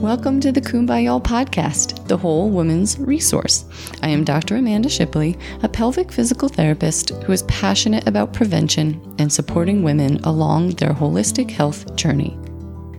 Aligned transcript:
Welcome 0.00 0.40
to 0.40 0.50
the 0.50 0.62
Kumbaya 0.62 1.22
podcast, 1.22 2.08
the 2.08 2.16
whole 2.16 2.48
woman's 2.48 2.98
resource. 2.98 3.66
I 4.02 4.08
am 4.08 4.24
Dr. 4.24 4.56
Amanda 4.56 4.88
Shipley, 4.88 5.36
a 5.62 5.68
pelvic 5.68 6.10
physical 6.10 6.48
therapist 6.48 7.10
who 7.24 7.32
is 7.32 7.42
passionate 7.42 8.08
about 8.08 8.32
prevention 8.32 9.14
and 9.18 9.30
supporting 9.30 9.82
women 9.82 10.16
along 10.24 10.70
their 10.70 10.94
holistic 10.94 11.50
health 11.50 11.94
journey. 11.96 12.34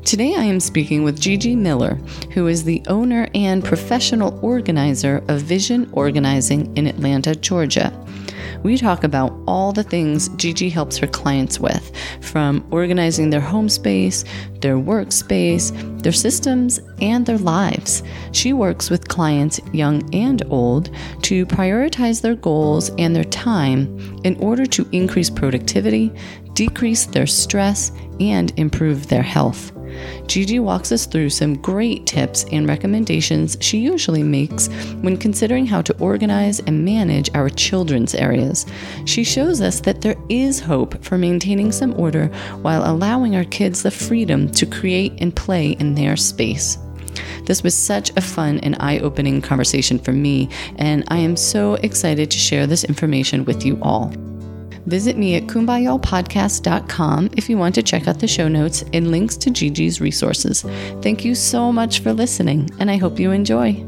Today 0.05 0.35
I 0.35 0.43
am 0.43 0.59
speaking 0.59 1.03
with 1.03 1.19
Gigi 1.19 1.55
Miller, 1.55 1.95
who 2.33 2.45
is 2.45 2.63
the 2.63 2.83
owner 2.87 3.27
and 3.33 3.65
professional 3.65 4.39
organizer 4.43 5.23
of 5.27 5.41
Vision 5.41 5.89
Organizing 5.93 6.77
in 6.77 6.85
Atlanta, 6.85 7.33
Georgia. 7.33 7.91
We 8.63 8.77
talk 8.77 9.03
about 9.03 9.33
all 9.47 9.71
the 9.71 9.83
things 9.83 10.29
Gigi 10.29 10.69
helps 10.69 10.97
her 10.97 11.07
clients 11.07 11.59
with, 11.59 11.91
from 12.21 12.63
organizing 12.69 13.31
their 13.31 13.41
home 13.41 13.69
space, 13.69 14.23
their 14.59 14.75
workspace, 14.75 15.90
their 16.01 16.11
systems, 16.11 16.79
and 16.99 17.25
their 17.25 17.37
lives. 17.37 18.03
She 18.31 18.53
works 18.53 18.89
with 18.89 19.07
clients, 19.07 19.59
young 19.71 20.13
and 20.13 20.43
old, 20.49 20.89
to 21.23 21.45
prioritize 21.45 22.21
their 22.21 22.35
goals 22.35 22.89
and 22.97 23.15
their 23.15 23.23
time 23.25 23.97
in 24.23 24.37
order 24.37 24.65
to 24.65 24.87
increase 24.91 25.29
productivity, 25.29 26.11
decrease 26.53 27.05
their 27.05 27.27
stress, 27.27 27.91
and 28.19 28.51
improve 28.57 29.07
their 29.07 29.23
health. 29.23 29.71
Gigi 30.27 30.59
walks 30.59 30.91
us 30.91 31.05
through 31.05 31.29
some 31.29 31.55
great 31.55 32.05
tips 32.05 32.45
and 32.51 32.67
recommendations 32.67 33.57
she 33.59 33.79
usually 33.79 34.23
makes 34.23 34.67
when 35.01 35.17
considering 35.17 35.65
how 35.65 35.81
to 35.81 35.97
organize 35.99 36.59
and 36.61 36.85
manage 36.85 37.29
our 37.33 37.49
children's 37.49 38.15
areas. 38.15 38.65
She 39.05 39.23
shows 39.23 39.61
us 39.61 39.79
that 39.81 40.01
there 40.01 40.17
is 40.29 40.59
hope 40.59 41.03
for 41.03 41.17
maintaining 41.17 41.71
some 41.71 41.99
order 41.99 42.27
while 42.61 42.89
allowing 42.89 43.35
our 43.35 43.45
kids 43.45 43.83
the 43.83 43.91
freedom 43.91 44.49
to 44.51 44.65
create 44.65 45.13
and 45.19 45.35
play 45.35 45.71
in 45.71 45.95
their 45.95 46.15
space. 46.15 46.77
This 47.45 47.63
was 47.63 47.75
such 47.75 48.15
a 48.15 48.21
fun 48.21 48.59
and 48.59 48.77
eye 48.79 48.99
opening 48.99 49.41
conversation 49.41 49.99
for 49.99 50.13
me, 50.13 50.49
and 50.77 51.03
I 51.09 51.17
am 51.17 51.35
so 51.35 51.75
excited 51.75 52.31
to 52.31 52.37
share 52.37 52.67
this 52.67 52.83
information 52.83 53.45
with 53.45 53.65
you 53.65 53.79
all. 53.81 54.13
Visit 54.85 55.17
me 55.17 55.35
at 55.35 55.43
kumbayalpodcast.com 55.43 57.29
if 57.37 57.49
you 57.49 57.57
want 57.57 57.75
to 57.75 57.83
check 57.83 58.07
out 58.07 58.19
the 58.19 58.27
show 58.27 58.47
notes 58.47 58.83
and 58.93 59.11
links 59.11 59.37
to 59.37 59.49
Gigi's 59.49 60.01
resources. 60.01 60.63
Thank 61.01 61.23
you 61.23 61.35
so 61.35 61.71
much 61.71 61.99
for 61.99 62.13
listening, 62.13 62.69
and 62.79 62.89
I 62.89 62.97
hope 62.97 63.19
you 63.19 63.31
enjoy. 63.31 63.85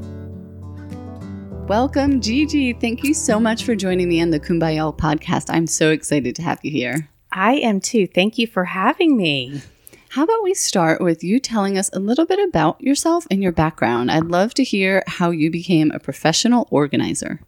Welcome, 1.68 2.20
Gigi. 2.20 2.74
Thank 2.74 3.04
you 3.04 3.14
so 3.14 3.40
much 3.40 3.64
for 3.64 3.74
joining 3.74 4.10
me 4.10 4.22
on 4.22 4.32
the 4.32 4.40
Kumbayal 4.40 4.98
podcast. 4.98 5.46
I'm 5.50 5.66
so 5.66 5.92
excited 5.92 6.36
to 6.36 6.42
have 6.42 6.60
you 6.62 6.72
here. 6.72 7.10
I 7.32 7.54
am 7.54 7.80
too. 7.80 8.06
Thank 8.06 8.38
you 8.38 8.48
for 8.48 8.66
having 8.66 9.18
me. 9.18 9.62
How 10.10 10.24
about 10.24 10.44
we 10.44 10.54
start 10.54 11.02
with 11.02 11.24
you 11.24 11.40
telling 11.40 11.76
us 11.76 11.90
a 11.92 12.00
little 12.00 12.28
bit 12.28 12.38
about 12.38 12.80
yourself 12.80 13.26
and 13.32 13.42
your 13.42 13.52
background? 13.52 14.12
I'd 14.12 14.26
love 14.26 14.54
to 14.56 14.64
hear 14.64 15.04
how 15.08 15.32
you 15.32 15.50
became 15.50 15.90
a 15.90 16.00
professional 16.00 16.68
organizer. 16.70 17.40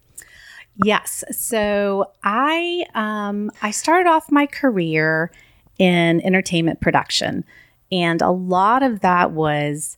Yes. 0.84 1.24
So 1.30 2.12
I 2.22 2.84
um, 2.94 3.50
I 3.62 3.70
started 3.70 4.08
off 4.08 4.30
my 4.30 4.46
career 4.46 5.30
in 5.78 6.20
entertainment 6.22 6.80
production, 6.80 7.44
and 7.90 8.20
a 8.20 8.30
lot 8.30 8.82
of 8.82 9.00
that 9.00 9.30
was 9.30 9.96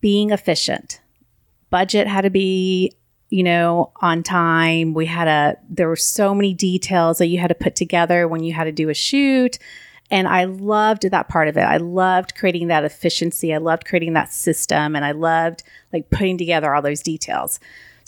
being 0.00 0.30
efficient. 0.30 1.00
Budget 1.70 2.06
had 2.06 2.22
to 2.22 2.30
be, 2.30 2.92
you 3.30 3.42
know, 3.42 3.92
on 4.00 4.22
time. 4.22 4.94
We 4.94 5.06
had 5.06 5.28
a 5.28 5.56
there 5.68 5.88
were 5.88 5.96
so 5.96 6.34
many 6.34 6.52
details 6.52 7.18
that 7.18 7.26
you 7.26 7.38
had 7.38 7.48
to 7.48 7.54
put 7.54 7.76
together 7.76 8.26
when 8.26 8.42
you 8.42 8.52
had 8.52 8.64
to 8.64 8.72
do 8.72 8.88
a 8.88 8.94
shoot. 8.94 9.58
And 10.10 10.28
I 10.28 10.44
loved 10.44 11.10
that 11.10 11.28
part 11.28 11.48
of 11.48 11.56
it. 11.56 11.62
I 11.62 11.78
loved 11.78 12.36
creating 12.36 12.68
that 12.68 12.84
efficiency. 12.84 13.52
I 13.52 13.58
loved 13.58 13.84
creating 13.84 14.12
that 14.12 14.32
system 14.32 14.94
and 14.94 15.04
I 15.04 15.10
loved 15.10 15.64
like 15.92 16.10
putting 16.10 16.38
together 16.38 16.72
all 16.72 16.82
those 16.82 17.02
details. 17.02 17.58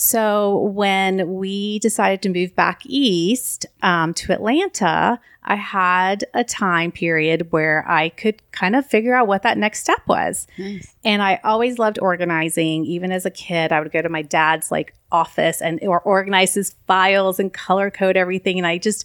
So 0.01 0.59
when 0.59 1.35
we 1.35 1.81
decided 1.81 2.23
to 2.23 2.29
move 2.29 2.55
back 2.55 2.83
east 2.87 3.67
um, 3.83 4.15
to 4.15 4.33
Atlanta, 4.33 5.19
I 5.43 5.57
had 5.57 6.25
a 6.35 6.45
time 6.45 6.93
period 6.93 7.51
where 7.51 7.85
I 7.91 8.11
could 8.11 8.41
kind 8.53 8.77
of 8.77 8.87
figure 8.87 9.13
out 9.13 9.27
what 9.27 9.43
that 9.43 9.59
next 9.59 9.81
step 9.81 10.01
was. 10.07 10.47
Nice. 10.57 10.95
And 11.05 11.21
I 11.21 11.41
always 11.43 11.81
loved 11.81 11.99
organizing. 12.01 12.85
Even 12.85 13.11
as 13.11 13.27
a 13.27 13.31
kid, 13.31 13.73
I 13.73 13.81
would 13.81 13.91
go 13.91 14.01
to 14.01 14.09
my 14.09 14.23
dad's 14.23 14.71
like 14.71 14.95
office 15.11 15.61
and 15.61 15.81
or 15.83 15.99
organize 16.01 16.55
his 16.55 16.77
files 16.87 17.41
and 17.41 17.53
color 17.53 17.91
code 17.91 18.17
everything. 18.17 18.57
And 18.57 18.69
I 18.69 18.79
just, 18.79 19.05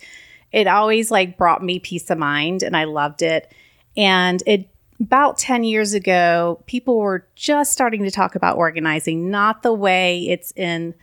it 0.51 0.67
always 0.67 1.09
like 1.09 1.39
brought 1.39 1.63
me 1.63 1.79
peace 1.79 2.11
of 2.11 2.19
mind 2.19 2.61
and 2.61 2.77
I 2.77 2.83
loved 2.83 3.23
it. 3.23 3.51
And 3.97 4.43
it 4.45 4.69
about 5.03 5.37
10 5.37 5.65
years 5.65 5.93
ago, 5.93 6.61
people 6.65 6.97
were 6.97 7.27
just 7.35 7.73
starting 7.73 8.03
to 8.03 8.11
talk 8.11 8.35
about 8.35 8.55
organizing, 8.55 9.29
not 9.29 9.61
the 9.61 9.73
way 9.73 10.27
it's 10.29 10.53
in 10.55 10.95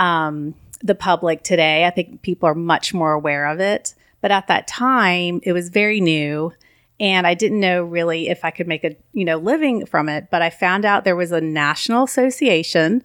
um, 0.00 0.54
the 0.82 0.96
public 0.96 1.44
today. 1.44 1.84
I 1.84 1.90
think 1.90 2.22
people 2.22 2.48
are 2.48 2.56
much 2.56 2.92
more 2.92 3.12
aware 3.12 3.46
of 3.46 3.60
it. 3.60 3.94
But 4.20 4.32
at 4.32 4.48
that 4.48 4.66
time, 4.66 5.40
it 5.44 5.52
was 5.52 5.68
very 5.68 6.00
new. 6.00 6.52
And 6.98 7.24
I 7.24 7.34
didn't 7.34 7.60
know 7.60 7.84
really 7.84 8.28
if 8.28 8.44
I 8.44 8.50
could 8.50 8.66
make 8.66 8.82
a 8.82 8.96
you 9.12 9.24
know 9.24 9.36
living 9.36 9.86
from 9.86 10.08
it. 10.08 10.26
But 10.30 10.42
I 10.42 10.50
found 10.50 10.84
out 10.84 11.04
there 11.04 11.14
was 11.14 11.30
a 11.30 11.40
national 11.40 12.04
association 12.04 13.04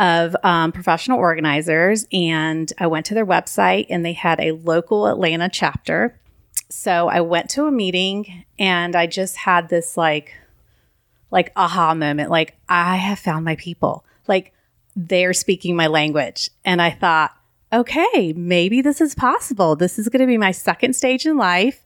of 0.00 0.34
um, 0.42 0.72
professional 0.72 1.18
organizers, 1.18 2.06
and 2.10 2.72
I 2.78 2.86
went 2.86 3.06
to 3.06 3.14
their 3.14 3.26
website, 3.26 3.86
and 3.90 4.04
they 4.04 4.14
had 4.14 4.40
a 4.40 4.52
local 4.52 5.06
Atlanta 5.06 5.50
chapter 5.50 6.18
so 6.70 7.08
I 7.08 7.20
went 7.20 7.50
to 7.50 7.66
a 7.66 7.70
meeting 7.70 8.44
and 8.58 8.94
I 8.96 9.06
just 9.06 9.36
had 9.36 9.68
this 9.68 9.96
like 9.96 10.34
like 11.30 11.52
aha 11.54 11.94
moment 11.94 12.30
like 12.30 12.56
I 12.68 12.96
have 12.96 13.18
found 13.18 13.44
my 13.44 13.56
people. 13.56 14.04
Like 14.26 14.52
they're 14.96 15.32
speaking 15.32 15.76
my 15.76 15.86
language. 15.86 16.50
And 16.64 16.80
I 16.80 16.90
thought, 16.90 17.36
okay, 17.72 18.32
maybe 18.36 18.82
this 18.82 19.00
is 19.00 19.14
possible. 19.14 19.76
This 19.76 19.98
is 19.98 20.08
going 20.08 20.20
to 20.20 20.26
be 20.26 20.38
my 20.38 20.50
second 20.50 20.94
stage 20.94 21.26
in 21.26 21.36
life 21.36 21.84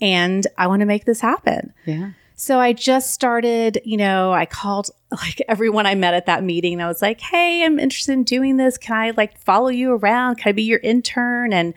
and 0.00 0.46
I 0.56 0.66
want 0.66 0.80
to 0.80 0.86
make 0.86 1.04
this 1.04 1.20
happen. 1.20 1.72
Yeah. 1.84 2.12
So 2.34 2.60
I 2.60 2.72
just 2.72 3.12
started, 3.12 3.80
you 3.84 3.96
know, 3.96 4.32
I 4.32 4.46
called 4.46 4.90
like 5.10 5.42
everyone 5.48 5.86
I 5.86 5.96
met 5.96 6.14
at 6.14 6.26
that 6.26 6.44
meeting. 6.44 6.80
I 6.80 6.86
was 6.86 7.02
like, 7.02 7.20
"Hey, 7.20 7.64
I'm 7.64 7.78
interested 7.78 8.12
in 8.12 8.22
doing 8.22 8.58
this. 8.58 8.78
Can 8.78 8.96
I 8.96 9.10
like 9.16 9.38
follow 9.38 9.68
you 9.68 9.92
around? 9.92 10.36
Can 10.36 10.50
I 10.50 10.52
be 10.52 10.62
your 10.62 10.78
intern?" 10.78 11.52
And 11.52 11.74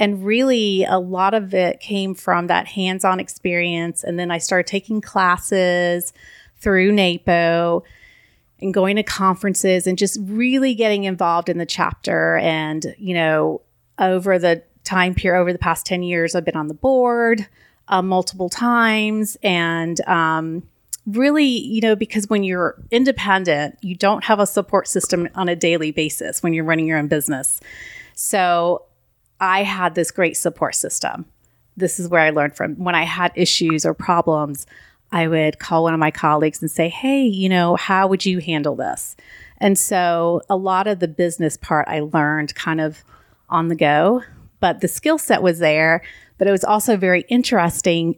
and 0.00 0.24
really, 0.24 0.84
a 0.84 0.98
lot 0.98 1.34
of 1.34 1.52
it 1.52 1.78
came 1.78 2.14
from 2.14 2.46
that 2.46 2.66
hands 2.66 3.04
on 3.04 3.20
experience. 3.20 4.02
And 4.02 4.18
then 4.18 4.30
I 4.30 4.38
started 4.38 4.66
taking 4.66 5.02
classes 5.02 6.14
through 6.56 6.92
NAPO 6.92 7.82
and 8.62 8.72
going 8.72 8.96
to 8.96 9.02
conferences 9.02 9.86
and 9.86 9.98
just 9.98 10.18
really 10.22 10.74
getting 10.74 11.04
involved 11.04 11.50
in 11.50 11.58
the 11.58 11.66
chapter. 11.66 12.38
And, 12.38 12.94
you 12.96 13.12
know, 13.12 13.60
over 13.98 14.38
the 14.38 14.62
time 14.84 15.14
period, 15.14 15.38
over 15.38 15.52
the 15.52 15.58
past 15.58 15.84
10 15.84 16.02
years, 16.02 16.34
I've 16.34 16.46
been 16.46 16.56
on 16.56 16.68
the 16.68 16.74
board 16.74 17.46
uh, 17.88 18.00
multiple 18.00 18.48
times. 18.48 19.36
And, 19.42 20.00
um, 20.08 20.62
really, 21.06 21.44
you 21.44 21.82
know, 21.82 21.94
because 21.94 22.26
when 22.30 22.42
you're 22.42 22.82
independent, 22.90 23.76
you 23.82 23.94
don't 23.96 24.24
have 24.24 24.40
a 24.40 24.46
support 24.46 24.88
system 24.88 25.28
on 25.34 25.50
a 25.50 25.56
daily 25.56 25.90
basis 25.90 26.42
when 26.42 26.54
you're 26.54 26.64
running 26.64 26.86
your 26.86 26.96
own 26.96 27.08
business. 27.08 27.60
So 28.14 28.84
I 29.40 29.62
had 29.62 29.94
this 29.94 30.10
great 30.10 30.36
support 30.36 30.74
system. 30.74 31.24
This 31.76 31.98
is 31.98 32.08
where 32.08 32.20
I 32.20 32.30
learned 32.30 32.56
from. 32.56 32.74
When 32.76 32.94
I 32.94 33.04
had 33.04 33.32
issues 33.34 33.86
or 33.86 33.94
problems, 33.94 34.66
I 35.12 35.26
would 35.26 35.58
call 35.58 35.84
one 35.84 35.94
of 35.94 36.00
my 36.00 36.10
colleagues 36.10 36.60
and 36.60 36.70
say, 36.70 36.88
Hey, 36.88 37.22
you 37.22 37.48
know, 37.48 37.76
how 37.76 38.06
would 38.06 38.24
you 38.24 38.38
handle 38.38 38.76
this? 38.76 39.16
And 39.58 39.78
so 39.78 40.42
a 40.48 40.56
lot 40.56 40.86
of 40.86 41.00
the 41.00 41.08
business 41.08 41.56
part 41.56 41.88
I 41.88 42.00
learned 42.00 42.54
kind 42.54 42.80
of 42.80 43.02
on 43.48 43.68
the 43.68 43.74
go, 43.74 44.22
but 44.60 44.80
the 44.80 44.88
skill 44.88 45.18
set 45.18 45.42
was 45.42 45.58
there. 45.58 46.02
But 46.38 46.48
it 46.48 46.52
was 46.52 46.64
also 46.64 46.96
very 46.96 47.22
interesting 47.28 48.16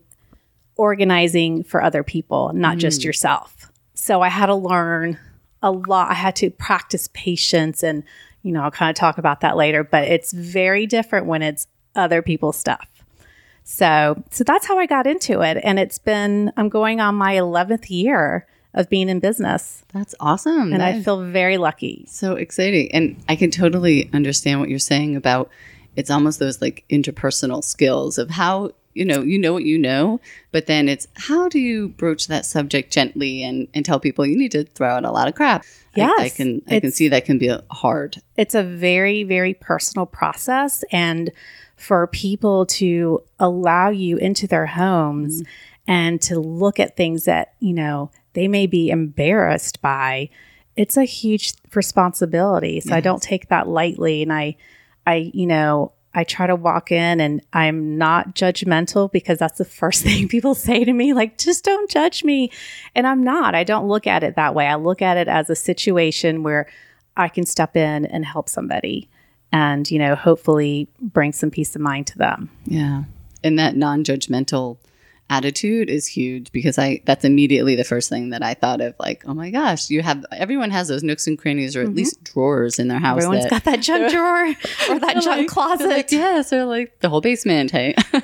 organizing 0.76 1.64
for 1.64 1.82
other 1.82 2.02
people, 2.02 2.52
not 2.54 2.76
mm. 2.76 2.80
just 2.80 3.04
yourself. 3.04 3.70
So 3.94 4.20
I 4.20 4.28
had 4.28 4.46
to 4.46 4.54
learn 4.54 5.18
a 5.62 5.70
lot. 5.70 6.10
I 6.10 6.14
had 6.14 6.36
to 6.36 6.50
practice 6.50 7.08
patience 7.12 7.82
and 7.82 8.04
you 8.42 8.52
know, 8.52 8.62
I'll 8.62 8.70
kind 8.70 8.90
of 8.90 8.96
talk 8.96 9.18
about 9.18 9.40
that 9.40 9.56
later, 9.56 9.84
but 9.84 10.04
it's 10.04 10.32
very 10.32 10.86
different 10.86 11.26
when 11.26 11.42
it's 11.42 11.66
other 11.94 12.22
people's 12.22 12.56
stuff. 12.56 12.88
So, 13.64 14.22
so 14.30 14.44
that's 14.44 14.66
how 14.66 14.78
I 14.78 14.86
got 14.86 15.06
into 15.06 15.40
it. 15.42 15.58
And 15.62 15.78
it's 15.78 15.98
been, 15.98 16.52
I'm 16.56 16.68
going 16.68 17.00
on 17.00 17.14
my 17.14 17.34
11th 17.34 17.90
year 17.90 18.46
of 18.74 18.88
being 18.88 19.08
in 19.08 19.20
business. 19.20 19.84
That's 19.92 20.14
awesome. 20.18 20.72
And 20.72 20.80
that 20.80 20.94
I 20.94 21.02
feel 21.02 21.22
very 21.22 21.58
lucky. 21.58 22.06
So 22.08 22.34
exciting. 22.34 22.90
And 22.92 23.22
I 23.28 23.36
can 23.36 23.50
totally 23.50 24.10
understand 24.12 24.60
what 24.60 24.68
you're 24.68 24.78
saying 24.78 25.16
about 25.16 25.50
it's 25.94 26.10
almost 26.10 26.38
those 26.38 26.60
like 26.62 26.84
interpersonal 26.90 27.62
skills 27.62 28.18
of 28.18 28.30
how 28.30 28.70
you 28.94 29.04
know 29.04 29.22
you 29.22 29.38
know 29.38 29.52
what 29.52 29.64
you 29.64 29.78
know 29.78 30.20
but 30.50 30.66
then 30.66 30.88
it's 30.88 31.06
how 31.16 31.48
do 31.48 31.58
you 31.58 31.88
broach 31.88 32.26
that 32.26 32.44
subject 32.44 32.92
gently 32.92 33.42
and 33.42 33.68
and 33.74 33.84
tell 33.84 34.00
people 34.00 34.26
you 34.26 34.36
need 34.36 34.52
to 34.52 34.64
throw 34.64 34.88
out 34.88 35.04
a 35.04 35.10
lot 35.10 35.28
of 35.28 35.34
crap 35.34 35.64
yes 35.94 36.12
i, 36.18 36.24
I 36.24 36.28
can 36.28 36.62
i 36.68 36.80
can 36.80 36.92
see 36.92 37.08
that 37.08 37.24
can 37.24 37.38
be 37.38 37.54
hard 37.70 38.20
it's 38.36 38.54
a 38.54 38.62
very 38.62 39.22
very 39.24 39.54
personal 39.54 40.06
process 40.06 40.84
and 40.92 41.30
for 41.76 42.06
people 42.06 42.66
to 42.66 43.22
allow 43.40 43.88
you 43.88 44.16
into 44.16 44.46
their 44.46 44.66
homes 44.66 45.42
mm-hmm. 45.42 45.90
and 45.90 46.22
to 46.22 46.38
look 46.38 46.78
at 46.78 46.96
things 46.96 47.24
that 47.24 47.54
you 47.60 47.72
know 47.72 48.10
they 48.34 48.48
may 48.48 48.66
be 48.66 48.90
embarrassed 48.90 49.80
by, 49.82 50.30
it's 50.76 50.96
a 50.96 51.04
huge 51.04 51.54
responsibility. 51.74 52.80
So 52.80 52.94
I 52.94 53.00
don't 53.00 53.22
take 53.22 53.48
that 53.48 53.68
lightly. 53.68 54.22
And 54.22 54.32
I, 54.32 54.56
I, 55.06 55.30
you 55.34 55.46
know, 55.46 55.92
I 56.14 56.24
try 56.24 56.46
to 56.46 56.56
walk 56.56 56.92
in 56.92 57.20
and 57.20 57.40
I'm 57.52 57.96
not 57.96 58.34
judgmental 58.34 59.10
because 59.10 59.38
that's 59.38 59.58
the 59.58 59.64
first 59.64 60.02
thing 60.04 60.28
people 60.28 60.54
say 60.54 60.84
to 60.84 60.92
me, 60.92 61.14
like, 61.14 61.38
just 61.38 61.64
don't 61.64 61.90
judge 61.90 62.24
me. 62.24 62.50
And 62.94 63.06
I'm 63.06 63.22
not. 63.22 63.54
I 63.54 63.64
don't 63.64 63.88
look 63.88 64.06
at 64.06 64.22
it 64.22 64.36
that 64.36 64.54
way. 64.54 64.66
I 64.66 64.74
look 64.74 65.02
at 65.02 65.16
it 65.16 65.28
as 65.28 65.48
a 65.50 65.56
situation 65.56 66.42
where 66.42 66.68
I 67.16 67.28
can 67.28 67.46
step 67.46 67.76
in 67.76 68.06
and 68.06 68.24
help 68.24 68.48
somebody 68.48 69.08
and, 69.52 69.90
you 69.90 69.98
know, 69.98 70.14
hopefully 70.14 70.88
bring 71.00 71.32
some 71.32 71.50
peace 71.50 71.74
of 71.76 71.82
mind 71.82 72.06
to 72.08 72.18
them. 72.18 72.50
Yeah. 72.64 73.04
And 73.44 73.58
that 73.58 73.76
non 73.76 74.04
judgmental 74.04 74.78
attitude 75.32 75.88
is 75.88 76.06
huge 76.06 76.52
because 76.52 76.78
I 76.78 77.00
that's 77.06 77.24
immediately 77.24 77.74
the 77.74 77.84
first 77.84 78.08
thing 78.08 78.30
that 78.30 78.42
I 78.42 78.54
thought 78.54 78.80
of 78.80 78.94
like, 78.98 79.24
oh 79.26 79.34
my 79.34 79.50
gosh, 79.50 79.88
you 79.88 80.02
have 80.02 80.24
everyone 80.32 80.70
has 80.70 80.88
those 80.88 81.02
nooks 81.02 81.26
and 81.26 81.38
crannies 81.38 81.74
or 81.74 81.82
at 81.82 81.94
least 81.94 82.22
drawers 82.22 82.78
in 82.78 82.88
their 82.88 82.98
house. 82.98 83.18
Everyone's 83.22 83.44
that, 83.44 83.50
got 83.50 83.64
that 83.64 83.80
junk 83.80 84.12
drawer 84.12 84.46
or 84.90 84.98
that 84.98 85.22
junk 85.22 85.26
like- 85.26 85.48
closet. 85.48 85.88
like, 85.88 86.12
yes, 86.12 86.52
or 86.52 86.64
like 86.66 87.00
the 87.00 87.08
whole 87.08 87.20
basement. 87.20 87.70
Hey. 87.70 87.94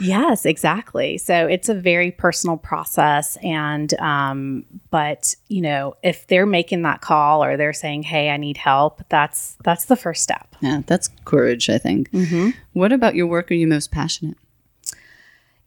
Yes, 0.00 0.46
exactly. 0.46 1.18
So 1.18 1.46
it's 1.46 1.68
a 1.68 1.74
very 1.74 2.10
personal 2.12 2.56
process. 2.56 3.36
And, 3.42 3.92
um, 4.00 4.64
but, 4.90 5.34
you 5.48 5.60
know, 5.60 5.96
if 6.02 6.26
they're 6.28 6.46
making 6.46 6.82
that 6.82 7.00
call 7.00 7.42
or 7.42 7.56
they're 7.56 7.72
saying, 7.72 8.04
Hey, 8.04 8.30
I 8.30 8.36
need 8.36 8.56
help, 8.56 9.02
that's, 9.08 9.56
that's 9.64 9.86
the 9.86 9.96
first 9.96 10.22
step. 10.22 10.54
yeah, 10.60 10.82
that's 10.86 11.10
courage, 11.24 11.68
I 11.68 11.78
think. 11.78 12.10
Mm-hmm. 12.12 12.50
What 12.74 12.92
about 12.92 13.14
your 13.16 13.26
work 13.26 13.50
are 13.50 13.54
you 13.54 13.66
most 13.66 13.90
passionate? 13.90 14.36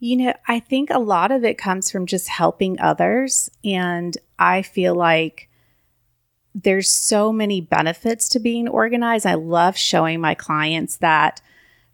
You 0.02 0.18
know, 0.18 0.34
I 0.48 0.60
think 0.60 0.90
a 0.90 0.98
lot 0.98 1.32
of 1.32 1.44
it 1.44 1.60
comes 1.60 1.92
from 1.92 2.08
just 2.08 2.28
helping 2.28 2.80
others. 2.80 3.52
And 3.64 4.18
I 4.40 4.64
feel 4.64 4.96
like 4.96 5.48
there's 6.56 6.90
so 6.90 7.32
many 7.32 7.62
benefits 7.62 8.28
to 8.30 8.40
being 8.40 8.68
organized. 8.68 9.28
I 9.28 9.36
love 9.36 9.78
showing 9.78 10.20
my 10.20 10.34
clients 10.34 10.98
that 10.98 11.40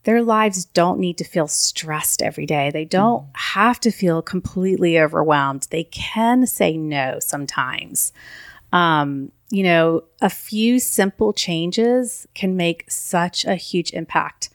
their 0.04 0.24
lives 0.24 0.64
don't 0.64 1.02
need 1.02 1.18
to 1.18 1.26
feel 1.26 1.50
stressed 1.50 2.22
every 2.22 2.46
day. 2.46 2.72
They 2.72 2.86
don't 2.86 3.26
have 3.34 3.78
to 3.82 3.92
feel 3.92 4.22
completely 4.22 4.98
overwhelmed. 4.98 5.68
They 5.70 5.84
can 5.84 6.48
say 6.48 6.78
no 6.78 7.18
sometimes. 7.20 8.14
Um, 8.72 9.34
you 9.50 9.64
know, 9.64 10.06
a 10.22 10.30
few 10.30 10.80
simple 10.80 11.34
changes 11.34 12.26
can 12.34 12.56
make 12.56 12.90
such 12.90 13.44
a 13.44 13.56
huge 13.56 13.92
impact 13.92 14.50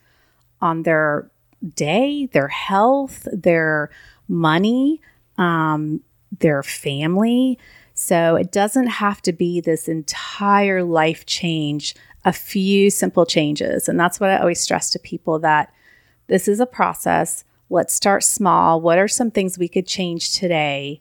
on 0.62 0.84
their 0.84 1.30
day, 1.74 2.26
their 2.32 2.48
health, 2.48 3.26
their 3.32 3.90
money, 4.28 5.00
um, 5.38 6.00
their 6.38 6.62
family. 6.62 7.58
So 7.94 8.36
it 8.36 8.50
doesn't 8.50 8.86
have 8.86 9.20
to 9.22 9.32
be 9.32 9.60
this 9.60 9.88
entire 9.88 10.82
life 10.82 11.26
change, 11.26 11.94
a 12.24 12.32
few 12.32 12.90
simple 12.90 13.26
changes. 13.26 13.88
And 13.88 13.98
that's 13.98 14.18
what 14.18 14.30
I 14.30 14.38
always 14.38 14.60
stress 14.60 14.90
to 14.90 14.98
people 14.98 15.38
that 15.40 15.72
this 16.28 16.48
is 16.48 16.60
a 16.60 16.66
process. 16.66 17.44
Let's 17.68 17.94
start 17.94 18.22
small. 18.24 18.80
What 18.80 18.98
are 18.98 19.08
some 19.08 19.30
things 19.30 19.58
we 19.58 19.68
could 19.68 19.86
change 19.86 20.32
today 20.32 21.00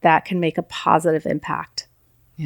that 0.00 0.24
can 0.24 0.40
make 0.40 0.58
a 0.58 0.62
positive 0.62 1.26
impact 1.26 1.88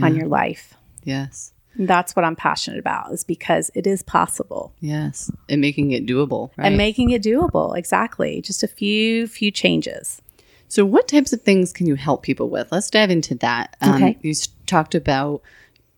on 0.02 0.14
your 0.16 0.28
life? 0.28 0.74
Yes. 1.04 1.52
And 1.80 1.88
that's 1.88 2.14
what 2.14 2.26
I'm 2.26 2.36
passionate 2.36 2.78
about 2.78 3.10
is 3.10 3.24
because 3.24 3.70
it 3.74 3.86
is 3.86 4.02
possible 4.02 4.74
Yes. 4.80 5.30
And 5.48 5.62
making 5.62 5.92
it 5.92 6.04
doable, 6.04 6.50
right? 6.58 6.66
and 6.66 6.76
making 6.76 7.08
it 7.10 7.22
doable. 7.22 7.74
Exactly. 7.76 8.42
Just 8.42 8.62
a 8.62 8.68
few 8.68 9.26
few 9.26 9.50
changes. 9.50 10.20
So, 10.68 10.84
what 10.84 11.08
types 11.08 11.32
of 11.32 11.40
things 11.40 11.72
can 11.72 11.86
you 11.86 11.94
help 11.94 12.22
people 12.22 12.50
with? 12.50 12.70
Let's 12.70 12.90
dive 12.90 13.10
into 13.10 13.34
that. 13.36 13.76
Um, 13.80 13.94
Okay. 13.94 14.18
You 14.20 14.34
talked 14.66 14.94
about, 14.94 15.40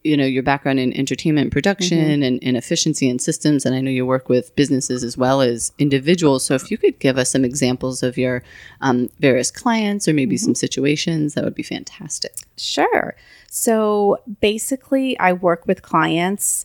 you 0.05 0.17
know, 0.17 0.25
your 0.25 0.44
background 0.44 0.79
in 0.79 0.93
entertainment 0.96 1.50
production 1.52 1.99
Mm-hmm. 1.99 2.23
and, 2.23 2.38
and 2.44 2.56
efficiency 2.56 3.11
and 3.11 3.20
systems, 3.20 3.67
and 3.67 3.75
I 3.75 3.81
know 3.81 3.90
you 3.90 4.06
work 4.06 4.29
with 4.29 4.55
businesses 4.56 5.02
as 5.02 5.19
well 5.19 5.40
as 5.43 5.73
individuals. 5.79 6.44
So, 6.44 6.55
if 6.55 6.70
you 6.70 6.79
could 6.79 6.99
give 7.00 7.19
us 7.19 7.31
some 7.32 7.44
examples 7.44 8.05
of 8.05 8.17
your 8.17 8.43
um, 8.81 9.08
various 9.19 9.50
clients 9.50 10.06
or 10.06 10.14
maybe 10.14 10.37
Mm-hmm. 10.37 10.44
some 10.44 10.55
situations, 10.55 11.34
that 11.34 11.43
would 11.44 11.56
be 11.56 11.64
fantastic. 11.64 12.32
Sure. 12.56 13.17
So 13.54 14.16
basically, 14.40 15.19
I 15.19 15.34
work 15.34 15.66
with 15.66 15.82
clients 15.82 16.64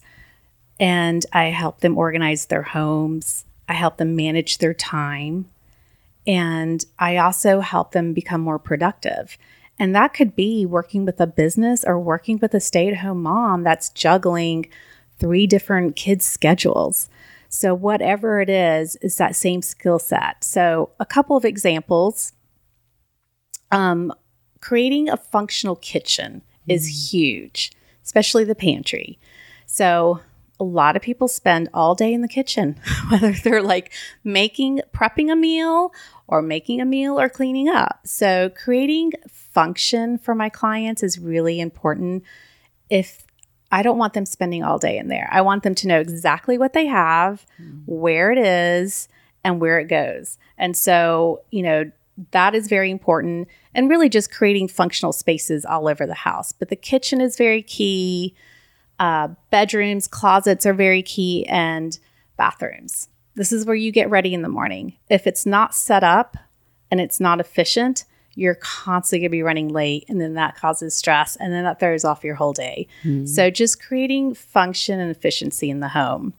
and 0.79 1.25
I 1.33 1.47
help 1.47 1.81
them 1.81 1.97
organize 1.97 2.45
their 2.45 2.61
homes. 2.61 3.43
I 3.67 3.73
help 3.73 3.97
them 3.97 4.15
manage 4.15 4.59
their 4.59 4.73
time. 4.73 5.49
And 6.25 6.85
I 6.97 7.17
also 7.17 7.59
help 7.59 7.91
them 7.91 8.13
become 8.13 8.39
more 8.39 8.57
productive. 8.57 9.37
And 9.77 9.93
that 9.97 10.13
could 10.13 10.33
be 10.33 10.65
working 10.65 11.03
with 11.03 11.19
a 11.19 11.27
business 11.27 11.83
or 11.83 11.99
working 11.99 12.39
with 12.41 12.53
a 12.53 12.61
stay 12.61 12.87
at 12.87 12.99
home 12.99 13.23
mom 13.23 13.63
that's 13.63 13.89
juggling 13.89 14.69
three 15.19 15.45
different 15.45 15.97
kids' 15.97 16.25
schedules. 16.25 17.09
So, 17.49 17.73
whatever 17.73 18.39
it 18.39 18.49
is, 18.49 18.95
is 19.01 19.17
that 19.17 19.35
same 19.35 19.61
skill 19.61 19.99
set. 19.99 20.41
So, 20.41 20.91
a 21.01 21.05
couple 21.05 21.35
of 21.35 21.43
examples. 21.43 22.31
Um, 23.73 24.13
creating 24.61 25.09
a 25.09 25.17
functional 25.17 25.75
kitchen 25.75 26.43
is 26.67 26.85
mm-hmm. 26.85 27.17
huge, 27.17 27.71
especially 28.03 28.43
the 28.43 28.55
pantry. 28.55 29.19
So, 29.65 30.21
a 30.59 30.63
lot 30.63 30.95
of 30.95 31.03
people 31.03 31.27
spend 31.27 31.69
all 31.71 31.93
day 31.93 32.11
in 32.11 32.21
the 32.21 32.27
kitchen, 32.27 32.79
whether 33.09 33.31
they're 33.31 33.61
like 33.61 33.91
making, 34.23 34.81
prepping 34.91 35.31
a 35.31 35.35
meal 35.35 35.93
or 36.27 36.41
making 36.41 36.81
a 36.81 36.85
meal 36.85 37.19
or 37.19 37.29
cleaning 37.29 37.69
up. 37.69 37.99
So, 38.05 38.49
creating 38.49 39.13
function 39.29 40.17
for 40.17 40.33
my 40.33 40.49
clients 40.49 41.03
is 41.03 41.19
really 41.19 41.59
important. 41.59 42.23
If 42.89 43.25
I 43.71 43.83
don't 43.83 43.97
want 43.97 44.13
them 44.13 44.25
spending 44.25 44.63
all 44.63 44.79
day 44.79 44.97
in 44.97 45.09
there, 45.09 45.27
I 45.31 45.41
want 45.41 45.63
them 45.63 45.75
to 45.75 45.87
know 45.87 45.99
exactly 45.99 46.57
what 46.57 46.73
they 46.73 46.85
have, 46.87 47.45
mm-hmm. 47.61 47.79
where 47.85 48.31
it 48.31 48.37
is, 48.37 49.09
and 49.43 49.61
where 49.61 49.79
it 49.79 49.85
goes. 49.85 50.37
And 50.57 50.75
so, 50.75 51.41
you 51.51 51.63
know, 51.63 51.91
that 52.31 52.55
is 52.55 52.67
very 52.67 52.91
important 52.91 53.47
and 53.77 53.91
really 53.91 54.09
just 54.09 54.31
creating 54.31 54.67
functional 54.67 55.13
spaces 55.13 55.63
all 55.63 55.87
over 55.87 56.07
the 56.07 56.15
house. 56.15 56.51
But 56.51 56.69
the 56.69 56.75
kitchen 56.75 57.21
is 57.21 57.37
very 57.37 57.61
key. 57.61 58.35
Uh, 58.99 59.29
bedrooms, 59.51 60.07
closets 60.07 60.65
are 60.65 60.73
very 60.73 61.03
key, 61.03 61.45
and 61.47 61.97
bathrooms. 62.35 63.07
This 63.35 63.51
is 63.51 63.67
where 63.67 63.75
you 63.75 63.91
get 63.91 64.09
ready 64.09 64.33
in 64.33 64.41
the 64.41 64.49
morning. 64.49 64.97
If 65.09 65.27
it's 65.27 65.45
not 65.45 65.75
set 65.75 66.03
up 66.03 66.35
and 66.89 66.99
it's 66.99 67.19
not 67.19 67.39
efficient, 67.39 68.05
you're 68.33 68.55
constantly 68.55 69.19
going 69.19 69.29
to 69.29 69.37
be 69.37 69.43
running 69.43 69.67
late, 69.69 70.05
and 70.09 70.19
then 70.19 70.33
that 70.33 70.55
causes 70.55 70.95
stress, 70.95 71.35
and 71.35 71.53
then 71.53 71.63
that 71.63 71.79
throws 71.79 72.03
off 72.03 72.23
your 72.23 72.35
whole 72.35 72.53
day. 72.53 72.87
So, 73.27 73.51
just 73.51 73.81
creating 73.81 74.33
function 74.33 74.99
and 74.99 75.11
efficiency 75.11 75.69
in 75.69 75.81
the 75.81 75.89
home. 75.89 76.33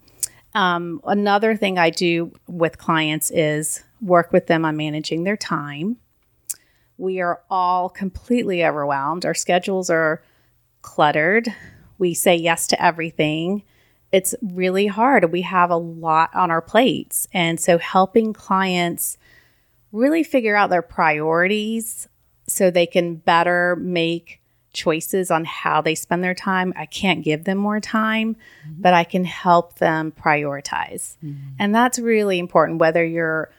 Um, 0.54 1.00
another 1.04 1.54
thing 1.54 1.78
I 1.78 1.90
do 1.90 2.32
with 2.48 2.78
clients 2.78 3.30
is 3.30 3.84
work 4.00 4.32
with 4.32 4.48
them 4.48 4.64
on 4.64 4.76
managing 4.76 5.22
their 5.22 5.36
time. 5.36 5.98
We 6.98 7.20
are 7.20 7.40
all 7.48 7.88
completely 7.88 8.64
overwhelmed. 8.64 9.24
Our 9.24 9.34
schedules 9.34 9.88
are 9.88 10.22
cluttered. 10.82 11.48
We 11.96 12.12
say 12.12 12.36
yes 12.36 12.66
to 12.68 12.82
everything. 12.82 13.62
It's 14.12 14.34
really 14.42 14.86
hard. 14.86 15.32
We 15.32 15.42
have 15.42 15.70
a 15.70 15.76
lot 15.76 16.34
on 16.34 16.50
our 16.50 16.62
plates. 16.62 17.28
And 17.32 17.60
so, 17.60 17.78
helping 17.78 18.32
clients 18.32 19.16
really 19.92 20.22
figure 20.22 20.56
out 20.56 20.70
their 20.70 20.82
priorities 20.82 22.08
so 22.46 22.70
they 22.70 22.86
can 22.86 23.16
better 23.16 23.76
make 23.76 24.40
choices 24.72 25.30
on 25.30 25.44
how 25.44 25.80
they 25.80 25.94
spend 25.94 26.22
their 26.22 26.34
time. 26.34 26.72
I 26.76 26.86
can't 26.86 27.24
give 27.24 27.44
them 27.44 27.58
more 27.58 27.80
time, 27.80 28.34
mm-hmm. 28.34 28.82
but 28.82 28.94
I 28.94 29.04
can 29.04 29.24
help 29.24 29.78
them 29.78 30.12
prioritize. 30.12 31.16
Mm-hmm. 31.22 31.54
And 31.58 31.74
that's 31.74 31.98
really 31.98 32.38
important, 32.38 32.78
whether 32.78 33.04
you're 33.04 33.50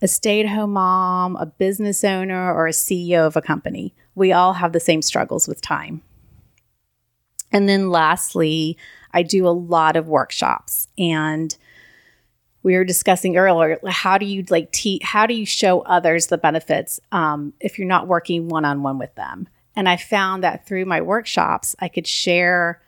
a 0.00 0.08
stay 0.08 0.40
at 0.40 0.48
home 0.48 0.74
mom, 0.74 1.36
a 1.36 1.46
business 1.46 2.04
owner, 2.04 2.52
or 2.52 2.66
a 2.66 2.72
CEO 2.72 3.26
of 3.26 3.36
a 3.36 3.42
company. 3.42 3.94
We 4.14 4.32
all 4.32 4.54
have 4.54 4.72
the 4.72 4.80
same 4.80 5.02
struggles 5.02 5.48
with 5.48 5.60
time. 5.60 6.02
And 7.52 7.68
then 7.68 7.90
lastly, 7.90 8.76
I 9.12 9.22
do 9.22 9.46
a 9.46 9.50
lot 9.50 9.96
of 9.96 10.06
workshops 10.06 10.88
and 10.98 11.56
we 12.62 12.74
were 12.76 12.84
discussing 12.84 13.36
earlier 13.36 13.78
how 13.86 14.18
do 14.18 14.26
you 14.26 14.44
like 14.50 14.70
te- 14.72 15.00
how 15.02 15.26
do 15.26 15.34
you 15.34 15.46
show 15.46 15.80
others 15.82 16.26
the 16.26 16.38
benefits 16.38 17.00
um, 17.12 17.52
if 17.60 17.78
you're 17.78 17.88
not 17.88 18.06
working 18.06 18.48
one-on-one 18.48 18.98
with 18.98 19.14
them 19.14 19.48
and 19.76 19.88
i 19.88 19.96
found 19.96 20.44
that 20.44 20.66
through 20.66 20.84
my 20.84 21.00
workshops 21.00 21.74
i 21.78 21.88
could 21.88 22.06
share 22.06 22.82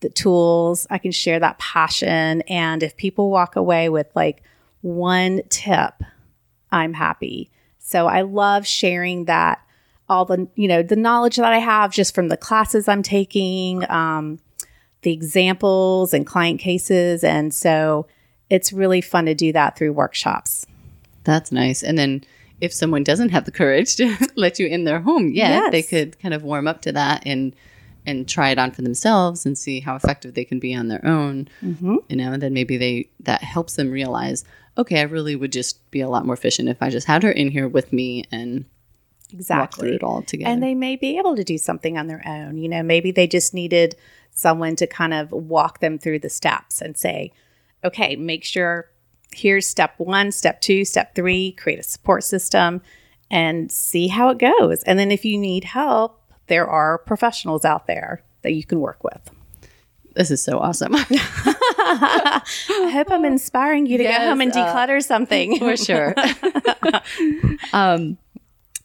the 0.00 0.10
tools 0.10 0.86
i 0.90 0.98
can 0.98 1.12
share 1.12 1.40
that 1.40 1.58
passion 1.58 2.42
and 2.42 2.82
if 2.82 2.96
people 2.96 3.30
walk 3.30 3.56
away 3.56 3.88
with 3.88 4.08
like 4.14 4.42
one 4.82 5.40
tip 5.48 5.94
i'm 6.72 6.94
happy 6.94 7.50
so 7.78 8.06
i 8.08 8.20
love 8.22 8.66
sharing 8.66 9.26
that 9.26 9.60
all 10.08 10.24
the 10.24 10.48
you 10.56 10.66
know 10.66 10.82
the 10.82 10.96
knowledge 10.96 11.36
that 11.36 11.52
i 11.52 11.58
have 11.58 11.92
just 11.92 12.14
from 12.14 12.28
the 12.28 12.36
classes 12.36 12.88
i'm 12.88 13.02
taking 13.02 13.88
um, 13.90 14.38
the 15.02 15.12
examples 15.12 16.12
and 16.14 16.26
client 16.26 16.58
cases 16.60 17.22
and 17.24 17.52
so 17.54 18.06
it's 18.50 18.72
really 18.72 19.00
fun 19.00 19.24
to 19.26 19.34
do 19.34 19.50
that 19.52 19.78
through 19.78 19.92
workshops. 19.94 20.66
That's 21.24 21.50
nice. 21.50 21.82
And 21.82 21.96
then 21.96 22.22
if 22.60 22.70
someone 22.70 23.02
doesn't 23.02 23.30
have 23.30 23.46
the 23.46 23.50
courage 23.50 23.96
to 23.96 24.14
let 24.36 24.58
you 24.58 24.66
in 24.66 24.84
their 24.84 25.00
home 25.00 25.28
yet, 25.32 25.48
Yes. 25.50 25.72
they 25.72 25.82
could 25.82 26.18
kind 26.20 26.34
of 26.34 26.42
warm 26.42 26.68
up 26.68 26.82
to 26.82 26.92
that 26.92 27.22
and 27.24 27.54
and 28.04 28.28
try 28.28 28.50
it 28.50 28.58
on 28.58 28.70
for 28.72 28.82
themselves 28.82 29.46
and 29.46 29.56
see 29.56 29.80
how 29.80 29.96
effective 29.96 30.34
they 30.34 30.44
can 30.44 30.58
be 30.58 30.74
on 30.74 30.88
their 30.88 31.04
own. 31.06 31.48
Mm-hmm. 31.64 31.96
You 32.10 32.16
know, 32.16 32.32
and 32.32 32.42
then 32.42 32.52
maybe 32.52 32.76
they 32.76 33.08
that 33.20 33.42
helps 33.42 33.76
them 33.76 33.90
realize, 33.90 34.44
okay, 34.78 35.00
I 35.00 35.04
really 35.04 35.36
would 35.36 35.52
just 35.52 35.90
be 35.90 36.00
a 36.00 36.08
lot 36.08 36.24
more 36.24 36.34
efficient 36.34 36.68
if 36.68 36.82
I 36.82 36.90
just 36.90 37.06
had 37.06 37.22
her 37.22 37.30
in 37.30 37.50
here 37.50 37.68
with 37.68 37.92
me 37.92 38.24
and 38.32 38.64
walk 38.64 38.66
through 39.30 39.38
Exactly. 39.38 39.94
it 39.94 40.02
all 40.02 40.22
together. 40.22 40.50
And 40.50 40.62
they 40.62 40.74
may 40.74 40.96
be 40.96 41.18
able 41.18 41.36
to 41.36 41.44
do 41.44 41.58
something 41.58 41.96
on 41.98 42.06
their 42.06 42.22
own. 42.26 42.58
You 42.58 42.68
know, 42.68 42.82
maybe 42.82 43.10
they 43.10 43.26
just 43.26 43.54
needed 43.54 43.96
someone 44.30 44.76
to 44.76 44.86
kind 44.86 45.14
of 45.14 45.30
walk 45.32 45.80
them 45.80 45.98
through 45.98 46.18
the 46.20 46.30
steps 46.30 46.80
and 46.80 46.96
say, 46.96 47.32
okay, 47.84 48.16
make 48.16 48.44
sure 48.44 48.88
here's 49.32 49.66
step 49.66 49.94
one, 49.98 50.32
step 50.32 50.60
two, 50.60 50.84
step 50.84 51.14
three, 51.14 51.52
create 51.52 51.78
a 51.78 51.82
support 51.82 52.24
system 52.24 52.80
and 53.30 53.70
see 53.72 54.08
how 54.08 54.28
it 54.28 54.38
goes. 54.38 54.82
And 54.84 54.98
then 54.98 55.10
if 55.10 55.24
you 55.24 55.38
need 55.38 55.64
help, 55.64 56.20
there 56.48 56.66
are 56.66 56.98
professionals 56.98 57.64
out 57.64 57.86
there 57.86 58.22
that 58.42 58.52
you 58.52 58.64
can 58.64 58.80
work 58.80 59.02
with. 59.02 59.30
This 60.14 60.30
is 60.30 60.42
so 60.42 60.58
awesome. 60.58 60.94
I 61.84 62.90
hope 62.92 63.10
I'm 63.10 63.24
inspiring 63.24 63.86
you 63.86 63.98
to 63.98 64.04
Yes, 64.04 64.18
go 64.18 64.28
home 64.28 64.40
and 64.40 64.52
uh, 64.52 64.54
declutter 64.56 65.02
something. 65.02 65.58
for 65.58 65.76
sure. 65.76 66.14
um, 67.72 68.18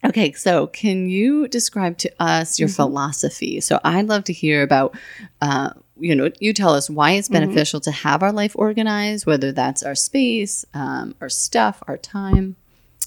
okay, 0.05 0.31
so 0.33 0.67
can 0.67 1.09
you 1.09 1.47
describe 1.47 1.97
to 1.99 2.11
us 2.19 2.59
your 2.59 2.69
philosophy? 2.69 3.61
So 3.61 3.79
I'd 3.83 4.07
love 4.07 4.23
to 4.25 4.33
hear 4.33 4.63
about, 4.63 4.97
uh, 5.41 5.71
you 5.99 6.15
know, 6.15 6.31
you 6.39 6.53
tell 6.53 6.73
us 6.73 6.89
why 6.89 7.11
it's 7.11 7.29
beneficial 7.29 7.79
to 7.81 7.91
have 7.91 8.23
our 8.23 8.31
life 8.31 8.53
organized, 8.55 9.25
whether 9.25 9.51
that's 9.51 9.83
our 9.83 9.95
space, 9.95 10.65
um, 10.73 11.15
our 11.21 11.29
stuff, 11.29 11.81
our 11.87 11.97
time. 11.97 12.55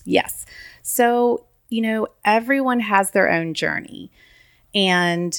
Yes. 0.04 0.46
So, 0.82 1.44
you 1.68 1.82
know, 1.82 2.08
everyone 2.24 2.80
has 2.80 3.12
their 3.12 3.30
own 3.30 3.54
journey. 3.54 4.10
And 4.74 5.38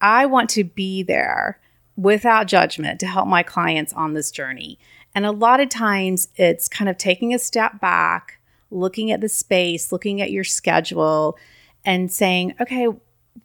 I 0.00 0.26
want 0.26 0.50
to 0.50 0.64
be 0.64 1.02
there 1.02 1.60
without 1.96 2.46
judgment 2.46 3.00
to 3.00 3.06
help 3.06 3.26
my 3.26 3.42
clients 3.42 3.92
on 3.92 4.14
this 4.14 4.30
journey. 4.30 4.78
And 5.14 5.26
a 5.26 5.32
lot 5.32 5.60
of 5.60 5.68
times 5.68 6.28
it's 6.36 6.68
kind 6.68 6.88
of 6.88 6.96
taking 6.96 7.34
a 7.34 7.38
step 7.38 7.80
back, 7.80 8.40
looking 8.70 9.10
at 9.10 9.20
the 9.20 9.28
space, 9.28 9.92
looking 9.92 10.20
at 10.20 10.30
your 10.30 10.44
schedule, 10.44 11.36
and 11.84 12.10
saying, 12.12 12.54
okay, 12.60 12.86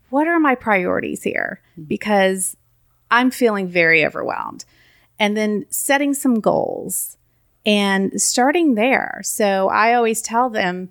what 0.09 0.27
are 0.27 0.39
my 0.39 0.55
priorities 0.55 1.23
here? 1.23 1.61
Mm-hmm. 1.71 1.83
Because 1.83 2.55
I'm 3.09 3.31
feeling 3.31 3.67
very 3.67 4.05
overwhelmed. 4.05 4.65
And 5.17 5.35
then 5.35 5.65
setting 5.69 6.13
some 6.13 6.39
goals 6.39 7.17
and 7.65 8.21
starting 8.21 8.75
there. 8.75 9.21
So 9.23 9.69
I 9.69 9.93
always 9.93 10.21
tell 10.21 10.49
them 10.49 10.89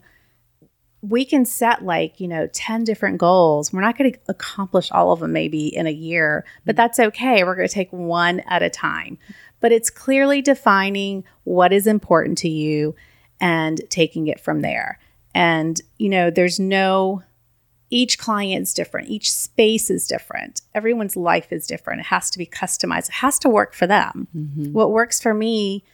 we 1.08 1.24
can 1.24 1.44
set 1.44 1.84
like, 1.84 2.18
you 2.18 2.26
know, 2.26 2.48
10 2.52 2.84
different 2.84 3.18
goals. 3.18 3.72
We're 3.72 3.82
not 3.82 3.98
going 3.98 4.12
to 4.12 4.18
accomplish 4.28 4.90
all 4.90 5.12
of 5.12 5.20
them 5.20 5.32
maybe 5.32 5.74
in 5.74 5.86
a 5.86 5.92
year, 5.92 6.44
but 6.64 6.76
that's 6.76 6.98
okay. 6.98 7.44
We're 7.44 7.56
going 7.56 7.68
to 7.68 7.74
take 7.74 7.92
one 7.92 8.40
at 8.40 8.62
a 8.62 8.70
time. 8.70 9.18
But 9.60 9.72
it's 9.72 9.90
clearly 9.90 10.40
defining 10.40 11.24
what 11.44 11.72
is 11.72 11.86
important 11.86 12.38
to 12.38 12.48
you 12.48 12.94
and 13.40 13.80
taking 13.90 14.28
it 14.28 14.40
from 14.40 14.62
there. 14.62 14.98
And, 15.34 15.80
you 15.98 16.08
know, 16.08 16.30
there's 16.30 16.58
no, 16.58 17.22
each 17.90 18.18
client's 18.18 18.72
different, 18.72 19.08
each 19.08 19.32
space 19.32 19.90
is 19.90 20.06
different, 20.06 20.62
everyone's 20.74 21.16
life 21.16 21.52
is 21.52 21.66
different. 21.66 22.00
It 22.00 22.06
has 22.06 22.30
to 22.30 22.38
be 22.38 22.46
customized, 22.46 23.08
it 23.08 23.16
has 23.16 23.38
to 23.40 23.48
work 23.48 23.74
for 23.74 23.86
them. 23.86 24.28
Mm-hmm. 24.34 24.72
What 24.72 24.92
works 24.92 25.20
for 25.20 25.34
me 25.34 25.84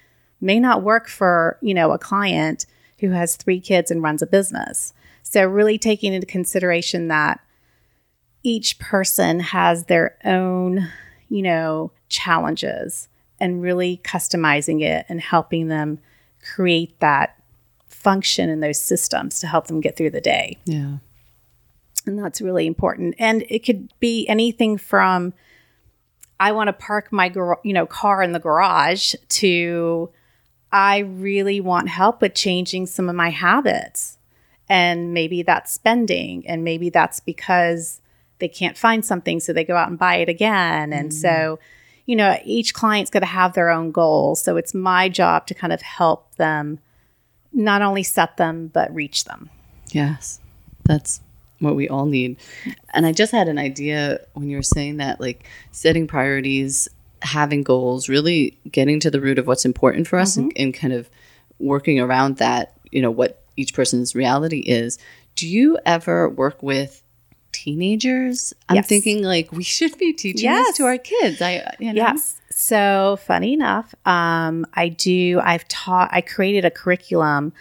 may 0.40 0.60
not 0.60 0.82
work 0.82 1.08
for, 1.08 1.58
you 1.60 1.74
know, 1.74 1.90
a 1.90 1.98
client 1.98 2.66
who 3.00 3.10
has 3.10 3.36
three 3.36 3.60
kids 3.60 3.90
and 3.90 4.02
runs 4.02 4.22
a 4.22 4.26
business. 4.26 4.92
So 5.30 5.46
really 5.46 5.78
taking 5.78 6.12
into 6.12 6.26
consideration 6.26 7.06
that 7.06 7.38
each 8.42 8.80
person 8.80 9.38
has 9.38 9.84
their 9.84 10.18
own, 10.24 10.88
you 11.28 11.42
know, 11.42 11.92
challenges 12.08 13.08
and 13.38 13.62
really 13.62 14.00
customizing 14.02 14.82
it 14.82 15.06
and 15.08 15.20
helping 15.20 15.68
them 15.68 16.00
create 16.42 16.98
that 16.98 17.40
function 17.86 18.50
in 18.50 18.58
those 18.58 18.82
systems 18.82 19.38
to 19.38 19.46
help 19.46 19.68
them 19.68 19.80
get 19.80 19.96
through 19.96 20.10
the 20.10 20.20
day. 20.20 20.58
Yeah. 20.64 20.96
And 22.06 22.18
that's 22.18 22.40
really 22.40 22.66
important. 22.66 23.14
And 23.16 23.44
it 23.48 23.60
could 23.60 23.88
be 24.00 24.26
anything 24.26 24.78
from 24.78 25.32
I 26.40 26.50
want 26.50 26.66
to 26.66 26.72
park 26.72 27.12
my 27.12 27.28
gar- 27.28 27.60
you 27.62 27.72
know 27.72 27.86
car 27.86 28.20
in 28.20 28.32
the 28.32 28.40
garage 28.40 29.14
to 29.28 30.10
I 30.72 30.98
really 30.98 31.60
want 31.60 31.88
help 31.88 32.20
with 32.20 32.34
changing 32.34 32.86
some 32.86 33.08
of 33.08 33.14
my 33.14 33.30
habits. 33.30 34.16
And 34.70 35.12
maybe 35.12 35.42
that's 35.42 35.72
spending 35.72 36.46
and 36.46 36.62
maybe 36.62 36.90
that's 36.90 37.18
because 37.18 38.00
they 38.38 38.48
can't 38.48 38.78
find 38.78 39.04
something 39.04 39.40
so 39.40 39.52
they 39.52 39.64
go 39.64 39.76
out 39.76 39.88
and 39.88 39.98
buy 39.98 40.16
it 40.16 40.28
again. 40.28 40.92
And 40.92 41.10
mm. 41.10 41.12
so, 41.12 41.58
you 42.06 42.14
know, 42.14 42.38
each 42.44 42.72
client's 42.72 43.10
going 43.10 43.22
to 43.22 43.26
have 43.26 43.52
their 43.52 43.68
own 43.68 43.90
goals. 43.90 44.40
So 44.40 44.56
it's 44.56 44.72
my 44.72 45.08
job 45.08 45.48
to 45.48 45.54
kind 45.54 45.72
of 45.72 45.82
help 45.82 46.36
them 46.36 46.78
not 47.52 47.82
only 47.82 48.04
set 48.04 48.36
them 48.36 48.68
but 48.68 48.94
reach 48.94 49.24
them. 49.24 49.50
Yes, 49.90 50.38
that's 50.84 51.20
what 51.58 51.74
we 51.74 51.88
all 51.88 52.06
need. 52.06 52.36
And 52.94 53.06
I 53.06 53.12
just 53.12 53.32
had 53.32 53.48
an 53.48 53.58
idea 53.58 54.20
when 54.34 54.48
you 54.48 54.56
were 54.56 54.62
saying 54.62 54.98
that, 54.98 55.20
like 55.20 55.48
setting 55.72 56.06
priorities, 56.06 56.88
having 57.22 57.64
goals, 57.64 58.08
really 58.08 58.56
getting 58.70 59.00
to 59.00 59.10
the 59.10 59.20
root 59.20 59.38
of 59.38 59.48
what's 59.48 59.64
important 59.64 60.06
for 60.06 60.18
us 60.18 60.36
mm-hmm. 60.36 60.44
and, 60.44 60.58
and 60.58 60.74
kind 60.74 60.92
of 60.92 61.10
working 61.58 61.98
around 61.98 62.36
that, 62.36 62.78
you 62.92 63.02
know, 63.02 63.10
what 63.10 63.39
each 63.56 63.74
person's 63.74 64.14
reality 64.14 64.60
is. 64.60 64.98
Do 65.36 65.46
you 65.48 65.78
ever 65.86 66.28
work 66.28 66.62
with 66.62 67.02
teenagers? 67.52 68.52
I'm 68.68 68.76
Yes. 68.76 68.86
thinking 68.88 69.22
like 69.22 69.52
we 69.52 69.62
should 69.62 69.96
be 69.98 70.12
teaching 70.12 70.44
Yes. 70.44 70.66
this 70.68 70.76
to 70.78 70.84
our 70.84 70.98
kids. 70.98 71.40
I, 71.42 71.74
you 71.78 71.92
know, 71.92 72.02
Yes. 72.02 72.36
So 72.52 73.18
funny 73.26 73.52
enough, 73.54 73.94
um, 74.04 74.66
I 74.74 74.88
do. 74.88 75.40
I've 75.42 75.66
taught. 75.68 76.10
I 76.12 76.20
created 76.20 76.64
a 76.64 76.70
curriculum, 76.70 77.52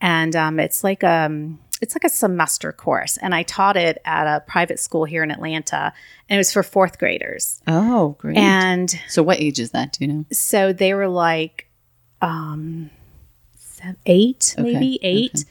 and 0.00 0.34
um, 0.34 0.58
it's 0.58 0.82
like 0.82 1.04
um, 1.04 1.60
it's 1.80 1.94
like 1.94 2.02
a 2.02 2.08
semester 2.08 2.72
course, 2.72 3.18
and 3.18 3.34
I 3.34 3.44
taught 3.44 3.76
it 3.76 3.98
at 4.04 4.26
a 4.26 4.40
private 4.40 4.80
school 4.80 5.04
here 5.04 5.22
in 5.22 5.30
Atlanta, 5.30 5.92
and 6.28 6.36
it 6.36 6.38
was 6.38 6.52
for 6.52 6.62
fourth 6.64 6.98
graders. 6.98 7.60
Oh, 7.68 8.16
great. 8.18 8.36
And 8.38 8.90
so, 9.08 9.22
what 9.22 9.38
age 9.38 9.60
is 9.60 9.70
that? 9.72 9.92
Do 9.92 10.06
you 10.06 10.12
know? 10.12 10.24
so 10.32 10.72
they 10.72 10.92
were 10.94 11.08
like, 11.08 11.68
um, 12.20 12.90
seven, 13.78 13.96
eight, 14.06 14.54
Okay, 14.58 14.72
maybe 14.72 14.98
eight, 15.02 15.44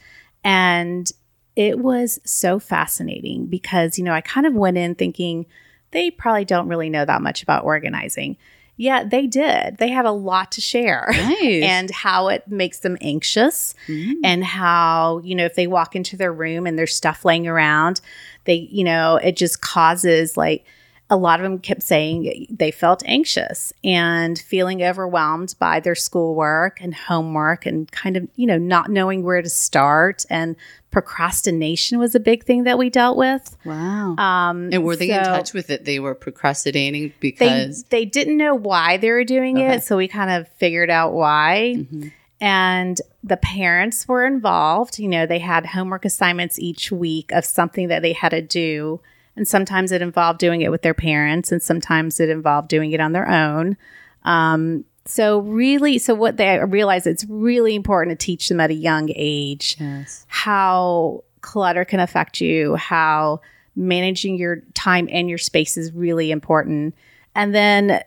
and 0.44 1.10
it 1.56 1.78
was 1.78 2.20
so 2.24 2.58
fascinating 2.58 3.46
because 3.46 3.98
you 3.98 4.04
know 4.04 4.12
I 4.12 4.20
kind 4.20 4.46
of 4.46 4.54
went 4.54 4.78
in 4.78 4.94
thinking 4.94 5.46
they 5.90 6.10
probably 6.10 6.44
don't 6.44 6.68
really 6.68 6.90
know 6.90 7.04
that 7.04 7.22
much 7.22 7.42
about 7.42 7.64
organizing. 7.64 8.36
Yeah, 8.80 9.02
they 9.02 9.26
did. 9.26 9.78
They 9.78 9.88
had 9.88 10.04
a 10.04 10.12
lot 10.12 10.52
to 10.52 10.60
share. 10.60 11.08
Nice. 11.18 11.62
and 11.62 11.90
how 11.90 12.28
it 12.28 12.46
makes 12.48 12.78
them 12.80 12.96
anxious 13.00 13.74
mm. 13.86 14.14
and 14.24 14.44
how 14.44 15.20
you 15.24 15.34
know 15.34 15.44
if 15.44 15.54
they 15.54 15.66
walk 15.66 15.94
into 15.94 16.16
their 16.16 16.32
room 16.32 16.66
and 16.66 16.78
there's 16.78 16.94
stuff 16.94 17.24
laying 17.24 17.46
around 17.46 18.00
they 18.44 18.54
you 18.54 18.82
know 18.82 19.16
it 19.16 19.36
just 19.36 19.60
causes 19.60 20.36
like 20.36 20.64
a 21.10 21.16
lot 21.16 21.40
of 21.40 21.44
them 21.44 21.58
kept 21.58 21.82
saying 21.82 22.46
they 22.50 22.70
felt 22.70 23.02
anxious 23.06 23.72
and 23.82 24.38
feeling 24.38 24.82
overwhelmed 24.82 25.54
by 25.58 25.80
their 25.80 25.94
schoolwork 25.94 26.80
and 26.82 26.94
homework 26.94 27.64
and 27.64 27.90
kind 27.92 28.16
of 28.16 28.28
you 28.36 28.46
know 28.46 28.58
not 28.58 28.90
knowing 28.90 29.22
where 29.22 29.40
to 29.40 29.48
start 29.48 30.26
and 30.28 30.54
procrastination 30.90 31.98
was 31.98 32.14
a 32.14 32.20
big 32.20 32.44
thing 32.44 32.64
that 32.64 32.78
we 32.78 32.90
dealt 32.90 33.16
with 33.16 33.56
wow. 33.64 34.14
um 34.16 34.70
and 34.72 34.84
were 34.84 34.96
they 34.96 35.10
in 35.10 35.24
touch 35.24 35.52
with 35.52 35.70
it? 35.70 35.84
They 35.84 35.98
were 35.98 36.14
procrastinating 36.14 37.12
because 37.20 37.84
they 37.84 38.04
didn't 38.04 38.36
know 38.36 38.54
why 38.54 38.96
they 38.98 39.10
were 39.10 39.24
doing 39.24 39.58
Okay. 39.58 39.76
it, 39.76 39.82
so 39.84 39.96
we 39.96 40.08
kind 40.08 40.30
of 40.30 40.48
figured 40.58 40.90
out 40.90 41.12
why. 41.12 41.76
Mhm. 41.78 42.12
And 42.40 43.00
the 43.24 43.36
parents 43.36 44.06
were 44.06 44.24
involved. 44.24 44.98
You 45.00 45.08
know, 45.08 45.26
they 45.26 45.40
had 45.40 45.66
homework 45.66 46.04
assignments 46.04 46.58
each 46.58 46.92
week 46.92 47.32
of 47.32 47.44
something 47.44 47.88
that 47.88 48.02
they 48.02 48.12
had 48.12 48.28
to 48.30 48.42
do. 48.42 49.00
And 49.38 49.46
sometimes 49.46 49.92
it 49.92 50.02
involved 50.02 50.40
doing 50.40 50.62
it 50.62 50.70
with 50.70 50.82
their 50.82 50.94
parents, 50.94 51.52
and 51.52 51.62
sometimes 51.62 52.18
it 52.18 52.28
involved 52.28 52.66
doing 52.68 52.90
it 52.90 52.98
on 52.98 53.12
their 53.12 53.30
own. 53.30 53.76
Um, 54.24 54.84
so, 55.04 55.38
really, 55.38 55.98
so 55.98 56.12
what 56.12 56.36
they 56.36 56.58
realize 56.58 57.06
it's 57.06 57.24
really 57.28 57.76
important 57.76 58.18
to 58.18 58.26
teach 58.26 58.48
them 58.48 58.58
at 58.58 58.70
a 58.70 58.74
young 58.74 59.10
age 59.14 59.76
yes. 59.78 60.26
how 60.26 61.22
clutter 61.40 61.84
can 61.84 62.00
affect 62.00 62.40
you, 62.40 62.74
how 62.74 63.40
managing 63.76 64.36
your 64.36 64.56
time 64.74 65.08
and 65.10 65.28
your 65.28 65.38
space 65.38 65.76
is 65.76 65.92
really 65.92 66.32
important. 66.32 66.96
And 67.36 67.54
then 67.54 68.02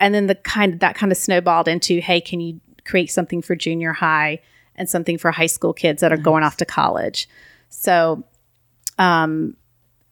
and 0.00 0.12
then 0.12 0.26
the 0.26 0.34
kind 0.34 0.74
of, 0.74 0.80
that 0.80 0.96
kind 0.96 1.12
of 1.12 1.16
snowballed 1.16 1.68
into, 1.68 2.00
hey, 2.00 2.20
can 2.20 2.40
you 2.40 2.60
create 2.84 3.08
something 3.12 3.40
for 3.40 3.54
junior 3.54 3.92
high 3.92 4.40
and 4.74 4.90
something 4.90 5.16
for 5.16 5.30
high 5.30 5.46
school 5.46 5.72
kids 5.72 6.00
that 6.00 6.12
are 6.12 6.16
going 6.16 6.42
off 6.42 6.56
to 6.56 6.64
college? 6.64 7.28
So 7.68 8.24
um 8.98 9.56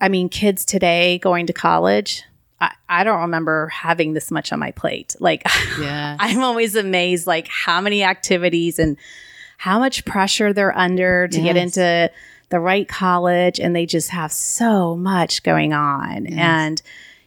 I 0.01 0.09
mean 0.09 0.29
kids 0.29 0.65
today 0.65 1.19
going 1.19 1.47
to 1.47 1.53
college, 1.53 2.25
I, 2.61 2.75
I 2.89 3.05
don't 3.05 3.21
remember 3.21 3.69
having 3.69 4.13
this 4.13 4.31
much 4.31 4.53
on 4.53 4.59
my 4.59 4.71
plate. 4.73 5.17
Like 5.21 5.43
Yeah. 5.81 6.17
I'm 6.19 6.43
always 6.43 6.77
amazed 6.77 7.27
like 7.27 7.49
how 7.49 7.81
many 7.81 8.03
activities 8.05 8.79
and 8.79 8.97
how 9.59 9.79
much 9.79 10.05
pressure 10.05 10.53
they're 10.53 10.77
under 10.77 11.29
to 11.29 11.41
get 11.41 11.57
into 11.57 12.11
the 12.49 12.61
right 12.61 12.89
college 12.89 13.61
and 13.61 13.75
they 13.75 13.87
just 13.87 14.11
have 14.11 14.33
so 14.33 14.97
much 14.97 15.43
going 15.43 15.73
on. 15.73 16.25
Yes. 16.25 16.35
And, 16.39 16.83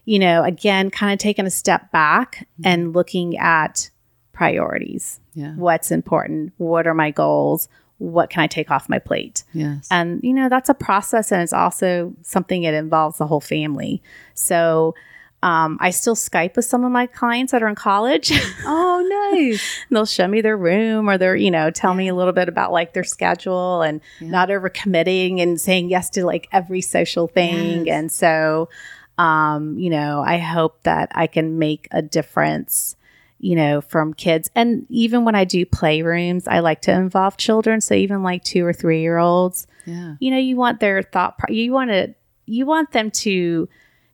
you 0.05 0.19
know, 0.19 0.43
again, 0.43 0.89
kind 0.89 1.13
of 1.13 1.19
taking 1.19 1.45
a 1.45 1.51
step 1.51 1.91
back 1.91 2.47
mm-hmm. 2.53 2.67
and 2.67 2.93
looking 2.93 3.37
at 3.37 3.89
priorities. 4.33 5.19
Yeah. 5.33 5.53
What's 5.55 5.91
important? 5.91 6.53
What 6.57 6.87
are 6.87 6.93
my 6.93 7.11
goals? 7.11 7.69
What 8.03 8.29
can 8.29 8.41
I 8.41 8.47
take 8.47 8.69
off 8.69 8.89
my 8.89 8.99
plate? 8.99 9.43
Yes. 9.53 9.87
And, 9.89 10.21
you 10.23 10.33
know, 10.33 10.49
that's 10.49 10.69
a 10.69 10.73
process 10.73 11.31
and 11.31 11.41
it's 11.41 11.53
also 11.53 12.13
something 12.21 12.63
that 12.63 12.73
involves 12.73 13.17
the 13.17 13.27
whole 13.27 13.39
family. 13.41 14.01
So, 14.33 14.93
um, 15.41 15.77
I 15.81 15.89
still 15.89 16.15
Skype 16.15 16.55
with 16.55 16.63
some 16.65 16.85
of 16.85 16.91
my 16.91 17.05
clients 17.05 17.51
that 17.51 17.61
are 17.61 17.67
in 17.67 17.75
college. 17.75 18.31
oh, 18.65 19.31
nice. 19.33 19.61
they'll 19.89 20.05
show 20.05 20.25
me 20.27 20.39
their 20.39 20.55
room 20.55 21.09
or 21.09 21.17
they're, 21.17 21.35
you 21.35 21.51
know, 21.51 21.69
tell 21.69 21.93
me 21.93 22.07
a 22.07 22.15
little 22.15 22.31
bit 22.33 22.47
about 22.47 22.71
like 22.71 22.93
their 22.93 23.03
schedule 23.03 23.81
and 23.81 23.99
Yeah. 24.21 24.29
not 24.29 24.49
overcommitting 24.49 25.41
and 25.41 25.59
saying 25.59 25.89
yes 25.89 26.09
to 26.11 26.25
like 26.25 26.47
every 26.53 26.79
social 26.81 27.27
thing. 27.27 27.85
Yes. 27.87 27.93
And 27.93 28.11
so, 28.11 28.69
um, 29.17 29.77
you 29.77 29.89
know, 29.89 30.23
I 30.25 30.37
hope 30.37 30.81
that 30.83 31.11
I 31.13 31.27
can 31.27 31.59
make 31.59 31.87
a 31.91 32.01
difference, 32.01 32.95
you 33.43 33.57
know, 33.57 33.81
from 33.81 34.13
kids. 34.13 34.49
And 34.55 34.85
even 34.89 35.25
when 35.25 35.35
I 35.35 35.43
do 35.43 35.65
playrooms, 35.65 36.47
I 36.47 36.59
like 36.59 36.79
to 36.83 36.91
involve 36.93 37.35
children. 37.35 37.81
So 37.81 37.93
even 37.93 38.23
like 38.23 38.41
two 38.45 38.65
or 38.65 38.71
three 38.71 39.01
year 39.01 39.17
olds, 39.17 39.67
Yeah. 39.85 40.15
you 40.21 40.31
know, 40.31 40.37
you 40.37 40.55
want 40.55 40.79
their 40.79 41.01
thought, 41.03 41.37
pro- 41.37 41.53
you 41.53 41.73
want 41.73 41.89
to, 41.91 42.15
you 42.45 42.65
want 42.65 42.91
them 42.93 43.11
to 43.11 43.67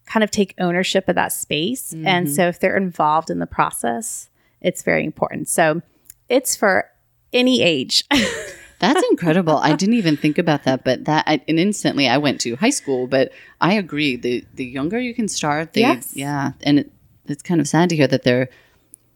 kind 0.07 0.23
of 0.23 0.31
take 0.31 0.55
ownership 0.57 1.07
of 1.07 1.13
that 1.13 1.31
space. 1.31 1.93
And 1.93 2.25
Mhm. 2.25 2.35
so 2.35 2.47
if 2.47 2.59
they're 2.59 2.75
involved 2.75 3.29
in 3.29 3.37
the 3.37 3.45
process, 3.45 4.29
it's 4.61 4.81
very 4.81 5.05
important. 5.05 5.47
So 5.47 5.83
it's 6.27 6.55
for 6.55 6.85
any 7.31 7.61
age. 7.61 8.05
That's 8.79 9.03
incredible. 9.11 9.57
I 9.57 9.75
didn't 9.75 9.95
even 9.95 10.17
think 10.17 10.39
about 10.39 10.63
that, 10.63 10.83
but 10.83 11.05
that 11.05 11.25
I, 11.27 11.41
and 11.47 11.59
instantly 11.59 12.07
I 12.07 12.17
went 12.17 12.41
to 12.41 12.55
high 12.55 12.69
school. 12.71 13.05
But 13.05 13.31
I 13.61 13.73
agree. 13.73 14.15
The 14.15 14.43
the 14.55 14.65
younger 14.65 14.99
you 14.99 15.13
can 15.13 15.27
start, 15.27 15.73
the 15.73 15.81
Yes. 15.81 16.13
yeah, 16.15 16.53
and 16.63 16.79
it, 16.79 16.91
it's 17.27 17.43
kind 17.43 17.61
of 17.61 17.67
sad 17.67 17.89
to 17.89 17.95
hear 17.95 18.07
that 18.07 18.23
they're 18.23 18.49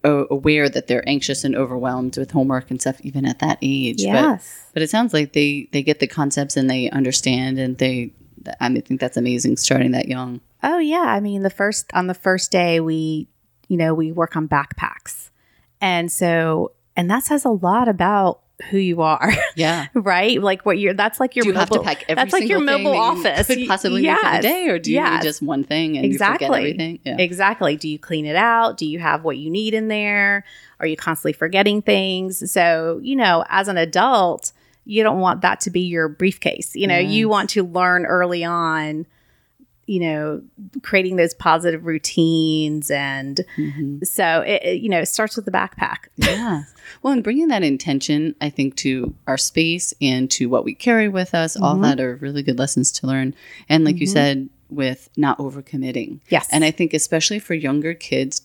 aware 0.04 0.70
that 0.70 0.88
they're 0.88 1.08
anxious 1.08 1.44
and 1.44 1.56
overwhelmed 1.56 2.18
with 2.18 2.32
homework 2.32 2.70
and 2.70 2.80
stuff, 2.82 3.00
even 3.02 3.26
at 3.26 3.40
that 3.40 3.58
age. 3.62 3.98
But 3.98 4.04
yes. 4.04 4.70
but 4.74 4.84
it 4.84 4.90
sounds 4.90 5.14
like 5.14 5.34
they 5.34 5.70
they 5.72 5.84
get 5.84 6.00
the 6.00 6.08
concepts 6.08 6.58
and 6.58 6.70
they 6.70 6.90
understand, 6.90 7.60
and 7.60 7.78
they. 7.78 8.14
I 8.60 8.68
mean, 8.68 8.80
I 8.80 8.82
think 8.82 9.00
that's 9.00 9.16
amazing 9.16 9.56
starting 9.56 9.92
that 9.92 10.10
young. 10.10 10.42
Oh 10.62 10.78
yeah, 10.78 11.06
I 11.08 11.20
mean 11.20 11.44
the 11.44 11.50
first 11.50 11.90
on 11.94 12.08
the 12.08 12.14
first 12.14 12.52
day 12.52 12.80
we 12.80 13.28
you 13.68 13.78
know 13.78 13.94
we 13.94 14.12
work 14.12 14.36
on 14.36 14.48
backpacks. 14.48 15.30
And 15.80 16.12
so 16.12 16.74
and 16.96 17.10
that 17.10 17.24
says 17.24 17.46
a 17.46 17.50
lot 17.50 17.88
about 17.88 18.42
who 18.70 18.78
you 18.78 19.02
are, 19.02 19.32
Yeah. 19.56 19.88
right? 19.94 20.42
Like 20.42 20.66
what 20.66 20.78
you're 20.80 20.94
that's 20.94 21.20
like 21.20 21.36
your 21.36 21.44
do 21.44 21.50
you 21.50 21.56
have 21.56 21.70
to 21.72 21.80
pack 21.82 22.04
every 22.08 22.16
that's 22.16 22.34
like 22.34 22.48
your 22.48 22.60
mobile 22.60 22.92
that 22.92 22.96
you 22.96 23.02
office. 23.30 23.48
Could 23.48 23.68
possibly 23.68 24.02
need 24.04 24.18
for 24.18 24.32
the 24.38 24.42
day, 24.42 24.68
or 24.70 24.80
do 24.80 24.92
you 24.92 24.98
Yes. 24.98 25.24
need 25.24 25.28
just 25.28 25.42
one 25.42 25.64
thing 25.64 25.98
and 25.98 26.06
you 26.06 26.12
Exactly. 26.12 26.48
forget 26.48 26.60
everything? 26.60 27.00
Yeah. 27.04 27.18
Exactly. 27.18 27.76
Do 27.78 27.88
you 27.90 28.00
clean 28.00 28.26
it 28.26 28.36
out? 28.36 28.78
Do 28.78 28.86
you 28.86 29.00
have 29.00 29.24
what 29.24 29.38
you 29.38 29.50
need 29.50 29.74
in 29.74 29.88
there? 29.88 30.44
Are 30.80 30.88
you 30.88 30.98
constantly 30.98 31.34
forgetting 31.34 31.82
things? 31.82 32.52
So, 32.52 33.00
you 33.04 33.16
know, 33.16 33.44
as 33.50 33.68
an 33.68 33.78
adult, 33.78 34.52
you 34.86 35.02
don't 35.04 35.20
want 35.20 35.42
that 35.42 35.62
to 35.62 35.70
be 35.70 35.82
your 35.82 36.10
briefcase. 36.10 36.76
You 36.76 36.88
know, 36.88 36.98
you 36.98 37.30
want 37.30 37.50
to 37.52 37.64
learn 37.64 38.06
early 38.06 38.44
on, 38.44 39.06
you 39.86 40.00
know, 40.00 40.42
creating 40.82 41.18
those 41.18 41.34
positive 41.34 41.86
routines. 41.86 42.90
And 42.92 43.42
Mhm. 43.58 44.06
so, 44.06 44.42
it, 44.42 44.62
it, 44.64 44.82
you 44.82 44.90
know, 44.90 45.00
it 45.00 45.08
starts 45.08 45.36
with 45.36 45.46
the 45.46 45.52
backpack. 45.52 46.08
Yeah. 46.18 46.64
Well, 47.02 47.14
and 47.14 47.24
bringing 47.24 47.48
that 47.50 47.64
intention, 47.64 48.36
I 48.42 48.50
think, 48.50 48.76
to 48.78 49.14
our 49.28 49.38
space 49.38 49.94
and 50.02 50.30
to 50.32 50.48
what 50.48 50.64
we 50.66 50.74
carry 50.74 51.10
with 51.10 51.34
us, 51.34 51.56
all 51.58 51.76
Mhm. 51.76 51.82
that 51.84 52.00
are 52.00 52.16
really 52.18 52.44
good 52.44 52.60
lessons 52.60 52.92
to 52.94 53.08
learn. 53.08 53.34
And 53.70 53.84
like 53.84 54.00
you 54.00 54.08
Mhm. 54.08 54.12
said, 54.14 54.50
with 54.70 55.10
not 55.18 55.38
overcommitting. 55.38 56.20
Yes. 56.30 56.48
And 56.52 56.64
I 56.64 56.72
think, 56.72 56.94
especially 56.94 57.40
for 57.40 57.54
younger 57.54 57.94
kids, 57.94 58.42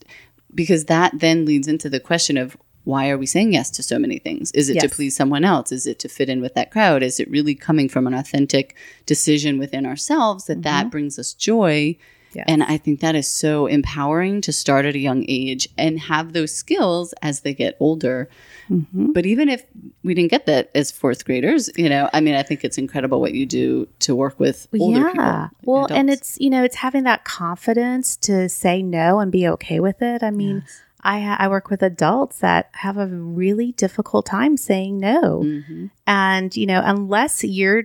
because 0.54 0.84
that 0.86 1.12
then 1.20 1.44
leads 1.44 1.68
into 1.68 1.88
the 1.88 2.00
question 2.00 2.36
of 2.36 2.56
why 2.88 3.10
are 3.10 3.18
we 3.18 3.26
saying 3.26 3.52
yes 3.52 3.68
to 3.68 3.82
so 3.82 3.98
many 3.98 4.18
things? 4.18 4.50
Is 4.52 4.70
it 4.70 4.80
to 4.80 4.88
please 4.88 5.14
someone 5.14 5.44
else? 5.44 5.70
Is 5.72 5.86
it 5.86 5.98
to 5.98 6.08
fit 6.08 6.30
in 6.30 6.40
with 6.40 6.54
that 6.54 6.70
crowd? 6.70 7.02
Is 7.02 7.20
it 7.20 7.30
really 7.30 7.54
coming 7.54 7.86
from 7.86 8.06
an 8.06 8.14
authentic 8.14 8.74
decision 9.04 9.58
within 9.58 9.84
ourselves 9.84 10.46
that 10.46 10.62
that 10.62 10.90
brings 10.90 11.18
us 11.18 11.34
joy? 11.34 11.98
Yes. 12.32 12.46
And 12.48 12.62
I 12.62 12.78
think 12.78 13.00
that 13.00 13.14
is 13.14 13.28
so 13.28 13.66
empowering 13.66 14.40
to 14.40 14.52
start 14.52 14.86
at 14.86 14.94
a 14.94 14.98
young 14.98 15.26
age 15.28 15.68
and 15.76 16.00
have 16.00 16.32
those 16.32 16.54
skills 16.54 17.12
as 17.20 17.40
they 17.40 17.52
get 17.52 17.76
older. 17.78 18.28
Mhm. 18.70 19.12
But 19.12 19.26
even 19.26 19.50
if 19.50 19.64
we 20.02 20.14
didn't 20.14 20.30
get 20.30 20.46
that 20.46 20.70
as 20.74 20.90
fourth 20.90 21.26
graders, 21.26 21.68
you 21.76 21.90
know, 21.90 22.08
I 22.14 22.20
mean, 22.22 22.34
I 22.34 22.42
think 22.42 22.64
it's 22.64 22.78
incredible 22.78 23.20
what 23.20 23.34
you 23.34 23.44
do 23.44 23.86
to 24.00 24.14
work 24.14 24.40
with 24.40 24.66
older 24.78 25.10
people. 25.10 25.24
like 25.24 25.50
Well, 25.62 25.86
and 25.90 26.08
it's, 26.08 26.38
you 26.40 26.48
know, 26.48 26.64
it's 26.64 26.76
having 26.76 27.04
that 27.04 27.24
confidence 27.24 28.16
to 28.28 28.48
say 28.48 28.82
no 28.82 29.20
and 29.20 29.30
be 29.32 29.46
okay 29.48 29.78
with 29.80 30.00
it. 30.00 30.22
I 30.22 30.30
mean, 30.30 30.62
Yes. 30.64 30.82
I, 31.02 31.20
ha- 31.20 31.36
I 31.38 31.48
work 31.48 31.70
with 31.70 31.82
adults 31.82 32.38
that 32.40 32.70
have 32.72 32.96
a 32.98 33.06
really 33.06 33.72
difficult 33.72 34.26
time 34.26 34.56
saying 34.56 34.98
no. 34.98 35.42
Mhm. 35.44 35.90
And, 36.06 36.56
you 36.56 36.66
know, 36.66 36.82
unless 36.84 37.44
you're, 37.44 37.84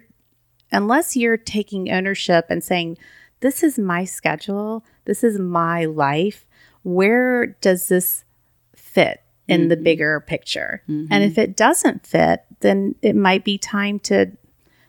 unless 0.72 1.16
you're 1.16 1.38
taking 1.38 1.92
ownership 1.92 2.46
and 2.50 2.64
saying, 2.64 2.98
this 3.42 3.62
is 3.64 3.78
my 3.78 4.04
schedule, 4.06 4.84
this 5.06 5.24
is 5.24 5.38
my 5.38 5.86
life, 5.86 6.46
where 6.84 7.48
does 7.62 7.88
this 7.88 8.24
fit 8.76 9.22
in 9.48 9.68
the 9.68 9.78
Mhm. 9.78 9.84
bigger 9.84 10.20
picture? 10.22 10.82
Mhm. 10.90 11.08
And 11.12 11.24
if 11.24 11.38
it 11.38 11.56
doesn't 11.56 12.06
fit, 12.08 12.44
then 12.62 12.96
it 13.02 13.16
might 13.16 13.44
be 13.44 13.58
time 13.58 14.00
to 14.00 14.32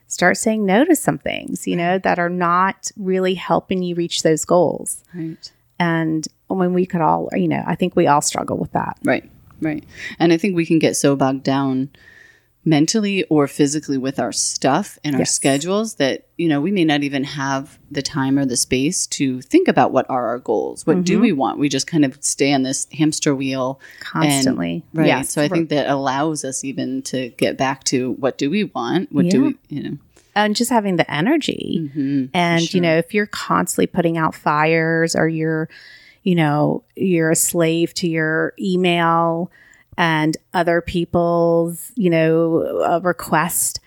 start 0.06 0.36
saying 0.36 0.64
no 0.64 0.84
to 0.84 0.94
some 0.96 1.18
things, 1.18 1.66
you 1.66 1.76
know, 1.76 1.98
that 1.98 2.18
are 2.18 2.28
not 2.30 2.90
really 2.96 3.34
helping 3.34 3.82
you 3.82 3.94
reach 3.96 4.22
those 4.22 4.44
goals. 4.44 5.02
right. 5.14 5.50
And 5.78 6.26
when 6.54 6.72
we 6.74 6.86
could 6.86 7.00
all, 7.00 7.28
you 7.32 7.48
know, 7.48 7.62
I 7.66 7.74
think 7.74 7.96
we 7.96 8.06
all 8.06 8.20
struggle 8.22 8.56
with 8.56 8.72
that. 8.72 8.98
Right, 9.04 9.28
right. 9.60 9.84
And 10.18 10.32
I 10.32 10.36
think 10.36 10.54
we 10.56 10.66
can 10.66 10.78
get 10.78 10.96
so 10.96 11.16
bogged 11.16 11.42
down 11.44 11.90
mentally 12.66 13.24
or 13.24 13.46
physically 13.46 13.98
with 13.98 14.18
our 14.18 14.32
stuff 14.32 14.98
and 15.04 15.14
our 15.14 15.20
Yes. 15.20 15.32
schedules 15.34 15.96
that, 15.96 16.26
you 16.38 16.48
know, 16.48 16.62
we 16.62 16.70
may 16.72 16.84
not 16.84 17.02
even 17.02 17.22
have 17.24 17.78
the 17.90 18.00
time 18.00 18.38
or 18.38 18.46
the 18.46 18.56
space 18.56 19.06
to 19.08 19.42
think 19.42 19.68
about 19.68 19.92
what 19.92 20.06
are 20.08 20.28
our 20.28 20.38
goals. 20.38 20.86
What 20.86 21.04
do 21.04 21.18
Mhm. 21.18 21.20
we 21.20 21.32
want? 21.32 21.58
We 21.58 21.68
just 21.68 21.86
kind 21.86 22.06
of 22.06 22.16
stay 22.22 22.54
on 22.54 22.62
this 22.62 22.86
hamster 22.92 23.34
wheel. 23.34 23.80
Constantly. 24.00 24.82
Right. 24.94 25.08
Yes. 25.08 25.28
So 25.30 25.42
I 25.42 25.48
think 25.48 25.68
that 25.68 25.90
allows 25.90 26.42
us 26.42 26.64
even 26.64 27.02
to 27.02 27.28
get 27.36 27.58
back 27.58 27.84
to 27.84 28.12
what 28.12 28.38
do 28.38 28.48
we 28.48 28.64
want? 28.64 29.12
What 29.12 29.28
do 29.28 29.42
we, 29.44 29.56
you 29.68 29.82
know? 29.82 29.98
and 30.36 30.56
just 30.56 30.68
having 30.70 30.96
the 30.96 31.08
energy. 31.08 31.88
Mhm, 31.94 32.30
And, 32.34 32.62
sure. 32.64 32.76
you 32.78 32.82
know, 32.82 32.96
if 32.96 33.14
you're 33.14 33.26
constantly 33.26 33.86
putting 33.86 34.18
out 34.18 34.34
fires 34.34 35.14
or 35.14 35.28
you're, 35.28 35.68
you 36.24 36.34
know, 36.34 36.82
you're 36.96 37.30
a 37.30 37.36
slave 37.36 37.94
to 37.94 38.08
your 38.08 38.52
email 38.58 39.50
and 39.96 40.36
other 40.52 40.80
people's, 40.80 41.92
you 41.94 42.10
know, 42.10 42.82
uh, 42.84 43.00
request, 43.02 43.78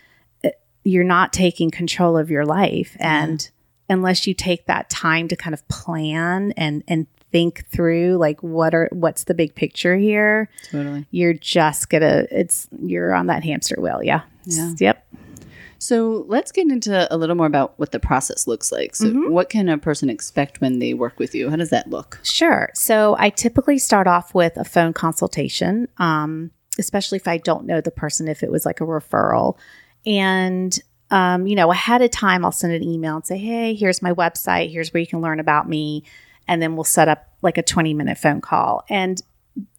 uh, 0.45 0.49
you're 0.85 1.03
not 1.03 1.33
taking 1.33 1.69
control 1.69 2.17
of 2.17 2.31
your 2.31 2.45
life. 2.45 2.95
And 2.99 3.49
unless 3.89 4.25
you 4.27 4.33
take 4.33 4.67
that 4.67 4.89
time 4.89 5.27
to 5.27 5.35
kind 5.35 5.53
of 5.53 5.67
plan 5.67 6.53
and, 6.55 6.83
and 6.87 7.07
think 7.31 7.65
through 7.67 8.15
like 8.17 8.41
what 8.41 8.73
are 8.73 8.87
what's 8.93 9.25
the 9.25 9.33
big 9.33 9.53
picture 9.53 9.97
here 9.97 10.49
totally. 10.71 11.05
you're 11.11 11.33
just 11.33 11.89
gonna 11.89 12.25
it's 12.31 12.69
you're 12.81 13.13
on 13.13 13.25
that 13.27 13.43
hamster 13.43 13.75
wheel 13.81 13.99
yeah 14.01 14.21
Yeah. 14.45 14.71
yep 14.79 15.05
So 15.79 16.25
let's 16.27 16.51
get 16.51 16.69
into 16.69 17.13
a 17.13 17.17
little 17.17 17.35
more 17.35 17.45
about 17.45 17.73
what 17.77 17.91
the 17.91 17.99
process 17.99 18.47
looks 18.47 18.71
like. 18.71 18.95
So, 18.95 19.11
Mhm. 19.11 19.29
what 19.29 19.49
can 19.49 19.69
a 19.69 19.77
person 19.77 20.09
expect 20.09 20.61
when 20.61 20.79
they 20.79 20.93
work 20.93 21.19
with 21.19 21.35
you? 21.35 21.49
How 21.49 21.55
does 21.55 21.69
that 21.69 21.89
look? 21.89 22.19
Sure. 22.23 22.69
So 22.73 23.15
I 23.19 23.29
typically 23.29 23.77
start 23.77 24.07
off 24.07 24.33
with 24.33 24.57
a 24.57 24.63
phone 24.63 24.93
consultation, 24.93 25.87
um, 25.97 26.51
especially 26.79 27.17
if 27.17 27.27
I 27.27 27.37
don't 27.37 27.65
know 27.65 27.81
the 27.81 27.91
person, 27.91 28.27
if 28.27 28.43
it 28.43 28.51
was 28.51 28.65
like 28.65 28.81
a 28.81 28.85
referral. 28.85 29.57
And, 30.05 30.77
um, 31.11 31.47
you 31.47 31.55
know, 31.55 31.71
ahead 31.71 32.01
of 32.01 32.11
time, 32.11 32.45
I'll 32.45 32.51
send 32.51 32.73
an 32.73 32.83
email 32.83 33.15
and 33.15 33.25
say, 33.25 33.37
hey, 33.37 33.73
here's 33.73 34.01
my 34.01 34.13
website. 34.13 34.71
Here's 34.71 34.93
where 34.93 35.01
you 35.01 35.07
can 35.07 35.21
learn 35.21 35.39
about 35.39 35.67
me. 35.69 36.03
And 36.47 36.61
then 36.61 36.75
we'll 36.75 36.83
set 36.85 37.07
up 37.07 37.27
like 37.41 37.57
a 37.57 37.63
20 37.63 37.93
minute 37.93 38.17
phone 38.17 38.41
call. 38.41 38.83
And 38.89 39.21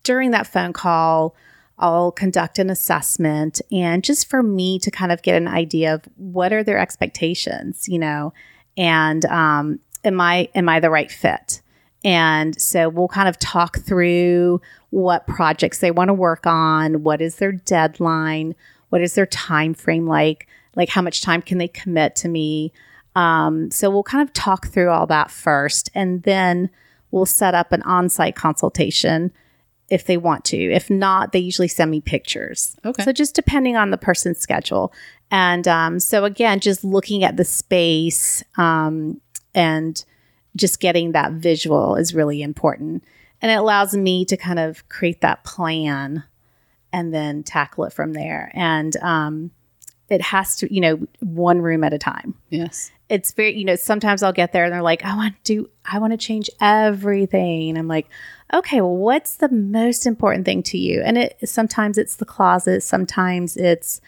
during 0.04 0.30
that 0.32 0.46
phone 0.46 0.72
call, 0.72 1.34
I'll 1.78 2.10
conduct 2.10 2.58
an 2.58 2.70
assessment 2.70 3.60
and 3.70 4.02
just 4.02 4.28
for 4.28 4.42
me 4.42 4.78
to 4.80 4.90
kind 4.90 5.12
of 5.12 5.22
get 5.22 5.36
an 5.36 5.48
idea 5.48 5.94
of 5.94 6.02
what 6.16 6.52
are 6.52 6.64
their 6.64 6.78
expectations, 6.78 7.88
you 7.88 7.98
know, 7.98 8.32
and 8.76 9.24
um, 9.26 9.78
am 10.04 10.20
I 10.20 10.48
am 10.54 10.68
I 10.68 10.80
the 10.80 10.90
right 10.90 11.10
fit? 11.10 11.62
And 12.04 12.60
so 12.60 12.88
we'll 12.88 13.08
kind 13.08 13.28
of 13.28 13.38
talk 13.38 13.80
through 13.80 14.60
what 14.90 15.26
projects 15.26 15.78
they 15.78 15.90
want 15.90 16.08
to 16.08 16.14
work 16.14 16.46
on, 16.46 17.02
what 17.02 17.20
is 17.20 17.36
their 17.36 17.52
deadline, 17.52 18.54
what 18.88 19.02
is 19.02 19.14
their 19.14 19.26
time 19.26 19.74
frame 19.74 20.06
like, 20.06 20.46
like 20.76 20.88
how 20.88 21.02
much 21.02 21.22
time 21.22 21.42
can 21.42 21.58
they 21.58 21.68
commit 21.68 22.16
to 22.16 22.28
me. 22.28 22.72
Um, 23.16 23.70
so 23.70 23.90
we'll 23.90 24.04
kind 24.04 24.26
of 24.26 24.32
talk 24.32 24.68
through 24.68 24.90
all 24.90 25.06
that 25.08 25.30
first, 25.30 25.90
and 25.94 26.22
then 26.22 26.70
we'll 27.10 27.26
set 27.26 27.54
up 27.54 27.72
an 27.72 27.82
on-site 27.82 28.36
consultation 28.36 29.32
if 29.88 30.04
they 30.04 30.16
want 30.16 30.44
to. 30.46 30.56
If 30.56 30.90
not, 30.90 31.32
they 31.32 31.38
usually 31.38 31.68
send 31.68 31.90
me 31.90 32.00
pictures. 32.00 32.76
Okay. 32.84 33.02
So 33.02 33.12
just 33.12 33.34
depending 33.34 33.76
on 33.76 33.90
the 33.90 33.98
person's 33.98 34.38
schedule. 34.38 34.92
And 35.30 35.66
um, 35.66 36.00
so 36.00 36.24
again, 36.24 36.60
just 36.60 36.84
looking 36.84 37.24
at 37.24 37.36
the 37.36 37.44
space 37.44 38.42
um, 38.56 39.20
and 39.54 40.04
just 40.56 40.80
getting 40.80 41.12
that 41.12 41.32
visual 41.32 41.96
is 41.96 42.14
really 42.14 42.42
important. 42.42 43.04
And 43.40 43.50
it 43.50 43.54
allows 43.54 43.96
me 43.96 44.24
to 44.26 44.36
kind 44.36 44.58
of 44.58 44.88
create 44.88 45.20
that 45.20 45.44
plan 45.44 46.24
and 46.92 47.14
then 47.14 47.42
tackle 47.42 47.84
it 47.84 47.92
from 47.92 48.12
there. 48.12 48.50
And 48.54 48.96
um, 48.98 49.50
it 50.08 50.20
has 50.22 50.56
to, 50.56 50.74
you 50.74 50.80
know, 50.80 51.06
one 51.20 51.60
room 51.60 51.84
at 51.84 51.92
a 51.92 51.98
time. 51.98 52.34
Yes. 52.50 52.90
It's 53.08 53.32
very, 53.32 53.56
you 53.56 53.64
know, 53.64 53.76
sometimes 53.76 54.22
I'll 54.22 54.32
get 54.32 54.52
there 54.52 54.64
and 54.64 54.72
they're 54.72 54.82
like, 54.82 55.04
I 55.04 55.14
want 55.16 55.34
to 55.44 55.54
do, 55.54 55.70
I 55.84 55.98
want 55.98 56.12
to 56.12 56.18
change 56.18 56.50
everything. 56.60 57.70
And 57.70 57.78
I'm 57.78 57.88
like, 57.88 58.08
okay, 58.52 58.80
well, 58.80 58.96
what's 58.96 59.36
the 59.36 59.50
most 59.50 60.06
important 60.06 60.44
thing 60.44 60.62
to 60.64 60.78
you? 60.78 61.02
And 61.02 61.18
it 61.18 61.38
sometimes 61.44 61.98
it's 61.98 62.16
the 62.16 62.24
closet, 62.24 62.82
sometimes 62.82 63.56
it's 63.56 64.00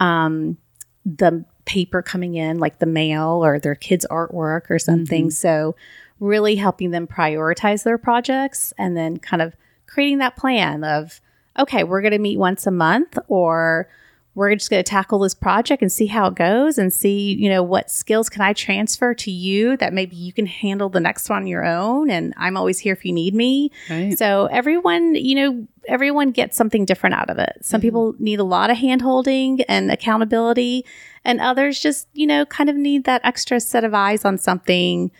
um, 0.00 0.58
the 1.04 1.44
paper 1.64 2.02
coming 2.02 2.34
in, 2.34 2.58
like 2.58 2.78
the 2.78 2.86
mail 2.86 3.44
or 3.44 3.58
their 3.58 3.74
kids' 3.74 4.06
artwork 4.10 4.70
or 4.70 4.78
something. 4.78 5.30
So, 5.30 5.76
really 6.20 6.56
helping 6.56 6.90
them 6.90 7.06
prioritize 7.06 7.82
their 7.82 7.98
projects 7.98 8.72
and 8.78 8.96
then 8.96 9.18
kind 9.18 9.42
of 9.42 9.56
creating 9.86 10.18
that 10.18 10.36
plan 10.36 10.84
of, 10.84 11.20
okay, 11.58 11.84
we're 11.84 12.00
going 12.00 12.12
to 12.12 12.18
meet 12.18 12.38
once 12.38 12.66
a 12.66 12.70
month 12.70 13.18
or 13.28 13.88
we're 14.34 14.54
just 14.54 14.68
going 14.68 14.82
to 14.82 14.88
tackle 14.88 15.20
this 15.20 15.34
project 15.34 15.80
and 15.80 15.92
see 15.92 16.06
how 16.06 16.26
it 16.26 16.34
goes 16.34 16.76
and 16.76 16.92
see, 16.92 17.34
you 17.34 17.48
know, 17.48 17.62
what 17.62 17.90
skills 17.90 18.28
can 18.28 18.42
I 18.42 18.52
transfer 18.52 19.14
to 19.14 19.30
you 19.30 19.76
that 19.76 19.92
maybe 19.92 20.16
you 20.16 20.32
can 20.32 20.46
handle 20.46 20.88
the 20.88 21.00
next 21.00 21.28
one 21.28 21.42
on 21.42 21.46
your 21.46 21.64
own. 21.64 22.10
And 22.10 22.34
I'm 22.36 22.56
always 22.56 22.80
here 22.80 22.92
if 22.92 23.04
you 23.04 23.12
need 23.12 23.34
me. 23.34 23.70
Right. 23.88 24.18
So 24.18 24.46
everyone, 24.46 25.14
you 25.14 25.36
know, 25.36 25.66
everyone 25.86 26.32
gets 26.32 26.56
something 26.56 26.84
different 26.84 27.14
out 27.14 27.30
of 27.30 27.38
it. 27.38 27.58
Some 27.62 27.78
mm-hmm. 27.78 27.86
people 27.86 28.14
need 28.18 28.40
a 28.40 28.44
lot 28.44 28.70
of 28.70 28.76
hand 28.76 29.02
holding 29.02 29.62
and 29.62 29.90
accountability, 29.90 30.84
and 31.24 31.40
others 31.40 31.78
just, 31.78 32.08
you 32.12 32.26
know, 32.26 32.44
kind 32.44 32.68
of 32.68 32.76
need 32.76 33.04
that 33.04 33.20
extra 33.24 33.60
set 33.60 33.84
of 33.84 33.94
eyes 33.94 34.24
on 34.24 34.36
something 34.38 35.10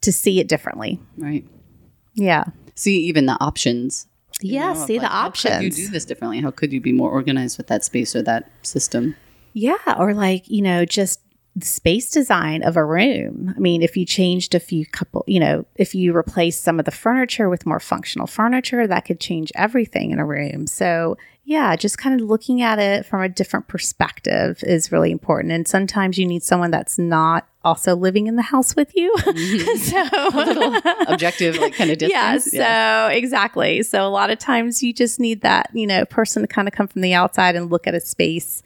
to 0.00 0.12
see 0.12 0.40
it 0.40 0.48
differently. 0.48 1.00
Right. 1.18 1.44
Yeah. 2.14 2.44
See 2.74 3.00
even 3.00 3.26
the 3.26 3.36
options. 3.40 4.06
Yeah, 4.42 4.72
know, 4.72 4.86
see 4.86 4.98
the 4.98 5.04
like, 5.04 5.12
How 5.12 5.30
could 5.30 5.62
you 5.62 5.70
do 5.70 5.88
this 5.88 6.04
differently? 6.04 6.40
How 6.40 6.50
could 6.50 6.72
you 6.72 6.80
be 6.80 6.92
more 6.92 7.10
organized 7.10 7.58
with 7.58 7.66
that 7.68 7.84
space 7.84 8.14
or 8.14 8.22
that 8.22 8.50
system? 8.62 9.16
Yeah, 9.52 9.76
or 9.98 10.12
like, 10.12 10.48
you 10.48 10.62
know, 10.62 10.84
just 10.84 11.20
the 11.56 11.64
space 11.64 12.10
design 12.10 12.62
of 12.62 12.76
a 12.76 12.84
room. 12.84 13.54
I 13.56 13.58
mean, 13.58 13.80
if 13.80 13.96
you 13.96 14.04
changed 14.04 14.54
a 14.54 14.60
few 14.60 14.84
couple, 14.84 15.24
you 15.26 15.40
know, 15.40 15.64
if 15.76 15.94
you 15.94 16.14
replace 16.14 16.60
some 16.60 16.78
of 16.78 16.84
the 16.84 16.90
furniture 16.90 17.48
with 17.48 17.64
more 17.64 17.80
functional 17.80 18.26
furniture, 18.26 18.86
that 18.86 19.06
could 19.06 19.20
change 19.20 19.50
everything 19.54 20.10
in 20.10 20.18
a 20.18 20.26
room. 20.26 20.66
So, 20.66 21.16
yeah, 21.44 21.74
just 21.74 21.96
kind 21.96 22.20
of 22.20 22.28
looking 22.28 22.60
at 22.60 22.78
it 22.78 23.06
from 23.06 23.22
a 23.22 23.28
different 23.30 23.68
perspective 23.68 24.62
is 24.64 24.92
really 24.92 25.10
important. 25.10 25.52
And 25.52 25.66
sometimes 25.66 26.18
you 26.18 26.26
need 26.26 26.42
someone 26.42 26.70
that's 26.70 26.98
not 26.98 27.48
also 27.66 27.96
living 27.96 28.28
in 28.28 28.36
the 28.36 28.42
house 28.42 28.76
with 28.76 28.94
you. 28.94 29.12
Mm-hmm. 29.18 29.76
so, 31.06 31.06
Objective, 31.12 31.58
like 31.58 31.74
kind 31.74 31.90
of 31.90 31.98
distance. 31.98 32.12
yeah, 32.12 32.32
distance. 32.34 32.62
so 32.62 33.08
exactly. 33.12 33.82
So 33.82 34.06
a 34.06 34.08
lot 34.08 34.30
of 34.30 34.38
times 34.38 34.82
you 34.82 34.92
just 34.92 35.18
need 35.18 35.42
that, 35.42 35.70
you 35.74 35.86
know, 35.86 36.04
person 36.06 36.42
to 36.42 36.48
kind 36.48 36.68
of 36.68 36.72
come 36.72 36.86
from 36.86 37.02
the 37.02 37.12
outside 37.12 37.56
and 37.56 37.70
look 37.70 37.86
at 37.86 37.94
a 37.94 38.00
space 38.00 38.62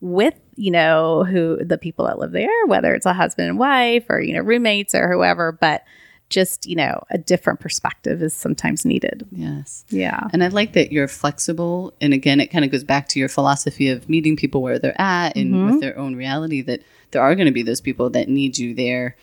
with, 0.00 0.34
you 0.56 0.70
know, 0.70 1.24
who 1.24 1.56
the 1.64 1.78
people 1.78 2.06
that 2.06 2.18
live 2.18 2.32
there, 2.32 2.66
whether 2.66 2.94
it's 2.94 3.06
a 3.06 3.14
husband 3.14 3.48
and 3.48 3.58
wife 3.58 4.04
or, 4.10 4.20
you 4.20 4.34
know, 4.34 4.42
roommates 4.42 4.94
or 4.94 5.10
whoever, 5.10 5.52
but 5.52 5.82
just, 6.28 6.66
you 6.66 6.74
know, 6.76 7.02
a 7.10 7.18
different 7.18 7.60
perspective 7.60 8.20
is 8.22 8.34
sometimes 8.34 8.84
needed. 8.84 9.26
Yes. 9.30 9.84
Yeah. 9.90 10.28
And 10.32 10.42
I 10.42 10.48
like 10.48 10.72
that 10.72 10.90
you're 10.90 11.06
flexible. 11.08 11.94
And 12.00 12.12
again, 12.12 12.40
it 12.40 12.48
kind 12.48 12.64
of 12.64 12.70
goes 12.72 12.82
back 12.84 13.08
to 13.10 13.18
your 13.20 13.28
philosophy 13.28 13.88
of 13.88 14.08
meeting 14.08 14.36
people 14.36 14.60
where 14.62 14.78
they're 14.78 15.00
at 15.00 15.36
and 15.36 15.54
Mm-hmm. 15.54 15.70
with 15.70 15.80
their 15.80 15.96
own 15.98 16.16
reality 16.16 16.62
that 16.62 16.82
there 17.12 17.22
are 17.22 17.34
going 17.36 17.46
to 17.46 17.52
be 17.52 17.62
those 17.62 17.80
people 17.80 18.10
that 18.10 18.28
need 18.28 18.58
you 18.58 18.74
there, 18.74 19.16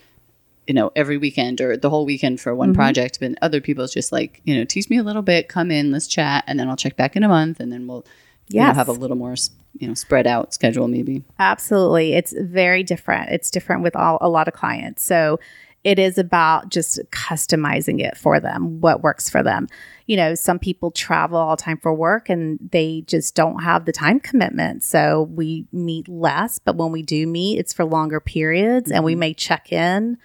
you 0.65 0.73
know, 0.73 0.93
every 0.95 1.17
weekend 1.17 1.59
or 1.59 1.75
the 1.75 1.89
whole 1.89 2.05
weekend 2.05 2.39
for 2.39 2.51
Mm-hmm. 2.51 2.57
one 2.59 2.73
project. 2.73 3.19
But 3.19 3.33
other 3.41 3.59
people, 3.59 3.83
it's 3.83 3.93
just 3.93 4.13
like, 4.13 4.39
you 4.45 4.55
know, 4.55 4.63
teach 4.63 4.89
me 4.89 4.97
a 4.97 5.03
little 5.03 5.21
bit, 5.21 5.49
come 5.49 5.71
in, 5.71 5.91
let's 5.91 6.07
chat, 6.07 6.45
and 6.47 6.57
then 6.57 6.69
I'll 6.69 6.77
check 6.77 6.95
back 6.95 7.15
in 7.17 7.23
a 7.23 7.27
month 7.27 7.59
and 7.59 7.71
then 7.71 7.85
we'll 7.87 8.05
you 8.47 8.59
know, 8.61 8.67
Yes. 8.67 8.75
have 8.77 8.87
a 8.87 8.93
little 8.93 9.17
more, 9.17 9.35
you 9.77 9.87
know, 9.89 9.93
spread 9.93 10.25
out 10.27 10.53
schedule 10.53 10.87
maybe. 10.87 11.23
Absolutely. 11.39 12.13
It's 12.13 12.33
very 12.39 12.83
different. 12.83 13.29
It's 13.31 13.49
different 13.51 13.83
with 13.83 13.95
all 13.95 14.17
a 14.21 14.29
lot 14.29 14.47
of 14.47 14.53
clients. 14.53 15.03
So 15.03 15.39
it 15.83 15.99
is 15.99 16.17
about 16.17 16.69
just 16.69 16.99
customizing 17.11 17.99
it 17.99 18.17
for 18.17 18.39
them, 18.39 18.79
what 18.79 19.03
works 19.03 19.29
for 19.29 19.43
them. 19.43 19.67
You 20.05 20.17
know, 20.17 20.35
some 20.35 20.59
people 20.59 20.91
travel 20.91 21.37
all 21.37 21.55
the 21.55 21.61
time 21.61 21.77
for 21.77 21.93
work 21.93 22.29
and 22.29 22.57
they 22.71 23.03
just 23.07 23.35
don't 23.35 23.63
have 23.63 23.85
the 23.85 23.91
time 23.91 24.19
commitment. 24.19 24.83
So 24.83 25.23
we 25.23 25.65
meet 25.71 26.07
less, 26.07 26.59
but 26.59 26.77
when 26.77 26.91
we 26.91 27.01
do 27.01 27.27
meet, 27.27 27.59
it's 27.59 27.73
for 27.73 27.83
longer 27.85 28.19
periods 28.19 28.91
and 28.91 29.03
we 29.03 29.15
may 29.15 29.33
check 29.33 29.71
in 29.71 30.17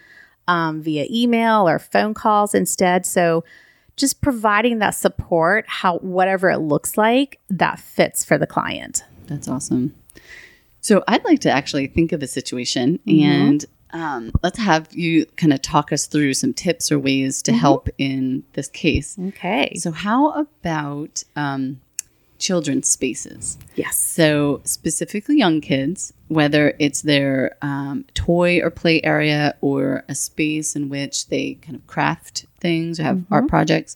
um, 0.47 0.81
via 0.81 1.05
email 1.09 1.67
or 1.67 1.77
phone 1.77 2.13
calls 2.13 2.55
instead. 2.55 3.05
So 3.05 3.43
just 3.97 4.21
providing 4.21 4.79
that 4.79 4.91
support, 4.91 5.65
how 5.67 5.97
whatever 5.97 6.49
it 6.49 6.59
looks 6.59 6.97
like, 6.97 7.39
that 7.49 7.79
fits 7.79 8.23
for 8.23 8.37
the 8.37 8.47
client. 8.47 9.03
That's 9.27 9.49
awesome. 9.49 9.93
So 10.81 11.03
I'd 11.07 11.25
like 11.25 11.39
to 11.41 11.51
actually 11.51 11.87
think 11.87 12.13
of 12.13 12.23
a 12.23 12.27
situation 12.27 12.99
Mm-hmm. 13.05 13.23
and 13.23 13.65
um, 13.91 14.31
let's 14.43 14.59
have 14.59 14.87
you 14.93 15.25
kind 15.37 15.51
of 15.53 15.61
talk 15.61 15.91
us 15.91 16.05
through 16.07 16.33
some 16.35 16.53
tips 16.53 16.91
or 16.91 16.99
ways 16.99 17.41
Mm-hmm. 17.43 17.53
to 17.53 17.59
help 17.59 17.89
in 17.97 18.43
this 18.53 18.67
case. 18.67 19.17
Okay. 19.29 19.73
So, 19.77 19.91
how 19.91 20.31
about 20.33 21.23
um, 21.35 21.79
children's 22.37 22.89
spaces? 22.89 23.57
yes. 23.75 23.97
So, 23.97 24.61
specifically 24.63 25.37
young 25.37 25.59
kids, 25.61 26.13
whether 26.27 26.73
it's 26.79 27.01
their 27.01 27.57
um, 27.61 28.05
toy 28.13 28.59
or 28.61 28.69
play 28.69 29.01
area 29.03 29.55
or 29.61 30.03
a 30.07 30.15
space 30.15 30.75
in 30.75 30.89
which 30.89 31.27
they 31.29 31.55
kind 31.55 31.75
of 31.75 31.85
craft 31.87 32.45
things 32.59 32.99
or 32.99 33.03
have 33.03 33.23
art 33.31 33.47
projects, 33.47 33.95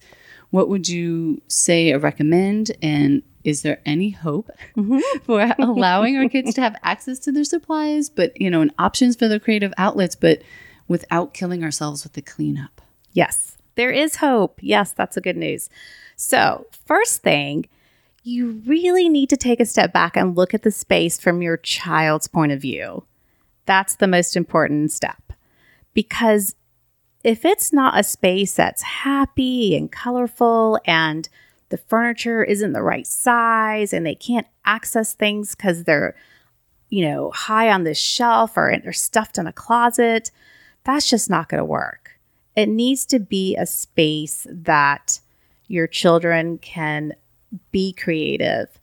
what 0.49 0.69
would 0.69 0.87
you 0.89 1.41
say 1.47 1.91
or 1.91 1.99
recommend? 1.99 2.71
And 2.81 3.21
is 3.43 3.61
there 3.61 3.81
any 3.85 4.11
hope 4.11 4.49
mm-hmm. 4.75 4.99
for 5.23 5.53
allowing 5.59 6.17
our 6.17 6.29
kids 6.29 6.53
to 6.55 6.61
have 6.61 6.75
access 6.83 7.19
to 7.19 7.31
their 7.31 7.43
supplies, 7.43 8.09
but 8.09 8.39
you 8.39 8.49
know, 8.49 8.61
and 8.61 8.73
options 8.79 9.15
for 9.15 9.27
their 9.27 9.39
creative 9.39 9.73
outlets, 9.77 10.15
but 10.15 10.41
without 10.87 11.33
killing 11.33 11.63
ourselves 11.63 12.03
with 12.03 12.13
the 12.13 12.21
cleanup? 12.21 12.81
Yes, 13.11 13.57
there 13.75 13.91
is 13.91 14.17
hope. 14.17 14.59
Yes, 14.61 14.91
that's 14.91 15.17
a 15.17 15.21
good 15.21 15.37
news. 15.37 15.69
So, 16.15 16.67
first 16.85 17.21
thing, 17.21 17.67
you 18.23 18.61
really 18.65 19.09
need 19.09 19.29
to 19.29 19.37
take 19.37 19.59
a 19.59 19.65
step 19.65 19.91
back 19.91 20.15
and 20.15 20.35
look 20.35 20.53
at 20.53 20.63
the 20.63 20.71
space 20.71 21.19
from 21.19 21.41
your 21.41 21.57
child's 21.57 22.27
point 22.27 22.51
of 22.51 22.61
view. 22.61 23.03
That's 23.65 23.95
the 23.95 24.07
most 24.07 24.35
important 24.35 24.91
step. 24.91 25.33
Because 25.93 26.55
if 27.23 27.45
it's 27.45 27.71
not 27.71 27.99
a 27.99 28.03
space 28.03 28.53
that's 28.53 28.81
happy 28.81 29.75
and 29.75 29.91
colorful 29.91 30.79
and 30.85 31.27
the 31.73 31.77
furniture 31.77 32.43
isn't 32.43 32.73
the 32.73 32.83
right 32.83 33.07
size 33.07 33.93
and 33.93 34.05
they 34.05 34.13
can't 34.13 34.45
access 34.63 35.15
things 35.15 35.55
because 35.55 35.85
they're, 35.85 36.15
you 36.89 37.03
know, 37.03 37.31
high 37.31 37.71
on 37.71 37.83
the 37.83 37.95
shelf 37.95 38.55
or 38.55 38.71
they're 38.83 38.93
stuffed 38.93 39.39
in 39.39 39.47
a 39.47 39.51
closet, 39.51 40.29
that's 40.83 41.09
just 41.09 41.31
not 41.31 41.49
going 41.49 41.57
to 41.57 41.65
work. 41.65 42.11
It 42.55 42.69
needs 42.69 43.07
to 43.07 43.17
be 43.17 43.55
a 43.55 43.65
space 43.65 44.45
that 44.51 45.19
your 45.65 45.87
children 45.87 46.59
can 46.59 47.15
be 47.71 47.91
creative 47.91 48.79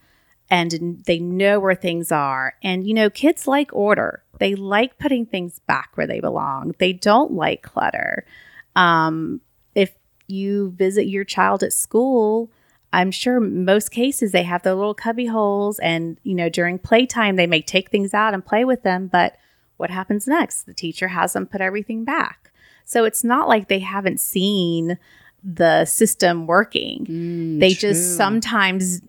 and 0.51 1.01
they 1.07 1.21
know 1.21 1.61
where 1.61 1.77
things 1.77 2.11
are. 2.11 2.55
And, 2.61 2.85
you 2.85 2.93
know, 2.93 3.09
kids 3.09 3.47
like 3.47 3.73
order, 3.73 4.25
they 4.41 4.57
like 4.57 4.99
putting 4.99 5.27
things 5.27 5.61
back 5.61 5.91
where 5.95 6.09
they 6.09 6.19
belong, 6.19 6.75
they 6.81 6.93
don't 6.93 7.35
like 7.35 7.63
clutter. 7.63 8.27
Um, 8.75 9.43
if 9.77 9.95
you 10.27 10.71
visit 10.71 11.07
your 11.07 11.23
child 11.23 11.63
at 11.63 11.73
school, 11.73 12.51
I'm 12.93 13.11
sure 13.11 13.39
most 13.39 13.91
cases 13.91 14.33
they 14.33 14.43
have 14.43 14.63
their 14.63 14.75
little 14.75 14.95
cubby 14.95 15.27
holes, 15.27 15.79
and 15.79 16.19
you 16.23 16.35
know 16.35 16.49
during 16.49 16.79
playtime 16.79 17.37
they 17.37 17.47
may 17.47 17.63
take 17.63 17.91
things 17.91 18.15
out 18.15 18.35
and 18.35 18.45
play 18.45 18.65
with 18.65 18.83
them. 18.83 19.07
But 19.07 19.37
what 19.77 19.91
happens 19.91 20.27
next? 20.27 20.65
The 20.65 20.75
teacher 20.75 21.09
has 21.09 21.33
them 21.33 21.47
put 21.47 21.61
everything 21.61 22.05
back. 22.05 22.53
So 22.85 23.05
it's 23.05 23.23
not 23.23 23.49
like 23.49 23.69
they 23.69 23.79
haven't 23.79 24.21
seen 24.21 24.99
the 25.43 25.85
system 25.85 26.47
working. 26.47 27.07
Mm, 27.07 27.61
they 27.61 27.71
just 27.71 28.17
sometimes, 28.17 29.01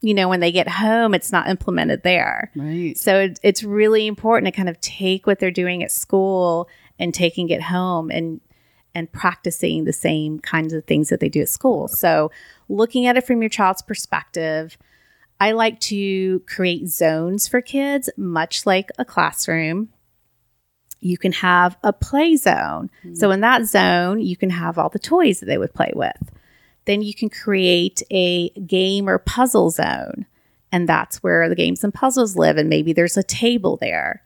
you 0.00 0.14
know, 0.14 0.28
when 0.28 0.40
they 0.40 0.50
get 0.50 0.68
home, 0.68 1.14
it's 1.14 1.30
not 1.30 1.48
implemented 1.48 2.02
there. 2.02 2.50
Right. 2.56 2.96
So 2.96 3.20
it, 3.20 3.38
it's 3.42 3.62
really 3.62 4.06
important 4.06 4.46
to 4.46 4.56
kind 4.56 4.68
of 4.68 4.80
take 4.80 5.26
what 5.26 5.38
they're 5.38 5.50
doing 5.50 5.82
at 5.82 5.92
school 5.92 6.68
and 6.98 7.12
taking 7.12 7.50
it 7.50 7.62
home 7.62 8.10
and 8.10 8.40
and 8.94 9.12
practicing 9.12 9.84
the 9.84 9.92
same 9.92 10.38
kinds 10.38 10.72
of 10.72 10.84
things 10.84 11.10
that 11.10 11.20
they 11.20 11.28
do 11.28 11.42
at 11.42 11.50
school. 11.50 11.86
So 11.86 12.30
looking 12.68 13.06
at 13.06 13.16
it 13.16 13.26
from 13.26 13.42
your 13.42 13.48
child's 13.48 13.82
perspective, 13.82 14.76
I 15.38 15.52
like 15.52 15.80
to 15.80 16.40
create 16.40 16.88
zones 16.88 17.46
for 17.46 17.60
kids, 17.60 18.08
much 18.16 18.64
like 18.66 18.90
a 18.98 19.04
classroom. 19.04 19.90
You 21.00 21.18
can 21.18 21.32
have 21.32 21.76
a 21.82 21.92
play 21.92 22.36
zone. 22.36 22.90
So 23.14 23.28
mm. 23.28 23.34
in 23.34 23.40
that 23.40 23.66
zone, 23.66 24.20
you 24.20 24.36
can 24.36 24.50
have 24.50 24.78
all 24.78 24.88
the 24.88 24.98
toys 24.98 25.40
that 25.40 25.46
they 25.46 25.58
would 25.58 25.74
play 25.74 25.92
with. 25.94 26.16
then 26.86 27.02
you 27.02 27.12
can 27.14 27.28
create 27.28 28.02
a 28.10 28.48
game 28.60 29.08
or 29.08 29.18
puzzle 29.18 29.70
zone. 29.70 30.26
And 30.72 30.88
that's 30.88 31.22
where 31.22 31.48
the 31.48 31.54
games 31.54 31.84
and 31.84 31.92
puzzles 31.92 32.36
live. 32.36 32.56
And 32.56 32.68
maybe 32.68 32.92
there's 32.92 33.16
a 33.16 33.22
table 33.22 33.76
there. 33.76 34.22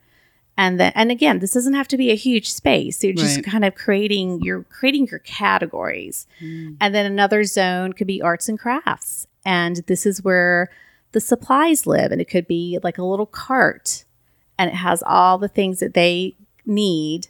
And 0.61 0.79
then, 0.79 0.91
and 0.93 1.09
again, 1.09 1.39
this 1.39 1.53
doesn't 1.53 1.73
have 1.73 1.87
to 1.87 1.97
be 1.97 2.11
a 2.11 2.15
huge 2.15 2.51
space. 2.51 3.03
You're 3.03 3.13
just 3.13 3.37
Right. 3.37 3.45
kind 3.45 3.65
of 3.65 3.73
creating, 3.73 4.41
you're 4.43 4.61
creating 4.61 5.07
your 5.07 5.17
categories. 5.19 6.27
Mm. 6.39 6.77
And 6.79 6.93
then 6.93 7.07
another 7.07 7.43
zone 7.45 7.93
could 7.93 8.05
be 8.05 8.21
arts 8.21 8.47
and 8.47 8.59
crafts. 8.59 9.25
And 9.43 9.77
this 9.87 10.05
is 10.05 10.23
where 10.23 10.69
the 11.13 11.19
supplies 11.19 11.87
live. 11.87 12.11
And 12.11 12.21
it 12.21 12.29
could 12.29 12.45
be 12.45 12.77
like 12.83 12.99
a 12.99 13.03
little 13.03 13.25
cart 13.25 14.05
and 14.59 14.69
it 14.69 14.75
has 14.75 15.01
all 15.01 15.39
the 15.39 15.47
things 15.47 15.79
that 15.79 15.95
they 15.95 16.35
need 16.63 17.29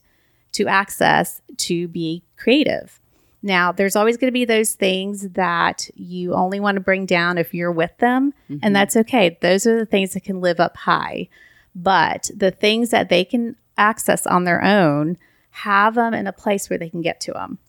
to 0.51 0.67
access 0.67 1.41
to 1.55 1.87
be 1.87 2.23
creative. 2.35 2.99
Now, 3.41 3.71
there's 3.71 3.95
always 3.95 4.17
going 4.17 4.27
to 4.27 4.33
be 4.33 4.43
those 4.43 4.73
things 4.73 5.29
that 5.29 5.89
you 5.95 6.33
only 6.33 6.59
want 6.59 6.75
to 6.75 6.81
bring 6.81 7.05
down 7.05 7.37
if 7.37 7.53
you're 7.53 7.71
with 7.71 7.97
them, 7.99 8.33
and 8.61 8.75
that's 8.75 8.95
okay. 8.95 9.37
Those 9.41 9.65
are 9.65 9.79
the 9.79 9.85
things 9.85 10.13
that 10.13 10.23
can 10.25 10.41
live 10.41 10.59
up 10.59 10.75
high. 10.77 11.29
But 11.73 12.29
the 12.35 12.51
things 12.51 12.89
that 12.89 13.09
they 13.09 13.23
can 13.23 13.55
access 13.77 14.27
on 14.27 14.43
their 14.43 14.63
own, 14.63 15.17
have 15.51 15.95
them 15.95 16.13
in 16.13 16.27
a 16.27 16.33
place 16.33 16.69
where 16.69 16.79
they 16.79 16.89
can 16.89 17.01
get 17.01 17.19
to 17.21 17.33
them. 17.33 17.59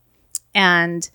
And 0.55 1.09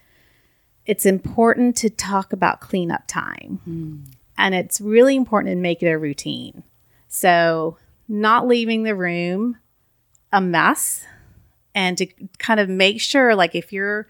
it's 0.85 1.05
important 1.05 1.75
to 1.77 1.89
talk 1.89 2.33
about 2.33 2.61
cleanup 2.61 3.07
time. 3.07 3.59
Hmm. 3.63 3.97
And 4.37 4.55
it's 4.55 4.79
really 4.79 5.15
important 5.15 5.51
to 5.53 5.61
make 5.61 5.81
it 5.81 5.89
a 5.89 5.97
routine. 5.97 6.63
So, 7.07 7.77
not 8.07 8.47
leaving 8.47 8.83
the 8.83 8.95
room 8.95 9.57
a 10.31 10.41
mess 10.41 11.05
and 11.73 11.97
to 11.97 12.05
kind 12.37 12.59
of 12.59 12.69
make 12.69 13.01
sure 13.01 13.35
like 13.35 13.55
if 13.55 13.71
you're 13.71 14.07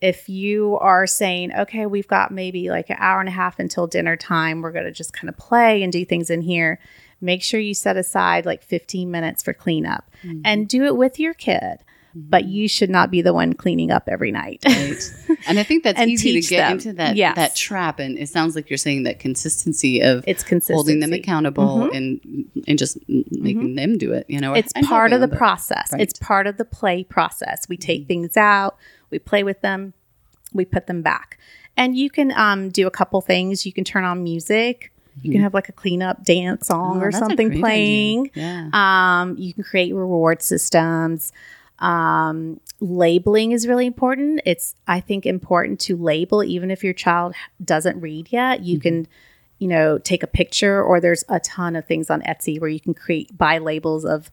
if 0.00 0.28
you 0.28 0.78
are 0.80 1.06
saying 1.06 1.52
okay 1.52 1.86
we've 1.86 2.08
got 2.08 2.30
maybe 2.30 2.70
like 2.70 2.88
an 2.90 2.96
hour 2.98 3.20
and 3.20 3.28
a 3.28 3.32
half 3.32 3.58
until 3.58 3.86
dinner 3.86 4.16
time 4.16 4.62
we're 4.62 4.72
going 4.72 4.84
to 4.84 4.92
just 4.92 5.12
kind 5.12 5.28
of 5.28 5.36
play 5.36 5.82
and 5.82 5.92
do 5.92 6.04
things 6.04 6.30
in 6.30 6.40
here 6.40 6.78
make 7.20 7.42
sure 7.42 7.60
you 7.60 7.74
set 7.74 7.96
aside 7.96 8.46
like 8.46 8.62
15 8.62 9.10
minutes 9.10 9.42
for 9.42 9.52
cleanup 9.52 10.10
mm-hmm. 10.22 10.40
and 10.44 10.68
do 10.68 10.84
it 10.84 10.96
with 10.96 11.18
your 11.18 11.34
kid 11.34 11.78
mm-hmm. 12.10 12.20
but 12.28 12.44
you 12.44 12.68
should 12.68 12.90
not 12.90 13.10
be 13.10 13.22
the 13.22 13.32
one 13.32 13.52
cleaning 13.54 13.90
up 13.90 14.08
every 14.08 14.30
night 14.30 14.62
Right. 14.66 14.98
And 15.46 15.58
I 15.58 15.62
think 15.62 15.84
that's 15.84 16.00
easy 16.06 16.40
to 16.40 16.48
get 16.48 16.68
them. 16.68 16.72
into 16.72 16.92
that 16.94 17.16
Yes. 17.16 17.36
that 17.36 17.56
trap. 17.56 17.98
And 17.98 18.18
it 18.18 18.28
sounds 18.28 18.54
like 18.54 18.70
you're 18.70 18.76
saying 18.76 19.04
that 19.04 19.18
consistency 19.18 20.00
of 20.00 20.24
it's 20.26 20.42
consistency 20.42 20.74
holding 20.74 21.00
them 21.00 21.12
accountable 21.12 21.78
mm-hmm. 21.78 21.96
and 21.96 22.50
and 22.66 22.78
just 22.78 22.98
making 23.08 23.74
them 23.74 23.98
do 23.98 24.12
it. 24.12 24.26
You 24.28 24.40
know, 24.40 24.54
it's 24.54 24.72
part 24.84 25.12
of 25.12 25.20
the 25.20 25.26
them, 25.26 25.36
process. 25.36 25.92
right. 25.92 26.00
It's 26.00 26.18
part 26.18 26.46
of 26.46 26.56
the 26.56 26.64
play 26.64 27.04
process. 27.04 27.68
We 27.68 27.76
take 27.76 28.06
things 28.06 28.36
out, 28.36 28.76
we 29.10 29.18
play 29.18 29.42
with 29.42 29.60
them, 29.60 29.94
we 30.52 30.64
put 30.64 30.86
them 30.86 31.02
back. 31.02 31.38
And 31.76 31.96
you 31.96 32.10
can 32.10 32.32
um, 32.32 32.70
do 32.70 32.86
a 32.86 32.90
couple 32.90 33.20
things. 33.20 33.64
You 33.64 33.72
can 33.72 33.84
turn 33.84 34.04
on 34.04 34.22
music. 34.24 34.92
You 35.22 35.32
can 35.32 35.40
have 35.42 35.54
like 35.54 35.68
a 35.68 35.72
cleanup 35.72 36.24
dance 36.24 36.68
song 36.68 36.98
Oh, 36.98 37.04
or 37.04 37.12
something 37.12 37.58
playing. 37.60 38.30
idea. 38.36 38.70
Yeah. 38.72 39.20
Um, 39.22 39.36
you 39.38 39.52
can 39.54 39.64
create 39.64 39.94
reward 39.94 40.42
systems. 40.42 41.32
Um, 41.78 42.60
labeling 42.80 43.52
is 43.52 43.66
really 43.68 43.86
important. 43.86 44.40
It's, 44.44 44.74
I 44.86 45.00
think, 45.00 45.26
important 45.26 45.80
to 45.80 45.96
label 45.96 46.42
even 46.42 46.70
if 46.70 46.82
your 46.82 46.92
child 46.94 47.34
doesn't 47.64 48.00
read 48.00 48.28
yet. 48.30 48.62
You 48.62 48.80
can, 48.80 49.06
you 49.58 49.68
know, 49.68 49.98
take 49.98 50.22
a 50.22 50.26
picture, 50.26 50.82
or 50.82 51.00
there's 51.00 51.24
a 51.28 51.40
ton 51.40 51.76
of 51.76 51.84
things 51.86 52.10
on 52.10 52.22
Etsy 52.22 52.60
where 52.60 52.70
you 52.70 52.80
can 52.80 52.94
create 52.94 53.36
buy 53.36 53.58
labels 53.58 54.04
of, 54.04 54.30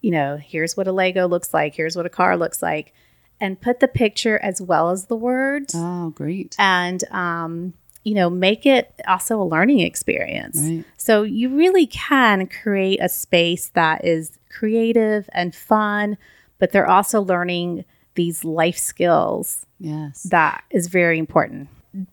you 0.00 0.10
know, 0.10 0.36
here's 0.36 0.76
what 0.76 0.86
a 0.88 0.92
Lego 0.92 1.26
looks 1.28 1.54
like, 1.54 1.74
here's 1.74 1.96
what 1.96 2.06
a 2.06 2.10
car 2.10 2.36
looks 2.36 2.60
like, 2.62 2.92
and 3.40 3.60
put 3.60 3.80
the 3.80 3.88
picture 3.88 4.38
as 4.42 4.60
well 4.60 4.90
as 4.90 5.06
the 5.06 5.16
words, 5.16 5.74
Oh, 5.76 6.10
great. 6.10 6.54
and 6.58 7.02
um, 7.10 7.74
you 8.04 8.14
know, 8.14 8.30
make 8.30 8.66
it 8.66 8.92
also 9.08 9.40
a 9.40 9.44
learning 9.44 9.80
experience. 9.80 10.60
Right. 10.60 10.84
So 10.96 11.22
you 11.22 11.56
really 11.56 11.86
can 11.86 12.46
create 12.46 13.00
a 13.02 13.08
space 13.08 13.70
that 13.70 14.04
is 14.04 14.38
creative 14.50 15.28
and 15.32 15.54
fun, 15.54 16.16
but 16.58 16.70
they're 16.70 16.88
also 16.88 17.20
learning 17.20 17.84
these 18.14 18.44
life 18.44 18.78
skills 18.78 19.66
Yes. 19.80 20.22
that 20.24 20.64
is 20.70 20.86
very 20.86 21.18
important. 21.18 21.68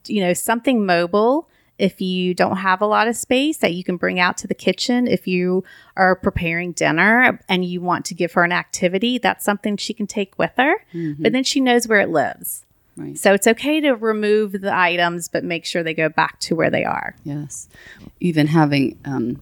You 0.08 0.24
know, 0.24 0.34
something 0.34 0.86
mobile 0.86 1.48
if 1.82 2.00
you 2.00 2.36
don't 2.36 2.58
have 2.58 2.80
a 2.80 2.86
lot 2.86 3.08
of 3.08 3.16
space 3.16 3.58
that 3.58 3.74
you 3.74 3.84
can 3.84 3.98
bring 3.98 4.20
out 4.20 4.38
to 4.38 4.46
the 4.46 4.54
kitchen 4.54 5.08
if 5.08 5.28
you 5.28 5.64
are 5.98 6.16
preparing 6.16 6.74
dinner 6.74 7.40
and 7.50 7.66
you 7.66 7.82
want 7.82 8.06
to 8.06 8.14
give 8.14 8.34
her 8.34 8.44
an 8.44 8.52
activity, 8.52 9.18
that's 9.18 9.44
something 9.44 9.78
she 9.78 9.92
can 9.92 10.06
take 10.06 10.38
with 10.38 10.52
her, 10.58 10.76
mm-hmm. 10.94 11.24
but 11.24 11.32
then 11.32 11.44
she 11.44 11.60
knows 11.60 11.88
where 11.88 12.00
it 12.00 12.10
lives. 12.10 12.68
Right. 13.02 13.18
So 13.18 13.34
it's 13.34 13.48
okay 13.48 13.82
to 13.82 13.92
remove 13.94 14.54
the 14.54 14.74
items, 14.74 15.28
but 15.28 15.44
make 15.44 15.66
sure 15.66 15.84
they 15.84 15.94
go 15.94 16.10
back 16.10 16.40
to 16.42 16.56
where 16.56 16.70
they 16.70 16.84
are. 16.86 17.16
Yes. 17.24 17.68
Even 18.20 18.48
having 18.48 19.00
um, 19.06 19.42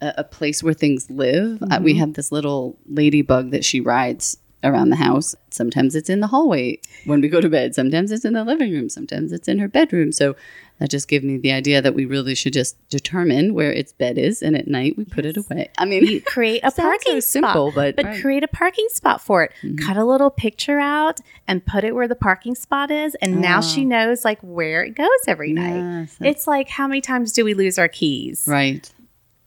a, 0.00 0.14
a 0.18 0.24
place 0.24 0.62
where 0.62 0.74
things 0.74 1.10
live. 1.10 1.62
Uh, 1.70 1.80
we 1.82 1.94
have 1.94 2.14
this 2.14 2.32
little 2.32 2.78
ladybug 2.88 3.50
that 3.50 3.64
she 3.64 3.80
rides 3.80 4.38
around 4.62 4.90
the 4.90 4.96
house. 4.96 5.34
Sometimes 5.50 5.94
it's 5.94 6.10
in 6.10 6.20
the 6.20 6.26
hallway 6.26 6.78
when 7.04 7.20
we 7.20 7.28
go 7.28 7.40
to 7.40 7.48
bed. 7.48 7.74
Sometimes 7.74 8.12
it's 8.12 8.24
in 8.24 8.34
the 8.34 8.44
living 8.44 8.72
room. 8.72 8.88
Sometimes 8.88 9.32
it's 9.32 9.48
in 9.48 9.58
her 9.58 9.68
bedroom. 9.68 10.12
So 10.12 10.36
that 10.80 10.90
just 10.90 11.06
gave 11.06 11.22
me 11.22 11.36
the 11.38 11.52
idea 11.52 11.80
that 11.80 11.94
we 11.94 12.04
really 12.06 12.34
should 12.34 12.52
just 12.52 12.76
determine 12.88 13.54
where 13.54 13.70
its 13.72 13.92
bed 13.92 14.18
is, 14.18 14.42
and 14.42 14.56
at 14.56 14.66
night 14.66 14.96
we 14.96 15.04
put 15.04 15.24
it 15.24 15.36
away. 15.36 15.70
I 15.78 15.84
mean, 15.84 16.04
You 16.06 16.20
create 16.20 16.60
a 16.64 16.70
Sounds 16.70 16.76
so 16.76 16.82
parking 16.82 17.20
simple, 17.20 17.70
spot, 17.70 17.74
but- 17.74 17.96
but 17.96 18.04
right. 18.06 18.12
Mm-hmm. 18.14 18.22
create 18.22 18.42
a 18.42 18.48
parking 18.48 18.86
spot 18.90 19.20
for 19.20 19.44
it. 19.44 19.52
Cut 19.78 19.96
a 19.96 20.04
little 20.04 20.30
picture 20.30 20.80
out 20.80 21.20
and 21.46 21.64
put 21.64 21.84
it 21.84 21.94
where 21.94 22.08
the 22.08 22.16
parking 22.16 22.54
spot 22.56 22.90
is, 22.90 23.14
and 23.16 23.40
now 23.40 23.60
she 23.60 23.84
knows 23.84 24.24
like 24.24 24.40
where 24.40 24.82
it 24.82 24.96
goes 24.96 25.08
every 25.28 25.52
night. 25.52 25.80
Ah. 25.80 26.00
Yes, 26.00 26.16
It's 26.20 26.46
like 26.46 26.68
how 26.68 26.88
many 26.88 27.00
times 27.00 27.32
do 27.32 27.44
we 27.44 27.54
lose 27.54 27.78
our 27.78 27.88
keys? 27.88 28.44
right. 28.48 28.90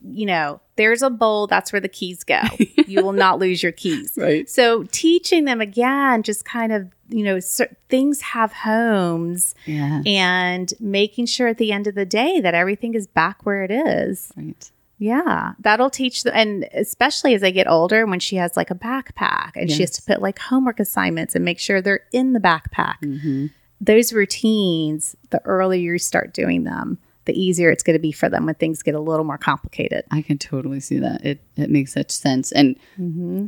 You 0.05 0.25
know, 0.25 0.59
there's 0.75 1.01
a 1.01 1.09
bowl. 1.09 1.47
That's 1.47 1.71
where 1.71 1.79
the 1.79 1.87
keys 1.87 2.25
go. 2.25 2.41
you 2.87 3.01
will 3.01 3.13
not 3.13 3.39
lose 3.39 3.63
your 3.63 3.71
keys. 3.71 4.11
Right. 4.17 4.49
So 4.49 4.83
teaching 4.91 5.45
them 5.45 5.61
again, 5.61 6.23
just 6.23 6.43
kind 6.43 6.73
of 6.73 6.91
you 7.13 7.23
know, 7.23 7.39
cer- 7.39 7.75
things 7.89 8.21
have 8.21 8.51
homes, 8.51 9.55
Yeah. 9.65 10.01
and 10.05 10.73
making 10.79 11.27
sure 11.27 11.47
at 11.47 11.57
the 11.57 11.71
end 11.71 11.87
of 11.87 11.95
the 11.95 12.05
day 12.05 12.39
that 12.41 12.53
everything 12.53 12.93
is 12.95 13.07
back 13.07 13.45
where 13.45 13.63
it 13.63 13.71
is. 13.71 14.31
Right. 14.35 14.69
Yeah, 14.99 15.53
that'll 15.59 15.89
teach 15.89 16.23
the 16.23 16.33
and 16.33 16.67
especially 16.73 17.33
as 17.33 17.41
they 17.41 17.51
get 17.51 17.67
older, 17.67 18.05
when 18.05 18.19
she 18.19 18.37
has 18.37 18.55
like 18.55 18.71
a 18.71 18.75
backpack 18.75 19.51
and 19.55 19.69
she 19.69 19.81
has 19.81 19.91
to 19.91 20.01
put 20.01 20.21
like 20.21 20.39
homework 20.39 20.79
assignments 20.79 21.35
and 21.35 21.43
make 21.43 21.59
sure 21.59 21.81
they're 21.81 22.05
in 22.13 22.33
the 22.33 22.39
backpack. 22.39 22.99
Mm-hmm. 23.01 23.47
Those 23.81 24.13
routines, 24.13 25.15
the 25.29 25.41
earlier 25.45 25.93
you 25.93 25.99
start 25.99 26.33
doing 26.33 26.63
them, 26.63 26.99
the 27.25 27.33
easier 27.39 27.69
it's 27.71 27.83
going 27.83 27.95
to 27.95 28.01
be 28.01 28.11
for 28.11 28.27
them 28.29 28.45
when 28.45 28.55
things 28.55 28.83
get 28.83 28.95
a 28.95 28.99
little 28.99 29.23
more 29.25 29.37
complicated. 29.37 30.03
I 30.11 30.21
can 30.21 30.37
totally 30.37 30.79
see 30.79 30.99
that. 30.99 31.25
It 31.25 31.41
it 31.55 31.69
makes 31.69 31.93
such 31.93 32.11
sense, 32.11 32.51
and 32.51 32.75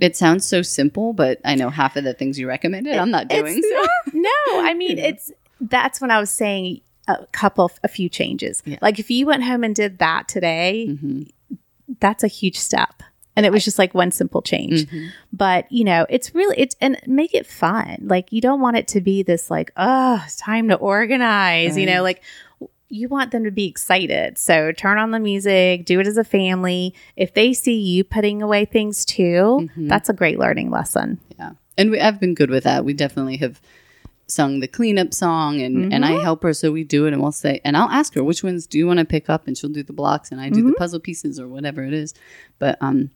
it 0.01 0.15
sounds 0.15 0.45
so 0.45 0.61
simple, 0.61 1.13
but 1.13 1.39
I 1.43 1.55
know 1.55 1.69
half 1.69 1.95
of 1.95 2.03
the 2.03 2.13
things 2.13 2.39
you 2.39 2.47
recommended, 2.47 2.95
I'm 2.97 3.11
not 3.11 3.27
doing. 3.27 3.61
So. 3.61 3.69
not- 3.69 3.89
no, 4.13 4.61
I 4.61 4.73
mean 4.77 4.97
it's 4.97 5.31
that's 5.61 5.99
when 6.01 6.11
I 6.11 6.19
was 6.19 6.29
saying 6.29 6.81
a 7.07 7.25
couple, 7.31 7.71
a 7.83 7.87
few 7.87 8.09
changes. 8.09 8.63
Yeah. 8.65 8.77
Like 8.81 8.97
if 8.99 9.11
you 9.11 9.25
went 9.27 9.43
home 9.43 9.63
and 9.63 9.75
did 9.75 9.99
that 9.99 10.27
today, 10.27 10.87
Mhm. 10.89 11.29
that's 11.99 12.23
a 12.23 12.27
huge 12.27 12.57
step. 12.57 13.03
And 13.37 13.45
it 13.45 13.51
was 13.51 13.65
just 13.65 13.77
like 13.77 13.93
one 13.93 14.11
simple 14.11 14.41
change. 14.41 14.85
Mhm. 14.87 15.09
But, 15.33 15.69
you 15.71 15.83
know, 15.83 16.05
it's 16.09 16.33
really 16.33 16.55
it's 16.57 16.75
and 16.79 16.97
make 17.05 17.33
it 17.35 17.45
fun. 17.45 17.97
Like 18.01 18.31
you 18.31 18.39
don't 18.41 18.61
want 18.61 18.77
it 18.77 18.87
to 18.89 19.01
be 19.01 19.23
this 19.23 19.51
like, 19.51 19.71
oh, 19.75 20.21
it's 20.25 20.37
time 20.37 20.69
to 20.69 20.75
organize, 20.75 21.77
you 21.77 21.85
know, 21.85 22.01
like 22.01 22.21
you 22.89 23.07
want 23.09 23.31
them 23.31 23.43
to 23.43 23.51
be 23.51 23.65
excited. 23.65 24.37
So 24.37 24.71
turn 24.71 24.97
on 24.97 25.11
the 25.11 25.19
music, 25.19 25.85
do 25.85 25.99
it 25.99 26.07
as 26.07 26.17
a 26.17 26.23
family. 26.23 26.93
If 27.15 27.33
they 27.33 27.53
see 27.53 27.79
you 27.79 28.03
putting 28.03 28.41
away 28.41 28.65
things 28.65 29.05
too, 29.05 29.67
Mhm. 29.77 29.89
that's 29.89 30.09
a 30.09 30.13
great 30.13 30.37
learning 30.39 30.69
lesson. 30.71 31.19
Yeah, 31.39 31.51
and 31.77 31.91
we, 31.91 31.99
I've 31.99 32.19
been 32.19 32.35
good 32.35 32.49
with 32.49 32.63
that. 32.63 32.85
We 32.85 32.93
definitely 32.93 33.37
have 33.37 33.59
sung 34.27 34.59
the 34.59 34.67
cleanup 34.67 35.13
song, 35.13 35.61
and 35.61 35.93
and 35.93 36.03
I 36.05 36.13
help 36.21 36.41
her, 36.43 36.53
so 36.53 36.71
we 36.71 36.83
do 36.83 37.05
it, 37.05 37.13
and 37.13 37.21
we'll 37.21 37.31
say, 37.31 37.61
and 37.63 37.77
I'll 37.77 37.89
ask 37.89 38.13
her 38.15 38.23
which 38.23 38.43
ones 38.43 38.65
do 38.65 38.77
you 38.77 38.87
want 38.87 38.99
to 38.99 39.05
pick 39.05 39.29
up, 39.29 39.47
and 39.47 39.55
she'll 39.57 39.69
do 39.69 39.83
the 39.83 39.93
blocks, 39.93 40.31
and 40.31 40.39
I 40.41 40.49
do 40.49 40.65
the 40.67 40.73
puzzle 40.73 40.99
pieces 40.99 41.39
or 41.39 41.47
whatever 41.47 41.83
it 41.83 41.93
is. 41.93 42.13
But 42.59 42.77
um, 42.81 43.11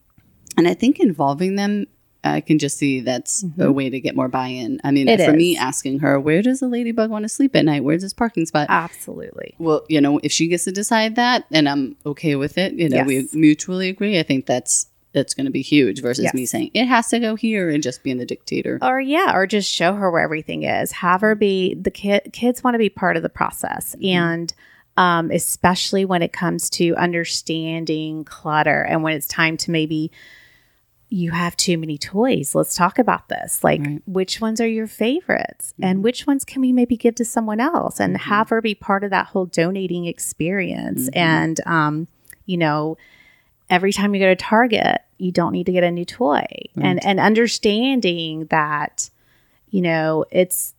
and 0.57 0.67
I 0.67 0.73
think 0.73 0.99
involving 0.99 1.55
them. 1.55 1.85
I 2.23 2.41
can 2.41 2.59
just 2.59 2.77
see 2.77 2.99
that's 2.99 3.45
a 3.57 3.71
way 3.71 3.89
to 3.89 3.99
get 3.99 4.15
more 4.15 4.27
buy-in. 4.27 4.81
I 4.83 4.91
mean, 4.91 5.07
It 5.07 5.21
for 5.23 5.31
me, 5.31 5.55
asking 5.55 5.99
her, 5.99 6.19
"Where 6.19 6.41
does 6.41 6.59
the 6.59 6.67
ladybug 6.67 7.09
want 7.09 7.23
to 7.23 7.29
sleep 7.29 7.55
at 7.55 7.63
night? 7.63 7.83
Where's 7.83 8.01
this 8.01 8.13
parking 8.13 8.45
spot?" 8.45 8.67
Absolutely. 8.69 9.55
well, 9.57 9.85
you 9.87 10.01
know, 10.01 10.19
if 10.21 10.31
she 10.31 10.47
gets 10.47 10.65
to 10.65 10.71
decide 10.71 11.15
that, 11.15 11.45
and 11.51 11.69
I'm 11.69 11.95
okay 12.05 12.35
with 12.35 12.57
it, 12.57 12.73
you 12.73 12.89
know, 12.89 13.03
we 13.03 13.27
mutually 13.33 13.87
agree. 13.89 14.19
I 14.19 14.23
think 14.23 14.45
that's 14.45 14.87
that's 15.11 15.33
going 15.33 15.45
to 15.45 15.51
be 15.51 15.61
huge 15.63 16.01
versus 16.03 16.25
Yes. 16.25 16.33
me 16.35 16.45
saying 16.45 16.69
it 16.75 16.85
has 16.85 17.07
to 17.07 17.19
go 17.19 17.35
here 17.35 17.69
and 17.69 17.81
just 17.81 18.03
being 18.03 18.17
the 18.19 18.25
dictator. 18.27 18.77
Or 18.81 18.99
yeah, 19.01 19.33
or 19.33 19.47
just 19.47 19.71
show 19.71 19.93
her 19.93 20.11
where 20.11 20.21
everything 20.21 20.63
is. 20.63 20.91
Have 20.91 21.21
her 21.21 21.35
be 21.35 21.73
the 21.73 21.89
kid. 21.89 22.29
Kids 22.33 22.63
want 22.63 22.75
to 22.75 22.79
be 22.79 22.89
part 22.89 23.15
of 23.17 23.23
the 23.23 23.29
process, 23.29 23.95
and 24.03 24.53
um, 24.97 25.31
especially 25.31 26.03
when 26.03 26.21
it 26.21 26.33
comes 26.33 26.69
to 26.71 26.93
understanding 26.95 28.23
clutter 28.25 28.81
and 28.83 29.01
when 29.03 29.13
it's 29.15 29.27
time 29.27 29.55
to 29.57 29.71
maybe 29.71 30.11
you 31.09 31.31
have 31.31 31.57
too 31.57 31.77
many 31.77 31.97
toys. 31.97 32.53
Let's 32.53 32.75
talk 32.75 32.99
about 32.99 33.29
this. 33.29 33.63
Like, 33.63 33.81
Right. 33.81 34.01
which 34.05 34.39
ones 34.39 34.61
are 34.61 34.67
your 34.67 34.87
favorites? 34.87 35.73
And 35.81 35.97
mm-hmm. 35.97 36.03
which 36.03 36.27
ones 36.27 36.45
can 36.45 36.61
we 36.61 36.71
maybe 36.71 36.95
give 36.95 37.15
to 37.15 37.25
someone 37.25 37.59
else 37.59 37.99
and 37.99 38.15
mm-hmm. 38.15 38.29
have 38.29 38.49
her 38.49 38.61
be 38.61 38.75
part 38.75 39.03
of 39.03 39.09
that 39.09 39.27
whole 39.27 39.47
donating 39.47 40.05
experience? 40.05 41.09
Mm-hmm. 41.09 41.19
And, 41.19 41.61
um, 41.65 42.07
you 42.45 42.57
know, 42.57 42.97
every 43.69 43.91
time 43.91 44.13
you 44.13 44.21
go 44.21 44.27
to 44.27 44.35
Target, 44.35 45.01
you 45.17 45.31
don't 45.31 45.51
need 45.51 45.65
to 45.65 45.71
get 45.71 45.83
a 45.83 45.91
new 45.91 46.05
toy. 46.05 46.45
And, 46.75 47.03
and 47.03 47.19
understanding 47.19 48.45
that, 48.51 49.09
you 49.69 49.81
know, 49.81 50.25
it's 50.31 50.75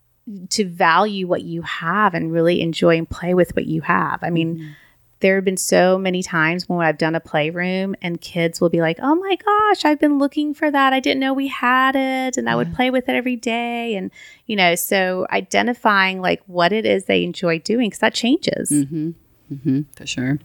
to 0.51 0.65
value 0.65 1.27
what 1.27 1.43
you 1.43 1.63
have 1.63 2.15
and 2.15 2.33
really 2.33 2.61
enjoy 2.61 2.97
and 2.97 3.09
play 3.09 3.35
with 3.35 3.55
what 3.57 3.67
you 3.67 3.81
have. 3.81 4.23
I 4.23 4.31
mean, 4.31 4.77
there 5.21 5.37
have 5.37 5.45
been 5.45 5.57
so 5.57 5.99
many 5.99 6.23
times 6.23 6.69
when 6.69 6.81
I've 6.87 6.99
done 6.99 7.15
a 7.15 7.21
playroom 7.21 7.95
and 8.03 8.21
kids 8.21 8.61
will 8.61 8.71
be 8.71 8.81
like, 8.81 8.99
"Oh 9.01 9.15
my 9.15 9.37
gosh, 9.37 9.85
I've 9.85 10.01
been 10.01 10.19
looking 10.19 10.55
for 10.55 10.71
that. 10.71 10.93
I 10.93 11.01
didn't 11.01 11.21
know 11.21 11.33
we 11.35 11.49
had 11.49 11.95
it." 11.97 12.37
And 12.37 12.49
I 12.49 12.57
would 12.57 12.69
play 12.75 12.91
with 12.91 13.09
it 13.09 13.15
every 13.15 13.37
day 13.37 13.95
and 13.97 14.11
you 14.47 14.57
know, 14.57 14.75
so 14.75 15.27
identifying 15.31 16.21
like 16.21 16.43
what 16.47 16.73
it 16.73 16.85
is 16.87 17.05
they 17.05 17.23
enjoy 17.25 17.59
doing 17.61 17.91
cuz 17.91 17.99
that 18.01 18.15
changes. 18.15 18.71
Mm-hmm, 19.53 19.81
for 19.97 20.07
sure. 20.07 20.39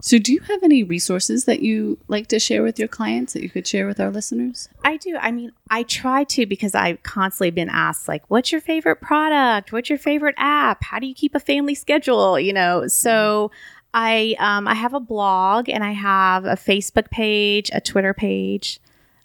So, 0.00 0.18
do 0.18 0.32
you 0.32 0.40
have 0.40 0.62
any 0.62 0.82
resources 0.82 1.44
that 1.46 1.60
you 1.60 1.98
like 2.06 2.28
to 2.28 2.38
share 2.38 2.62
with 2.62 2.78
your 2.78 2.88
clients 2.88 3.32
that 3.32 3.42
you 3.42 3.50
could 3.50 3.66
share 3.66 3.86
with 3.86 3.98
our 3.98 4.10
listeners? 4.10 4.68
I 4.84 4.96
do. 4.96 5.16
I 5.20 5.32
mean, 5.32 5.52
I 5.70 5.82
try 5.82 6.24
to 6.24 6.46
because 6.46 6.74
I've 6.74 7.02
constantly 7.02 7.50
been 7.50 7.68
asked, 7.68 8.06
like, 8.06 8.22
what's 8.28 8.52
your 8.52 8.60
favorite 8.60 9.00
product? 9.00 9.72
What's 9.72 9.90
your 9.90 9.98
favorite 9.98 10.36
app? 10.38 10.84
How 10.84 10.98
do 10.98 11.06
you 11.06 11.14
keep 11.14 11.34
a 11.34 11.40
family 11.40 11.74
schedule? 11.74 12.38
You 12.38 12.52
know, 12.52 12.86
so 12.86 13.50
I 13.92 14.36
um, 14.38 14.68
I 14.68 14.74
have 14.74 14.94
a 14.94 15.00
blog 15.00 15.68
and 15.68 15.82
I 15.82 15.92
have 15.92 16.44
a 16.44 16.54
Facebook 16.54 17.10
page, 17.10 17.70
a 17.72 17.80
Twitter 17.80 18.14
page, 18.14 18.80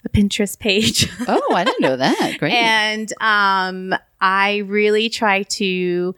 a 0.06 0.10
Pinterest 0.10 0.58
page. 0.58 1.10
Oh, 1.28 1.54
I 1.54 1.64
didn't 1.64 1.82
know 1.82 1.98
that. 1.98 2.36
Great. 2.40 2.54
and 2.54 3.14
um, 3.22 3.96
I 4.20 4.58
really 4.66 5.10
try 5.10 5.44
to, 5.44 6.16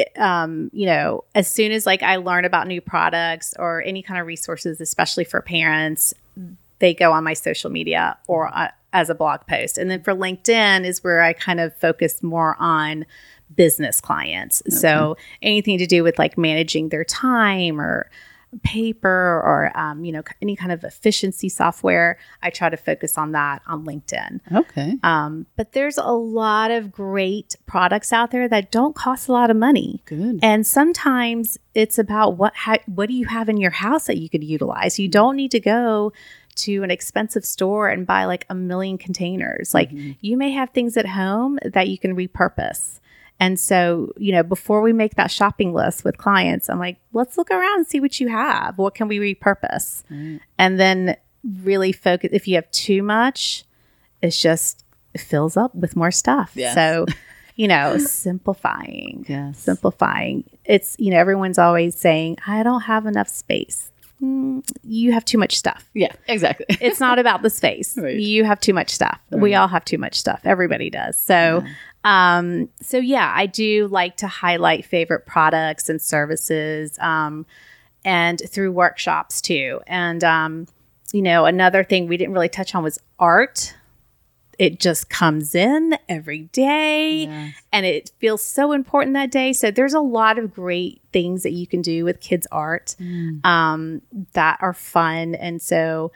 it- 0.00 0.20
um, 0.20 0.70
you 0.72 0.86
know, 0.86 1.24
as 1.34 1.50
soon 1.50 1.72
as 1.72 1.86
like 1.86 2.02
I 2.02 2.16
learn 2.16 2.44
about 2.44 2.66
new 2.66 2.80
products 2.80 3.54
or 3.58 3.82
any 3.82 4.02
kind 4.02 4.20
of 4.20 4.26
resources, 4.26 4.80
especially 4.80 5.24
for 5.24 5.40
parents, 5.40 6.14
they 6.78 6.92
go 6.94 7.12
on 7.12 7.24
my 7.24 7.34
social 7.34 7.70
media 7.70 8.16
or 8.26 8.48
uh, 8.56 8.68
as 8.92 9.08
a 9.10 9.14
blog 9.14 9.40
post. 9.48 9.78
And 9.78 9.90
then 9.90 10.02
for 10.02 10.12
LinkedIn 10.14 10.84
is 10.84 11.02
where 11.02 11.22
I 11.22 11.32
kind 11.32 11.60
of 11.60 11.74
focus 11.76 12.22
more 12.22 12.56
on 12.58 13.06
business 13.54 14.00
clients. 14.00 14.62
So 14.68 15.16
anything 15.42 15.78
to 15.78 15.86
do 15.86 16.02
with 16.02 16.18
like 16.18 16.36
managing 16.36 16.88
their 16.90 17.04
time 17.04 17.80
or 17.80 18.10
paper 18.62 19.08
or 19.44 19.72
um, 19.74 20.04
you 20.04 20.12
know 20.12 20.22
any 20.42 20.56
kind 20.56 20.72
of 20.72 20.84
efficiency 20.84 21.48
software 21.48 22.18
i 22.42 22.50
try 22.50 22.68
to 22.68 22.76
focus 22.76 23.16
on 23.18 23.32
that 23.32 23.62
on 23.66 23.84
linkedin 23.84 24.40
okay. 24.54 24.96
um, 25.02 25.46
but 25.56 25.72
there's 25.72 25.98
a 25.98 26.12
lot 26.12 26.70
of 26.70 26.90
great 26.90 27.56
products 27.66 28.12
out 28.12 28.30
there 28.30 28.48
that 28.48 28.70
don't 28.70 28.94
cost 28.94 29.28
a 29.28 29.32
lot 29.32 29.50
of 29.50 29.56
money. 29.56 30.02
Good. 30.06 30.40
And 30.42 30.66
sometimes 30.66 31.58
it's 31.74 31.98
about 31.98 32.36
what 32.36 32.54
ha- 32.54 32.78
what 32.86 33.08
do 33.08 33.14
you 33.14 33.26
have 33.26 33.48
in 33.48 33.58
your 33.58 33.70
house 33.70 34.06
that 34.06 34.18
you 34.18 34.28
could 34.28 34.44
utilize. 34.44 34.98
You 34.98 35.08
don't 35.08 35.36
need 35.36 35.50
to 35.52 35.60
go 35.60 36.12
to 36.56 36.82
an 36.82 36.90
expensive 36.90 37.44
store 37.44 37.88
and 37.88 38.06
buy 38.06 38.24
like 38.24 38.46
a 38.48 38.54
million 38.54 38.96
containers. 38.96 39.74
Like 39.74 39.90
you 39.92 40.36
may 40.36 40.52
have 40.52 40.70
things 40.70 40.96
at 40.96 41.06
home 41.06 41.58
that 41.62 41.88
you 41.88 41.98
can 41.98 42.16
repurpose. 42.16 43.00
And 43.38 43.60
so, 43.60 44.12
you 44.16 44.32
know, 44.32 44.42
before 44.42 44.80
we 44.80 44.92
make 44.92 45.16
that 45.16 45.30
shopping 45.30 45.74
list 45.74 46.04
with 46.04 46.16
clients, 46.16 46.70
I'm 46.70 46.78
like, 46.78 46.98
let's 47.12 47.36
look 47.36 47.50
around 47.50 47.78
and 47.78 47.86
see 47.86 48.00
what 48.00 48.18
you 48.18 48.28
have. 48.28 48.78
What 48.78 48.94
can 48.94 49.08
we 49.08 49.18
repurpose? 49.18 50.04
And 50.58 50.80
then 50.80 51.16
really 51.62 51.92
focus 51.92 52.30
if 52.32 52.48
you 52.48 52.54
have 52.56 52.70
too 52.70 53.02
much, 53.02 53.64
it's 54.22 54.40
just 54.40 54.84
it 55.14 55.20
fills 55.20 55.56
up 55.56 55.74
with 55.74 55.96
more 55.96 56.10
stuff. 56.10 56.52
Yes. 56.54 56.74
So, 56.74 57.06
you 57.56 57.68
know, 57.68 57.98
simplifying. 57.98 59.26
Yes. 59.28 59.58
Simplifying. 59.58 60.44
It's, 60.64 60.96
you 60.98 61.10
know, 61.10 61.18
everyone's 61.18 61.58
always 61.58 61.94
saying, 61.94 62.38
I 62.46 62.62
don't 62.62 62.82
have 62.82 63.06
enough 63.06 63.28
space. 63.28 63.90
Mm, 64.22 64.66
you 64.82 65.12
have 65.12 65.24
too 65.24 65.38
much 65.38 65.56
stuff. 65.58 65.88
Yeah, 65.94 66.12
exactly. 66.26 66.66
It's 66.80 67.00
not 67.00 67.18
about 67.18 67.42
the 67.42 67.50
space. 67.50 67.96
Right. 68.06 68.16
You 68.18 68.44
have 68.44 68.60
too 68.60 68.72
much 68.72 68.90
stuff. 68.90 69.18
We 69.30 69.54
all 69.54 69.68
have 69.68 69.84
too 69.84 69.98
much 69.98 70.14
stuff. 70.18 70.40
Everybody 70.44 70.90
does. 70.90 71.18
So, 71.18 71.64
um, 72.04 72.68
so 72.80 72.98
yeah, 72.98 73.32
I 73.34 73.46
do 73.46 73.88
like 73.88 74.16
to 74.18 74.26
highlight 74.26 74.84
favorite 74.84 75.26
products 75.26 75.88
and 75.88 76.00
services, 76.00 76.98
um, 77.00 77.46
and 78.04 78.40
through 78.48 78.70
workshops 78.72 79.40
too. 79.40 79.80
And, 79.86 80.22
um, 80.22 80.66
you 81.12 81.22
know, 81.22 81.44
another 81.44 81.82
thing 81.82 82.06
we 82.06 82.16
didn't 82.16 82.34
really 82.34 82.48
touch 82.48 82.74
on 82.74 82.84
was 82.84 82.98
art. 83.18 83.74
It 84.58 84.80
just 84.80 85.10
comes 85.10 85.54
in 85.54 85.96
every 86.08 86.44
day 86.52 87.24
Yes. 87.24 87.54
and 87.72 87.84
it 87.84 88.10
feels 88.18 88.42
so 88.42 88.72
important 88.72 89.14
that 89.14 89.30
day. 89.30 89.52
So 89.52 89.70
there's 89.70 89.92
a 89.94 90.00
lot 90.00 90.38
of 90.38 90.54
great 90.54 91.02
things 91.12 91.42
that 91.42 91.52
you 91.52 91.66
can 91.66 91.82
do 91.82 92.04
with 92.04 92.20
kids' 92.20 92.46
art 92.50 92.96
um, 93.44 94.02
that 94.32 94.58
are 94.60 94.72
fun. 94.72 95.34
And 95.34 95.60
so, 95.60 96.12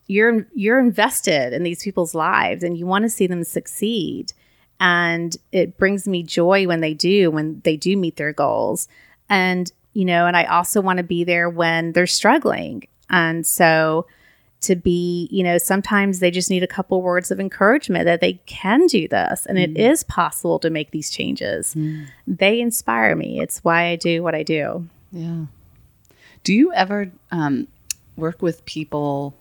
you're 0.07 0.47
you're 0.55 0.79
invested 0.79 1.53
in 1.53 1.63
these 1.63 1.83
people's 1.83 2.15
lives 2.15 2.63
and 2.63 2.77
you 2.77 2.87
want 2.87 3.05
to 3.05 3.09
see 3.09 3.27
them 3.27 3.45
succeed. 3.45 4.33
And 4.81 5.37
it 5.53 5.79
brings 5.79 6.09
me 6.09 6.23
joy 6.23 6.67
when 6.67 6.81
they 6.81 6.95
do 6.95 7.31
when 7.31 7.61
they 7.65 7.77
do 7.77 7.97
meet 7.97 8.17
their 8.17 8.33
goals. 8.33 8.89
And 9.29 9.71
you 9.95 10.07
know 10.07 10.27
and 10.27 10.39
i 10.39 10.45
also 10.45 10.81
want 10.81 10.97
to 10.97 11.03
be 11.03 11.25
there 11.25 11.49
when 11.49 11.93
they're 11.93 12.07
struggling. 12.07 12.87
And 13.11 13.47
so 13.47 14.07
to 14.63 14.77
be 14.77 15.29
you 15.31 15.43
know 15.43 15.59
sometimes 15.59 16.19
they 16.19 16.31
just 16.31 16.51
need 16.51 16.63
a 16.63 16.69
couple 16.69 17.03
words 17.03 17.31
of 17.31 17.41
encouragement 17.41 18.05
that 18.05 18.21
they 18.21 18.35
can 18.47 18.87
do 18.87 19.09
this. 19.09 19.47
And 19.47 19.59
it 19.59 19.77
is 19.77 20.05
possible 20.05 20.59
to 20.61 20.71
make 20.71 20.91
these 20.91 21.11
changes. 21.11 21.77
They 22.27 22.61
inspire 22.61 23.15
me. 23.17 23.41
It's 23.41 23.59
why 23.65 23.87
i 23.87 23.97
do 23.97 24.23
what 24.23 24.35
i 24.35 24.43
do. 24.43 24.89
Yeah. 25.13 25.47
Do 26.45 26.53
you 26.53 26.73
ever 26.73 27.11
um, 27.31 27.69
work 28.17 28.43
with 28.43 28.65
people 28.65 29.35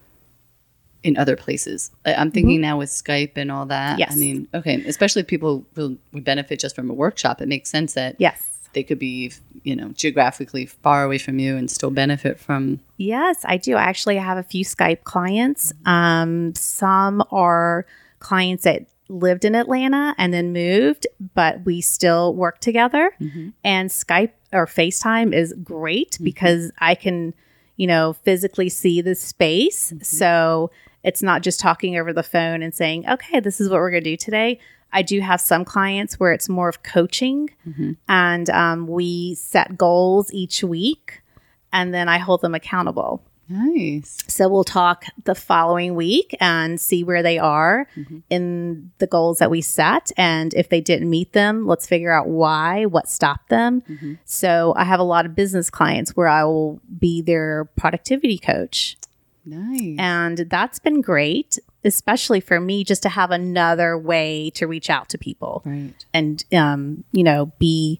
in 1.03 1.17
other 1.17 1.35
places? 1.35 1.91
I'm 2.05 2.31
thinking 2.31 2.57
mm-hmm. 2.57 2.61
now 2.61 2.77
with 2.77 2.89
Skype 2.89 3.33
and 3.35 3.51
all 3.51 3.65
that. 3.67 3.99
Yes. 3.99 4.11
I 4.11 4.15
mean, 4.15 4.47
okay, 4.53 4.83
especially 4.85 5.23
people 5.23 5.65
will 5.75 5.97
would 6.13 6.23
benefit 6.23 6.59
just 6.59 6.75
from 6.75 6.89
a 6.89 6.93
workshop. 6.93 7.41
It 7.41 7.47
makes 7.47 7.69
sense 7.69 7.93
that 7.93 8.15
yes 8.19 8.51
they 8.73 8.83
could 8.83 8.99
be, 8.99 9.31
you 9.63 9.75
know, 9.75 9.89
geographically 9.89 10.65
far 10.65 11.03
away 11.03 11.17
from 11.17 11.39
you 11.39 11.57
and 11.57 11.69
still 11.69 11.91
benefit 11.91 12.39
from. 12.39 12.79
Yes, 12.97 13.43
I 13.45 13.57
do. 13.57 13.75
I 13.75 13.83
actually 13.83 14.17
have 14.17 14.37
a 14.37 14.43
few 14.43 14.63
Skype 14.63 15.03
clients. 15.03 15.73
Um, 15.85 16.55
some 16.55 17.23
are 17.31 17.85
clients 18.19 18.63
that 18.63 18.85
lived 19.09 19.43
in 19.43 19.55
Atlanta 19.55 20.15
and 20.17 20.33
then 20.33 20.53
moved, 20.53 21.05
but 21.35 21.65
we 21.65 21.81
still 21.81 22.33
work 22.33 22.59
together. 22.59 23.11
Mm-hmm. 23.19 23.49
And 23.63 23.89
Skype 23.89 24.31
or 24.53 24.65
FaceTime 24.65 25.33
is 25.33 25.53
great 25.63 26.11
mm-hmm. 26.11 26.23
because 26.23 26.71
I 26.79 26.95
can, 26.95 27.33
you 27.81 27.87
know, 27.87 28.13
physically 28.13 28.69
see 28.69 29.01
the 29.01 29.15
space. 29.15 29.91
So 30.03 30.69
it's 31.03 31.23
not 31.23 31.41
just 31.41 31.59
talking 31.59 31.97
over 31.97 32.13
the 32.13 32.21
phone 32.21 32.61
and 32.61 32.75
saying, 32.75 33.09
okay, 33.09 33.39
this 33.39 33.59
is 33.59 33.71
what 33.71 33.77
we're 33.77 33.89
going 33.89 34.03
to 34.03 34.09
do 34.11 34.17
today. 34.17 34.59
I 34.93 35.01
do 35.01 35.19
have 35.19 35.41
some 35.41 35.65
clients 35.65 36.19
where 36.19 36.31
it's 36.31 36.47
more 36.47 36.69
of 36.69 36.83
coaching 36.83 37.49
and 38.07 38.47
um, 38.51 38.85
we 38.85 39.33
set 39.33 39.79
goals 39.79 40.31
each 40.31 40.63
week 40.63 41.23
and 41.73 41.91
then 41.91 42.07
I 42.07 42.19
hold 42.19 42.41
them 42.41 42.53
accountable. 42.53 43.23
Nice. 43.49 44.17
So 44.27 44.47
we'll 44.47 44.63
talk 44.63 45.03
the 45.25 45.35
following 45.35 45.95
week 45.95 46.35
and 46.39 46.79
see 46.79 47.03
where 47.03 47.21
they 47.21 47.37
are 47.37 47.87
Mm-hmm. 47.97 48.19
in 48.29 48.91
the 48.99 49.07
goals 49.07 49.39
that 49.39 49.51
we 49.51 49.61
set. 49.61 50.11
And 50.15 50.53
if 50.53 50.69
they 50.69 50.79
didn't 50.79 51.09
meet 51.09 51.33
them, 51.33 51.67
let's 51.67 51.85
figure 51.85 52.11
out 52.11 52.27
why, 52.27 52.85
what 52.85 53.09
stopped 53.09 53.49
them. 53.49 53.81
Mm-hmm. 53.81 54.13
So 54.23 54.73
I 54.77 54.85
have 54.85 54.99
a 54.99 55.03
lot 55.03 55.25
of 55.25 55.35
business 55.35 55.69
clients 55.69 56.15
where 56.15 56.27
I 56.27 56.45
will 56.45 56.79
be 56.99 57.21
their 57.21 57.65
productivity 57.75 58.37
coach. 58.37 58.97
Nice. 59.45 59.95
And 59.97 60.37
that's 60.37 60.79
been 60.79 61.01
great, 61.01 61.59
especially 61.83 62.39
for 62.39 62.59
me, 62.61 62.83
just 62.83 63.03
to 63.03 63.09
have 63.09 63.31
another 63.31 63.97
way 63.97 64.51
to 64.51 64.67
reach 64.67 64.89
out 64.89 65.09
to 65.09 65.17
people 65.17 65.63
right. 65.65 65.93
and, 66.13 66.43
um, 66.53 67.03
you 67.11 67.23
know, 67.23 67.51
be 67.59 67.99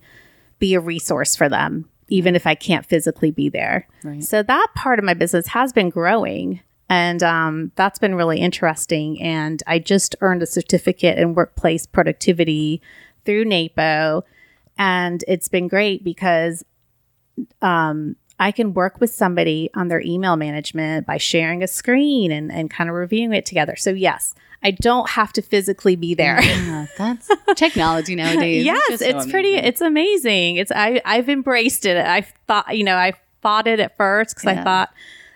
be 0.60 0.76
a 0.76 0.80
resource 0.80 1.36
for 1.36 1.50
them, 1.50 1.90
even 2.12 2.36
if 2.36 2.46
I 2.46 2.54
can't 2.54 2.86
physically 2.86 3.32
be 3.32 3.50
there. 3.50 3.88
Right. 4.04 4.24
So 4.24 4.44
that 4.44 4.68
part 4.76 5.00
of 5.00 5.06
my 5.06 5.16
business 5.16 5.48
has 5.48 5.74
been 5.74 5.90
growing. 5.90 6.60
And 6.90 7.24
um, 7.24 7.72
that's 7.76 8.00
been 8.00 8.16
really 8.16 8.40
interesting. 8.40 9.20
And 9.22 9.64
I 9.66 9.80
just 9.80 10.14
earned 10.20 10.44
a 10.44 10.46
certificate 10.46 11.18
in 11.18 11.34
workplace 11.34 11.86
productivity 11.88 12.82
through 13.24 13.46
NAPO. 13.46 14.24
And 14.78 15.24
it's 15.26 15.48
been 15.48 15.70
great 15.70 16.04
because 16.04 16.66
um, 17.62 18.18
I 18.40 18.52
can 18.52 18.74
work 18.74 19.00
with 19.00 19.14
somebody 19.14 19.70
on 19.74 19.88
their 19.88 20.02
email 20.02 20.36
management 20.36 21.08
by 21.08 21.18
sharing 21.18 21.64
a 21.64 21.68
screen 21.68 22.30
and, 22.30 22.52
and 22.52 22.70
kind 22.70 22.90
of 22.90 22.96
reviewing 22.98 23.34
it 23.34 23.46
together. 23.46 23.78
So, 23.78 23.92
yes, 23.92 24.36
I 24.64 24.72
don't 24.72 25.10
have 25.10 25.34
to 25.34 25.42
physically 25.42 25.96
be 25.96 26.14
there. 26.14 26.42
Yeah, 26.42 26.86
that's 26.98 27.30
technology 27.56 28.16
nowadays. 28.16 28.64
yes, 28.66 29.02
it's, 29.02 29.26
so 29.26 29.30
pretty. 29.32 29.56
It's 29.56 29.82
amazing. 29.82 30.58
It's 30.58 30.72
I 30.72 31.02
I've 31.06 31.30
embraced 31.30 31.86
it. 31.86 31.98
I 31.98 32.22
thought 32.48 32.78
you 32.78 32.84
know 32.84 32.96
I 32.96 33.14
fought 33.42 33.66
it 33.68 33.80
at 33.80 33.98
first 33.98 34.36
because 34.36 34.54
Yeah. 34.54 34.62
I 34.62 34.64
thought 34.64 34.90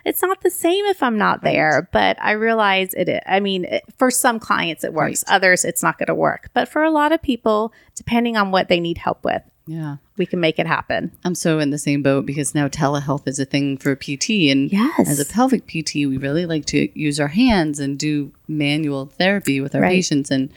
it's 0.06 0.22
not 0.22 0.42
the 0.42 0.52
same 0.52 0.86
if 0.86 1.02
I'm 1.02 1.18
not 1.18 1.42
there. 1.42 1.90
But 1.92 2.18
I 2.22 2.34
realize 2.34 2.94
it. 2.94 3.10
i- 3.10 3.38
I 3.38 3.40
mean, 3.40 3.66
it, 3.66 3.84
for 3.98 4.12
some 4.12 4.40
clients 4.40 4.84
it 4.84 4.94
works. 4.94 5.24
Right. 5.28 5.36
Others 5.38 5.66
it's 5.66 5.82
not 5.82 5.98
going 5.98 6.08
to 6.08 6.14
work. 6.16 6.50
But 6.54 6.70
for 6.70 6.84
a 6.84 6.92
lot 6.92 7.12
of 7.12 7.22
people, 7.24 7.74
depending 7.96 8.38
on 8.38 8.52
what 8.52 8.68
they 8.68 8.80
need 8.80 9.00
help 9.00 9.24
with, 9.26 9.42
yeah. 9.68 9.98
we 10.18 10.26
can 10.26 10.40
make 10.40 10.60
it 10.60 10.68
happen. 10.68 11.12
I'm 11.24 11.36
so 11.36 11.60
in 11.60 11.70
the 11.72 11.78
same 11.78 12.02
boat 12.04 12.26
because 12.26 12.54
now 12.56 12.68
telehealth 12.68 13.28
is 13.28 13.40
a 13.40 13.46
thing 13.46 13.78
for 13.78 13.96
PT. 13.96 14.50
And 14.52 14.72
Yes. 14.72 15.08
as 15.10 15.20
a 15.20 15.26
pelvic 15.26 15.66
PT, 15.68 15.96
we 16.06 16.18
really 16.18 16.46
like 16.46 16.66
to 16.68 16.90
use 17.00 17.20
our 17.20 17.28
hands 17.30 17.80
and 17.80 17.98
do 17.98 18.32
manual 18.48 19.08
therapy 19.08 19.60
with 19.62 19.74
our 19.76 19.82
Right. 19.82 19.92
patients. 19.94 20.30
And 20.32 20.50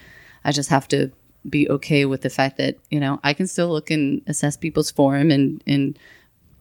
I 0.44 0.52
just 0.52 0.70
have 0.70 0.86
to 0.88 1.10
be 1.48 1.68
okay 1.70 2.04
with 2.04 2.20
the 2.22 2.30
fact 2.30 2.58
that, 2.58 2.76
you 2.90 3.00
know, 3.00 3.18
I 3.24 3.32
can 3.32 3.46
still 3.46 3.70
look 3.70 3.90
and 3.90 4.20
assess 4.26 4.56
people's 4.56 4.90
form 4.90 5.30
and, 5.30 5.62
and 5.66 5.98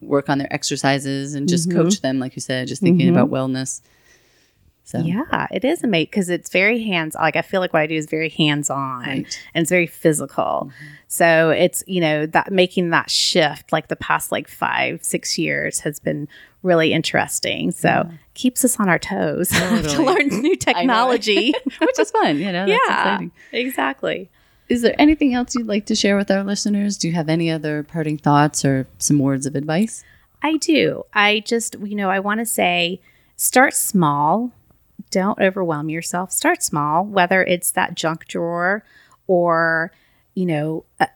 work 0.00 0.28
on 0.30 0.38
their 0.38 0.52
exercises 0.52 1.34
and 1.34 1.48
just 1.48 1.68
Mm-hmm. 1.68 1.78
coach 1.82 2.00
them, 2.00 2.18
like 2.18 2.36
you 2.36 2.40
said, 2.40 2.68
just 2.68 2.80
thinking 2.82 3.08
about 3.08 3.30
wellness. 3.30 3.80
So, 4.88 5.00
Yeah, 5.00 5.46
it 5.50 5.66
is 5.66 5.84
amazing 5.84 6.06
because 6.06 6.30
it's 6.30 6.48
very 6.48 6.82
hands. 6.82 7.14
Like 7.14 7.36
I 7.36 7.42
feel 7.42 7.60
like 7.60 7.74
what 7.74 7.82
I 7.82 7.86
do 7.86 7.94
is 7.94 8.06
very 8.06 8.30
hands 8.30 8.70
on 8.70 9.00
Right. 9.00 9.40
and 9.52 9.62
it's 9.62 9.68
very 9.70 9.86
physical. 9.86 10.70
Mm-hmm. 10.72 10.86
So 11.08 11.50
it's 11.50 11.84
you 11.86 12.00
know 12.00 12.24
that 12.24 12.50
making 12.50 12.88
that 12.90 13.10
shift 13.10 13.70
like 13.70 13.88
the 13.88 13.96
past 13.96 14.32
like 14.32 14.48
five 14.48 15.04
six 15.04 15.36
years 15.36 15.80
has 15.80 16.00
been 16.00 16.26
really 16.62 16.94
interesting. 16.94 17.70
So 17.70 18.08
keeps 18.32 18.64
us 18.64 18.80
on 18.80 18.88
our 18.88 18.98
toes 18.98 19.48
to 19.92 20.02
learn 20.02 20.28
new 20.28 20.56
technology. 20.56 21.52
which 21.80 21.98
is 21.98 22.10
fun, 22.10 22.38
you 22.38 22.50
know, 22.50 22.64
that's 22.66 22.80
yeah, 22.88 23.02
exciting. 23.02 23.32
exactly. 23.52 24.30
Is 24.70 24.80
there 24.82 24.94
anything 24.98 25.34
else 25.34 25.54
you'd 25.54 25.66
like 25.66 25.84
to 25.86 25.94
share 25.94 26.16
with 26.16 26.30
our 26.30 26.42
listeners? 26.44 26.96
Do 26.96 27.08
you 27.08 27.14
have 27.14 27.28
any 27.28 27.50
other 27.50 27.82
parting 27.82 28.16
thoughts 28.16 28.64
or 28.64 28.86
some 28.98 29.18
words 29.18 29.44
of 29.44 29.54
advice? 29.54 30.02
I 30.42 30.56
do. 30.56 31.04
I 31.12 31.40
just, 31.40 31.74
you 31.80 31.94
know, 31.94 32.08
I 32.10 32.20
want 32.20 32.40
to 32.40 32.46
say 32.46 33.00
start 33.36 33.74
small. 33.74 34.52
Don't 35.10 35.38
overwhelm 35.40 35.88
yourself. 35.88 36.32
Start 36.32 36.62
small, 36.62 37.04
whether 37.04 37.42
it's 37.42 37.70
that 37.72 37.94
junk 37.94 38.26
drawer 38.26 38.84
or, 39.26 39.92
you 40.34 40.46
know, 40.46 40.84
uh, 41.00 41.06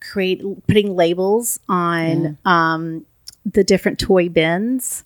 create 0.00 0.42
putting 0.66 0.94
labels 0.94 1.58
on 1.68 2.38
um, 2.44 3.06
the 3.44 3.64
different 3.64 3.98
toy 3.98 4.28
bins 4.28 5.04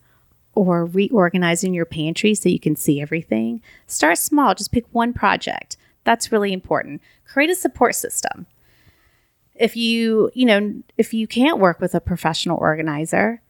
or 0.55 0.85
reorganizing 0.87 1.73
your 1.73 1.85
pantry 1.85 2.35
so 2.35 2.49
you 2.49 2.59
can 2.59 2.75
see 2.75 3.01
everything. 3.01 3.63
Start 3.87 4.19
small. 4.19 4.55
Just 4.55 4.73
pick 4.73 4.85
one 4.93 5.13
project. 5.13 5.77
That's 6.05 6.33
really 6.33 6.53
important. 6.53 7.01
Create 7.27 7.51
a 7.51 7.55
support 7.55 7.95
system. 7.95 8.47
If 9.55 9.77
you, 9.77 10.31
you 10.35 10.47
know, 10.47 10.83
if 10.97 11.13
you 11.13 11.27
can't 11.27 11.59
work 11.59 11.81
with 11.81 11.95
a 11.95 12.01
professional 12.01 12.59
organizer, 12.59 13.41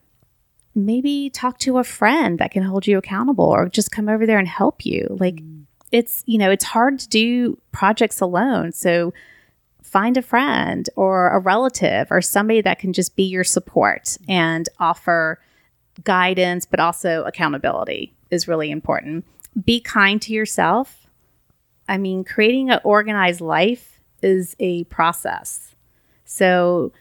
maybe 0.75 1.29
talk 1.29 1.57
to 1.59 1.77
a 1.77 1.83
friend 1.83 2.39
that 2.39 2.51
can 2.51 2.63
hold 2.63 2.87
you 2.87 2.97
accountable 2.97 3.45
or 3.45 3.67
just 3.67 3.91
come 3.91 4.07
over 4.07 4.25
there 4.25 4.39
and 4.39 4.47
help 4.47 4.85
you. 4.85 5.07
Like 5.19 5.35
mm. 5.35 5.63
it's, 5.91 6.23
you 6.25 6.37
know, 6.37 6.51
it's 6.51 6.65
hard 6.65 6.99
to 6.99 7.09
do 7.09 7.57
projects 7.71 8.21
alone. 8.21 8.71
So 8.71 9.13
find 9.83 10.17
a 10.17 10.21
friend 10.21 10.87
or 10.95 11.29
a 11.29 11.39
relative 11.39 12.07
or 12.11 12.21
somebody 12.21 12.61
that 12.61 12.79
can 12.79 12.93
just 12.93 13.15
be 13.15 13.23
your 13.23 13.43
support 13.43 14.17
and 14.27 14.69
offer 14.79 15.39
guidance, 16.03 16.65
but 16.65 16.79
also 16.79 17.23
accountability 17.23 18.13
is 18.29 18.47
really 18.47 18.69
important. 18.69 19.25
Be 19.65 19.79
kind 19.79 20.21
to 20.21 20.33
yourself. 20.33 21.07
I 21.87 21.97
mean, 21.97 22.23
creating 22.23 22.69
an 22.69 22.79
organized 22.83 23.41
life 23.41 23.99
is 24.21 24.55
a 24.59 24.83
process. 24.85 25.73
So 26.23 26.91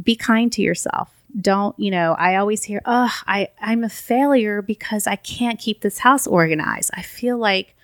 be 0.00 0.14
kind 0.14 0.52
to 0.52 0.62
yourself. 0.62 1.17
Don't, 1.38 1.78
you 1.78 1.90
know, 1.90 2.14
I 2.18 2.36
always 2.36 2.64
hear, 2.64 2.80
oh, 2.86 3.14
I, 3.26 3.48
I'm 3.60 3.84
a 3.84 3.88
failure 3.88 4.62
because 4.62 5.06
I 5.06 5.16
can't 5.16 5.58
keep 5.58 5.82
this 5.82 5.98
house 5.98 6.26
organized. 6.26 6.90
I 6.94 7.02
feel 7.02 7.36
like 7.36 7.74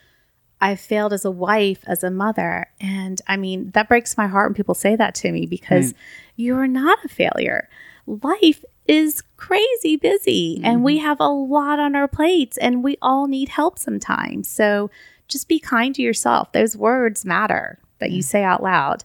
I 0.60 0.76
failed 0.76 1.12
as 1.12 1.26
a 1.26 1.30
wife, 1.30 1.84
as 1.86 2.02
a 2.02 2.10
mother. 2.10 2.66
And 2.80 3.20
I 3.26 3.36
mean, 3.36 3.70
that 3.72 3.88
breaks 3.88 4.16
my 4.16 4.26
heart 4.26 4.48
when 4.48 4.54
people 4.54 4.74
say 4.74 4.96
that 4.96 5.14
to 5.16 5.30
me 5.30 5.44
because 5.44 5.92
mm. 5.92 5.96
you're 6.36 6.66
not 6.66 7.04
a 7.04 7.08
failure. 7.08 7.68
Life 8.06 8.64
is 8.86 9.22
crazy 9.36 9.96
busy 9.96 10.60
and 10.62 10.84
we 10.84 10.96
mm-hmm. 10.96 11.06
have 11.06 11.20
a 11.20 11.28
lot 11.28 11.78
on 11.78 11.94
our 11.94 12.08
plates 12.08 12.56
and 12.58 12.84
we 12.84 12.96
all 13.00 13.26
need 13.26 13.48
help 13.50 13.78
sometimes. 13.78 14.48
So 14.48 14.90
just 15.28 15.48
be 15.48 15.58
kind 15.58 15.94
to 15.94 16.02
yourself. 16.02 16.52
Those 16.52 16.76
words 16.76 17.24
matter 17.24 17.78
that 17.98 18.10
you 18.10 18.22
say 18.22 18.42
out 18.42 18.62
loud. 18.62 19.04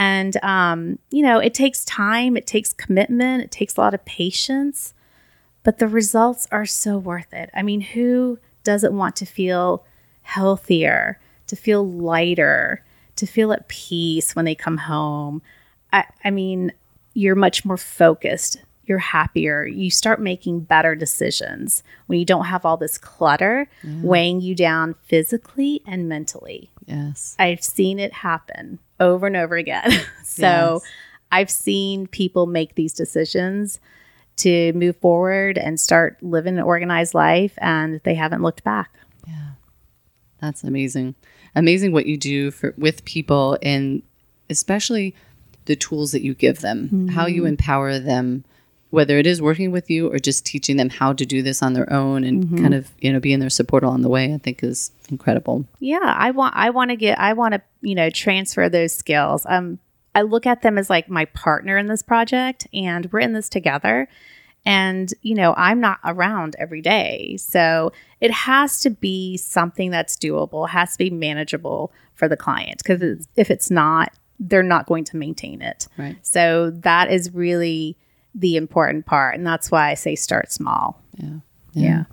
And, 0.00 0.42
um, 0.42 0.98
you 1.10 1.22
know, 1.22 1.40
it 1.40 1.52
takes 1.52 1.84
time, 1.84 2.34
it 2.34 2.46
takes 2.46 2.72
commitment, 2.72 3.44
it 3.44 3.50
takes 3.50 3.76
a 3.76 3.80
lot 3.82 3.92
of 3.92 4.02
patience, 4.06 4.94
but 5.62 5.76
the 5.76 5.86
results 5.86 6.48
are 6.50 6.64
so 6.64 6.96
worth 6.96 7.34
it. 7.34 7.50
I 7.52 7.60
mean, 7.60 7.82
who 7.82 8.38
doesn't 8.64 8.96
want 8.96 9.14
to 9.16 9.26
feel 9.26 9.84
healthier, 10.22 11.20
to 11.48 11.54
feel 11.54 11.86
lighter, 11.86 12.82
to 13.16 13.26
feel 13.26 13.52
at 13.52 13.68
peace 13.68 14.34
when 14.34 14.46
they 14.46 14.54
come 14.54 14.78
home? 14.78 15.42
I, 15.92 16.06
I 16.24 16.30
mean, 16.30 16.72
you're 17.12 17.34
much 17.34 17.66
more 17.66 17.76
focused. 17.76 18.56
You're 18.84 18.96
happier. 18.96 19.66
You 19.66 19.90
start 19.90 20.18
making 20.18 20.60
better 20.60 20.94
decisions 20.94 21.82
when 22.06 22.18
you 22.18 22.24
don't 22.24 22.46
have 22.46 22.64
all 22.64 22.78
this 22.78 22.96
clutter 22.96 23.68
weighing 24.02 24.40
you 24.40 24.54
down 24.54 24.94
physically 25.02 25.82
and 25.86 26.08
mentally. 26.08 26.70
Yes. 26.86 27.36
I've 27.38 27.62
seen 27.62 27.98
it 27.98 28.14
happen 28.14 28.78
over 29.00 29.26
and 29.26 29.36
over 29.36 29.56
again. 29.56 29.90
so 30.24 30.80
Yes. 30.82 30.92
I've 31.32 31.50
seen 31.50 32.06
people 32.06 32.46
make 32.46 32.74
these 32.74 32.92
decisions 32.92 33.80
to 34.38 34.72
move 34.72 34.96
forward 34.96 35.58
and 35.58 35.78
start 35.78 36.22
living 36.22 36.58
an 36.58 36.64
organized 36.64 37.14
life, 37.14 37.52
and 37.58 38.00
they 38.04 38.14
haven't 38.14 38.42
looked 38.42 38.64
back. 38.64 38.90
Yeah, 39.26 39.52
that's 40.40 40.64
amazing. 40.64 41.14
Amazing 41.54 41.92
what 41.92 42.06
you 42.06 42.16
do 42.16 42.50
for 42.50 42.74
with 42.78 43.04
people 43.04 43.58
and 43.62 44.02
especially 44.48 45.14
the 45.66 45.76
tools 45.76 46.12
that 46.12 46.22
you 46.22 46.34
give 46.34 46.60
them, 46.60 47.08
how 47.08 47.26
you 47.26 47.42
mm-hmm. 47.42 47.48
empower 47.48 47.98
them, 47.98 48.44
whether 48.90 49.18
it 49.18 49.26
is 49.26 49.40
working 49.40 49.70
with 49.70 49.88
you 49.88 50.12
or 50.12 50.18
just 50.18 50.44
teaching 50.44 50.76
them 50.76 50.90
how 50.90 51.12
to 51.12 51.24
do 51.24 51.42
this 51.42 51.62
on 51.62 51.72
their 51.72 51.90
own 51.92 52.24
and 52.24 52.58
kind 52.58 52.74
of, 52.74 52.90
you 53.00 53.12
know, 53.12 53.20
being 53.20 53.38
their 53.38 53.50
support 53.50 53.84
along 53.84 54.02
the 54.02 54.08
way, 54.08 54.34
I 54.34 54.38
think 54.38 54.62
is 54.62 54.90
incredible. 55.10 55.64
Yeah, 55.78 55.98
I 56.02 56.32
want 56.32 56.54
I 56.56 56.70
want 56.70 56.90
to 56.90 56.96
get 56.96 57.18
I 57.18 57.32
want 57.32 57.54
to, 57.54 57.62
you 57.80 57.94
know, 57.94 58.10
transfer 58.10 58.68
those 58.68 58.92
skills. 58.92 59.46
Um 59.48 59.78
I 60.14 60.22
look 60.22 60.44
at 60.44 60.62
them 60.62 60.76
as 60.76 60.90
like 60.90 61.08
my 61.08 61.24
partner 61.26 61.78
in 61.78 61.86
this 61.86 62.02
project 62.02 62.66
and 62.74 63.10
we're 63.12 63.20
in 63.20 63.32
this 63.32 63.48
together. 63.48 64.08
And, 64.66 65.12
you 65.22 65.34
know, 65.34 65.54
I'm 65.56 65.80
not 65.80 66.00
around 66.04 66.56
every 66.58 66.82
day. 66.82 67.36
So 67.38 67.92
it 68.20 68.30
has 68.30 68.80
to 68.80 68.90
be 68.90 69.36
something 69.36 69.90
that's 69.90 70.16
doable, 70.16 70.68
has 70.68 70.92
to 70.92 70.98
be 70.98 71.10
manageable 71.10 71.92
for 72.14 72.28
the 72.28 72.36
client. 72.36 72.78
Because 72.78 73.26
if 73.36 73.50
it's 73.50 73.70
not, 73.70 74.12
they're 74.38 74.62
not 74.62 74.86
going 74.86 75.04
to 75.04 75.16
maintain 75.16 75.62
it. 75.62 75.86
Right. 75.96 76.16
So 76.22 76.70
that 76.70 77.10
is 77.10 77.32
really 77.32 77.96
the 78.34 78.56
important 78.56 79.06
part. 79.06 79.34
And 79.34 79.46
that's 79.46 79.70
why 79.70 79.90
I 79.90 79.94
say 79.94 80.14
start 80.14 80.52
small. 80.52 81.00
Yeah. 81.16 81.36
Yeah. 81.72 82.04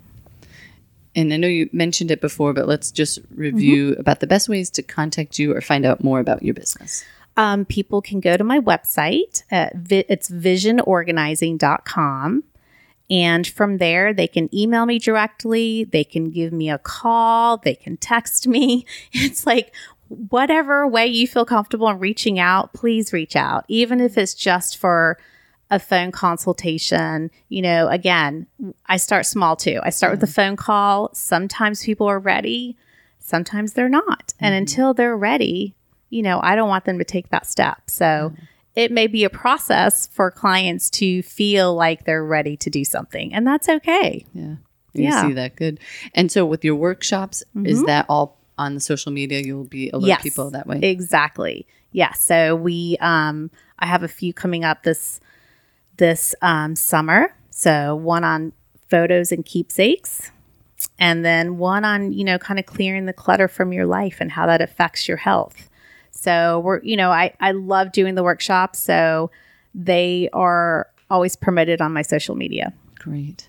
And 1.16 1.32
I 1.32 1.36
know 1.36 1.48
you 1.48 1.68
mentioned 1.72 2.10
it 2.10 2.20
before, 2.20 2.52
but 2.52 2.68
let's 2.68 2.90
just 2.92 3.18
review 3.34 3.94
about 3.98 4.20
the 4.20 4.26
best 4.26 4.48
ways 4.48 4.70
to 4.70 4.82
contact 4.82 5.38
you 5.38 5.54
or 5.54 5.60
find 5.60 5.84
out 5.84 6.04
more 6.04 6.20
about 6.20 6.42
your 6.42 6.54
business. 6.54 7.04
um, 7.36 7.64
people 7.64 8.02
can 8.02 8.20
go 8.20 8.36
to 8.36 8.44
my 8.44 8.60
website. 8.60 9.42
At 9.50 9.74
vi- 9.76 10.04
it's 10.08 10.28
visionorganizing.com. 10.28 12.44
And 13.10 13.46
from 13.46 13.78
there, 13.78 14.12
they 14.12 14.26
can 14.28 14.54
email 14.54 14.84
me 14.84 14.98
directly. 14.98 15.84
They 15.84 16.04
can 16.04 16.30
give 16.30 16.52
me 16.52 16.68
a 16.68 16.78
call. 16.78 17.56
They 17.56 17.74
can 17.74 17.96
text 17.96 18.46
me. 18.46 18.84
It's 19.12 19.46
like, 19.46 19.74
whatever 20.08 20.86
way 20.86 21.06
you 21.06 21.26
feel 21.26 21.44
comfortable 21.44 21.88
in 21.88 21.98
reaching 21.98 22.38
out, 22.38 22.72
please 22.74 23.12
reach 23.12 23.34
out, 23.36 23.64
even 23.68 24.00
if 24.00 24.18
it's 24.18 24.34
just 24.34 24.76
for 24.76 25.18
a 25.70 25.78
phone 25.78 26.12
consultation. 26.12 27.30
You 27.48 27.62
know, 27.62 27.88
again, 27.88 28.46
I 28.86 28.96
start 28.96 29.26
small 29.26 29.56
too. 29.56 29.80
I 29.82 29.90
start 29.90 30.12
mm-hmm. 30.12 30.20
with 30.20 30.30
a 30.30 30.32
phone 30.32 30.56
call. 30.56 31.10
Sometimes 31.14 31.84
people 31.84 32.06
are 32.06 32.18
ready, 32.18 32.76
sometimes 33.18 33.72
they're 33.72 33.88
not. 33.88 34.28
Mm-hmm. 34.28 34.44
And 34.44 34.54
until 34.54 34.94
they're 34.94 35.16
ready, 35.16 35.74
you 36.10 36.22
know, 36.22 36.40
I 36.42 36.56
don't 36.56 36.68
want 36.68 36.84
them 36.84 36.98
to 36.98 37.04
take 37.04 37.30
that 37.30 37.46
step. 37.46 37.90
So, 37.90 38.04
mm-hmm 38.04 38.44
it 38.78 38.92
may 38.92 39.08
be 39.08 39.24
a 39.24 39.30
process 39.30 40.06
for 40.06 40.30
clients 40.30 40.88
to 40.88 41.20
feel 41.22 41.74
like 41.74 42.04
they're 42.04 42.24
ready 42.24 42.56
to 42.58 42.70
do 42.70 42.84
something, 42.84 43.34
and 43.34 43.44
that's 43.44 43.68
okay. 43.68 44.24
Yeah. 44.32 44.54
You 44.92 45.04
yeah. 45.04 45.26
see 45.26 45.32
that 45.32 45.56
good. 45.56 45.80
And 46.14 46.30
so 46.30 46.46
with 46.46 46.64
your 46.64 46.76
workshops, 46.76 47.42
mm-hmm. 47.56 47.66
is 47.66 47.84
that 47.84 48.06
all 48.08 48.38
on 48.56 48.74
the 48.74 48.80
social 48.80 49.10
media? 49.10 49.40
You'll 49.40 49.64
be 49.64 49.90
alert 49.90 50.06
yes, 50.06 50.22
people 50.22 50.50
that 50.50 50.68
way. 50.68 50.78
Exactly. 50.80 51.66
Yeah. 51.90 52.12
So 52.12 52.54
we 52.54 52.96
um 53.00 53.50
I 53.80 53.86
have 53.86 54.04
a 54.04 54.08
few 54.08 54.32
coming 54.32 54.64
up 54.64 54.84
this 54.84 55.20
this 55.98 56.34
um, 56.42 56.74
summer. 56.74 57.34
So 57.50 57.94
one 57.94 58.24
on 58.24 58.52
photos 58.88 59.30
and 59.30 59.44
keepsakes 59.44 60.30
and 60.98 61.24
then 61.24 61.58
one 61.58 61.84
on, 61.84 62.12
you 62.12 62.24
know, 62.24 62.38
kind 62.38 62.58
of 62.58 62.66
clearing 62.66 63.06
the 63.06 63.12
clutter 63.12 63.48
from 63.48 63.72
your 63.72 63.86
life 63.86 64.18
and 64.20 64.32
how 64.32 64.46
that 64.46 64.60
affects 64.60 65.06
your 65.06 65.16
health. 65.18 65.68
So 66.10 66.60
we're, 66.60 66.80
you 66.82 66.96
know, 66.96 67.10
I, 67.10 67.34
I 67.40 67.52
love 67.52 67.92
doing 67.92 68.14
the 68.14 68.22
workshops. 68.22 68.78
So 68.78 69.30
they 69.74 70.28
are 70.32 70.88
always 71.10 71.36
promoted 71.36 71.80
on 71.80 71.92
my 71.92 72.02
social 72.02 72.34
media. 72.34 72.72
Great. 72.98 73.48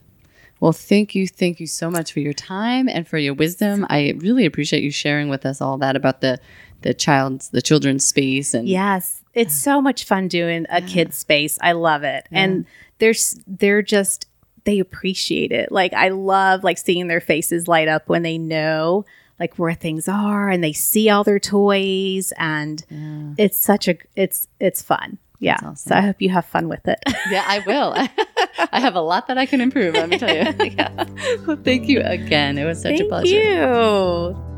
Well, 0.60 0.74
thank 0.74 1.16
you. 1.16 1.28
Thank 1.28 1.60
you 1.60 1.68
so 1.68 1.90
much 1.90 2.12
for 2.12 2.20
your 2.20 2.34
time 2.34 2.90
and 2.90 3.08
for 3.08 3.18
your 3.18 3.34
wisdom. 3.34 3.86
I 3.90 4.14
really 4.18 4.46
appreciate 4.46 4.84
you 4.84 4.92
sharing 4.92 5.30
with 5.30 5.46
us 5.46 5.62
all 5.62 5.78
that 5.80 5.96
about 5.96 6.22
the 6.22 6.40
the 6.82 6.94
child's 6.94 7.50
the 7.50 7.62
children's 7.62 8.06
space 8.06 8.54
and 8.54 8.68
Yes. 8.68 9.19
It's 9.40 9.56
so 9.56 9.82
much 9.82 10.06
fun 10.06 10.28
doing 10.28 10.66
a 10.70 10.82
yeah. 10.82 10.88
kid's 10.88 11.18
space. 11.18 11.58
I 11.62 11.72
love 11.74 12.04
it. 12.04 12.28
Yeah. 12.32 12.40
And 12.40 12.66
there's 13.00 13.40
they're 13.48 13.82
just 13.82 14.28
they 14.66 14.80
appreciate 14.80 15.52
it. 15.52 15.72
Like 15.72 15.94
I 15.94 16.10
love 16.10 16.64
like 16.64 16.78
seeing 16.78 17.08
their 17.08 17.22
faces 17.22 17.68
light 17.68 17.88
up 17.88 18.10
when 18.10 18.24
they 18.24 18.38
know 18.38 19.06
like 19.40 19.56
where 19.56 19.74
things 19.74 20.08
are 20.08 20.50
and 20.50 20.64
they 20.64 20.74
see 20.74 21.10
all 21.10 21.24
their 21.24 21.40
toys 21.40 22.34
and 22.38 22.86
yeah. 22.90 23.34
it's 23.38 23.58
such 23.58 23.88
a 23.88 23.96
it's 24.16 24.48
it's 24.60 24.82
fun. 24.82 25.18
Yeah. 25.40 25.58
Awesome. 25.64 25.76
So 25.76 25.96
I 25.96 26.02
hope 26.02 26.22
you 26.22 26.30
have 26.30 26.46
fun 26.46 26.68
with 26.68 26.86
it. 26.88 27.00
yeah, 27.32 27.46
I 27.48 27.64
will. 27.66 27.94
I 28.74 28.80
have 28.82 28.96
a 28.96 29.02
lot 29.02 29.28
that 29.28 29.38
I 29.38 29.46
can 29.46 29.62
improve, 29.62 29.94
let 29.94 30.10
me 30.10 30.18
tell 30.18 30.36
you. 30.36 30.54
yeah. 30.78 31.06
Well, 31.48 31.58
thank 31.64 31.88
you 31.88 32.02
again. 32.02 32.58
It 32.58 32.66
was 32.66 32.82
such 32.82 32.98
thank 32.98 33.02
a 33.02 33.06
pleasure. 33.06 33.42
Thank 33.42 34.36
you. 34.36 34.49